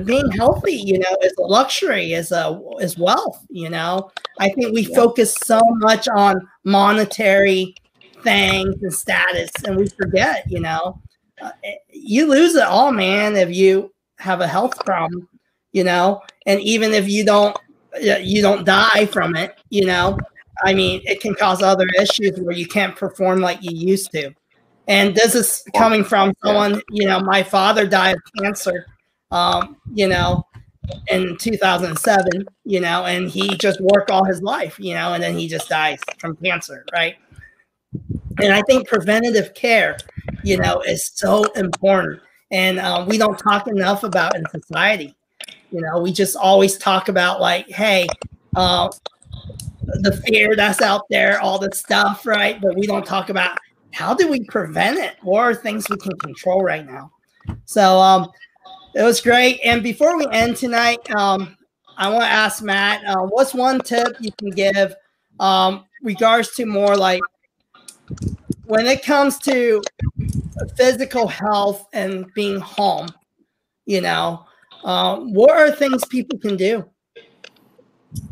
[0.04, 3.46] being healthy, you know, is a luxury, is a is wealth.
[3.50, 4.96] You know, I think we Yeah.
[4.96, 7.76] focus so much on monetary
[8.24, 11.00] things and status, and we forget, you know,
[11.42, 11.52] uh,
[11.92, 15.28] you lose it all, man, if you have a health problem.
[15.72, 17.56] You know, and even if you don't,
[17.96, 19.56] uh, you don't die from it.
[19.70, 20.18] You know,
[20.64, 24.32] I mean, it can cause other issues where you can't perform like you used to.
[24.88, 28.86] And this is coming from someone, you know, my father died of cancer,
[29.36, 30.48] um, you know,
[31.10, 35.38] in 2007, you know, and he just worked all his life, you know, and then
[35.38, 37.16] he just dies from cancer, right?
[38.42, 39.98] And I think preventative care,
[40.44, 42.22] you know, is so important.
[42.52, 45.16] And um, we don't talk enough about in society.
[45.72, 48.08] You know, we just always talk about like, hey,
[48.56, 48.90] uh,
[50.02, 52.62] the fear that's out there, all the stuff, right?
[52.62, 53.58] But we don't talk about
[53.94, 55.16] how do we prevent it?
[55.30, 57.12] Are things we can control right now?
[57.66, 58.30] So um,
[58.96, 59.60] it was great.
[59.64, 61.58] And before we end tonight, um,
[61.98, 64.96] I want to ask Matt, uh, what's one tip you can give
[65.40, 67.22] um, regards to more like
[68.64, 69.82] when it comes to
[70.78, 73.10] physical health and being home?
[73.86, 74.46] You know,
[74.86, 76.90] um, what are things people can do?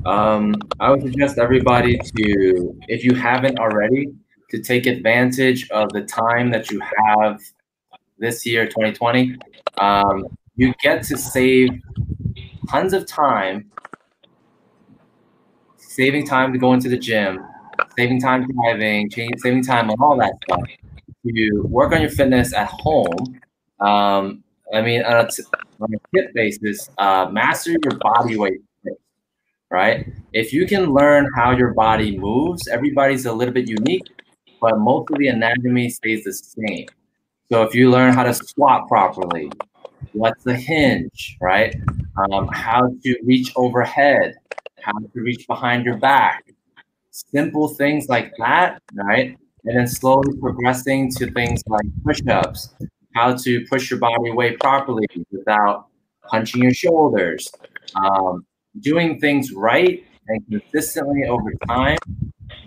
[0.05, 4.13] Um, I would suggest everybody to, if you haven't already,
[4.49, 7.41] to take advantage of the time that you have
[8.17, 9.37] this year, 2020.
[9.77, 10.25] Um,
[10.55, 11.69] you get to save
[12.69, 13.71] tons of time,
[15.77, 17.39] saving time to go into the gym,
[17.97, 20.61] saving time driving, saving time on all that stuff.
[21.23, 23.39] You work on your fitness at home.
[23.79, 24.43] Um,
[24.73, 25.43] I mean, on a, t-
[25.79, 28.61] on a tip basis, uh, master your body weight
[29.73, 30.07] right?
[30.33, 34.05] If you can learn how your body moves, everybody's a little bit unique,
[34.61, 36.85] but most of the anatomy stays the same.
[37.51, 39.51] So if you learn how to squat properly,
[40.13, 41.75] what's the hinge, right?
[42.17, 44.35] Um, how to reach overhead,
[44.81, 46.43] how to reach behind your back,
[47.11, 49.37] simple things like that, right?
[49.65, 52.73] And then slowly progressing to things like push-ups,
[53.15, 55.87] how to push your body weight properly without
[56.27, 57.49] punching your shoulders,
[57.95, 58.45] um,
[58.79, 61.97] doing things right and consistently over time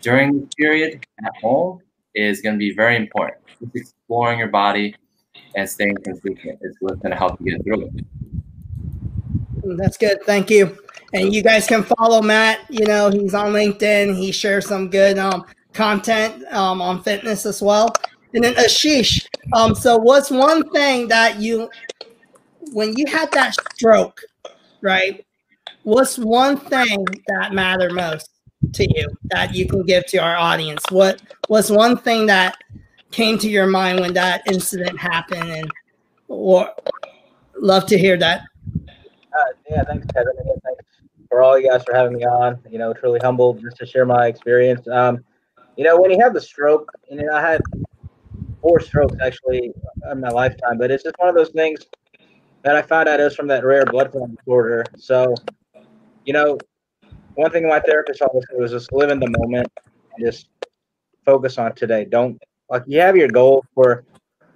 [0.00, 1.80] during this period at home
[2.14, 3.38] is going to be very important.
[3.60, 4.94] Just exploring your body
[5.56, 8.04] and staying consistent is what's going to help you get through it.
[9.76, 10.22] That's good.
[10.24, 10.78] Thank you.
[11.12, 12.60] And you guys can follow Matt.
[12.68, 14.14] You know, he's on LinkedIn.
[14.16, 17.92] He shares some good um, content um, on fitness as well.
[18.34, 19.26] And then Ashish.
[19.54, 21.70] Um, so, what's one thing that you,
[22.72, 24.20] when you had that stroke,
[24.82, 25.24] right?
[25.84, 28.28] What's one thing that mattered most
[28.74, 30.82] to you that you can give to our audience?
[30.90, 32.58] What was one thing that
[33.16, 35.50] came to your mind when that incident happened?
[35.50, 35.72] And
[36.28, 36.70] or
[37.58, 38.42] love to hear that.
[38.86, 40.34] Uh, yeah, thanks, Kevin.
[40.38, 40.84] And thanks
[41.30, 42.58] for all you guys for having me on.
[42.70, 44.86] You know, truly humbled just to share my experience.
[44.88, 45.24] Um,
[45.76, 47.62] you know, when you have the stroke, you know, I had
[48.60, 49.72] four strokes actually
[50.10, 51.80] in my lifetime, but it's just one of those things
[52.62, 54.84] that I found out was from that rare blood clot disorder.
[54.98, 55.34] So,
[56.24, 56.58] you know,
[57.34, 59.70] one thing my therapist always said was just live in the moment
[60.16, 60.48] and just
[61.24, 62.04] focus on today.
[62.04, 64.04] Don't like you have your goal for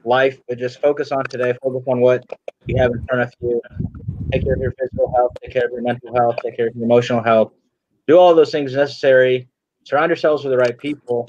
[0.05, 1.55] life, but just focus on today.
[1.63, 2.25] Focus on what
[2.67, 3.61] you have in front of you
[4.33, 6.75] take care of your physical health, take care of your mental health, take care of
[6.75, 7.53] your emotional health.
[8.07, 9.49] Do all those things necessary.
[9.85, 11.29] Surround yourselves with the right people.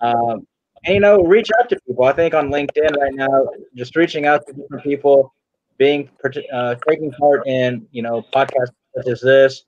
[0.00, 0.46] Um,
[0.84, 2.04] and, you know, reach out to people.
[2.04, 5.34] I think on LinkedIn right now, just reaching out to different people,
[5.76, 6.08] being
[6.52, 9.64] uh, taking part in, you know, podcasts such as this,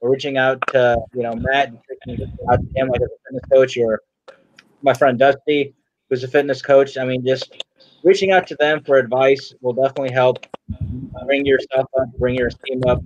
[0.00, 1.78] or reaching out to, you know, Matt and
[2.50, 4.00] out to him like a fitness coach, or
[4.82, 5.74] my friend Dusty,
[6.08, 6.96] who's a fitness coach.
[6.98, 7.64] I mean, just
[8.02, 12.50] reaching out to them for advice will definitely help uh, bring yourself up, bring your
[12.50, 13.02] team up.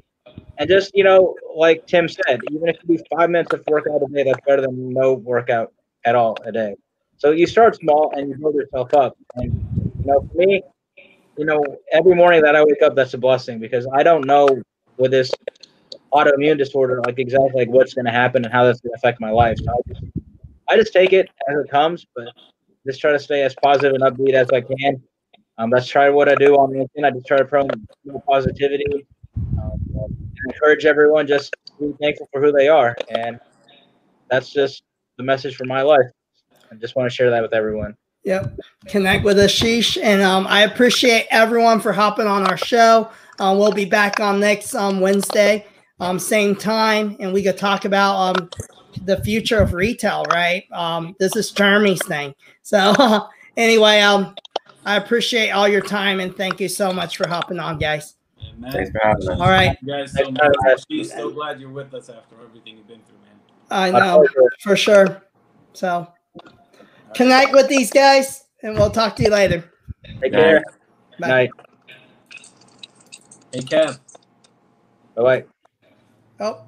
[0.59, 4.03] And just, you know, like Tim said, even if you do five minutes of workout
[4.03, 5.73] a day, that's better than no workout
[6.05, 6.75] at all a day.
[7.16, 9.16] So you start small and you build yourself up.
[9.37, 10.62] And, you know, for me,
[11.37, 11.62] you know,
[11.93, 14.49] every morning that I wake up, that's a blessing because I don't know
[14.97, 15.31] with this
[16.12, 19.20] autoimmune disorder, like exactly like what's going to happen and how that's going to affect
[19.20, 19.59] my life.
[19.59, 20.05] So I just,
[20.69, 22.29] I just take it as it comes, but
[22.89, 25.02] just try to stay as positive and upbeat as I can.
[25.59, 27.05] Um, that's try what I do on LinkedIn.
[27.05, 27.77] I just try to promote
[28.27, 29.06] positivity,
[29.36, 33.39] um, encourage everyone just be thankful for who they are, and
[34.31, 34.82] that's just
[35.19, 36.06] the message for my life.
[36.70, 37.94] I just want to share that with everyone.
[38.24, 43.10] Yep, connect with Ashish, and um, I appreciate everyone for hopping on our show.
[43.39, 45.66] Um, we'll be back on next um, Wednesday,
[46.01, 48.51] um, same time, and we could talk about um,
[49.05, 50.24] the future of retail.
[50.24, 50.65] Right?
[50.73, 52.35] Um, this is Jeremy's thing.
[52.62, 54.35] So anyway, um,
[54.85, 58.15] I appreciate all your time and thank you so much for hopping on, guys.
[58.40, 59.40] And man, Thanks for having us.
[59.40, 59.77] All right.
[59.82, 60.55] you guys so Thanks much.
[60.62, 60.77] for.
[60.90, 63.39] She's so glad you're with us after everything you've been through, man.
[63.70, 64.27] I know
[64.60, 65.23] for sure.
[65.73, 66.09] So
[67.15, 69.65] connect with these guys, and we'll talk to you later.
[70.20, 70.65] Take care.
[71.19, 71.28] Bye.
[71.28, 71.51] Night.
[73.52, 73.98] Hey, Kev.
[75.15, 75.44] Bye bye.
[76.40, 76.62] Oh,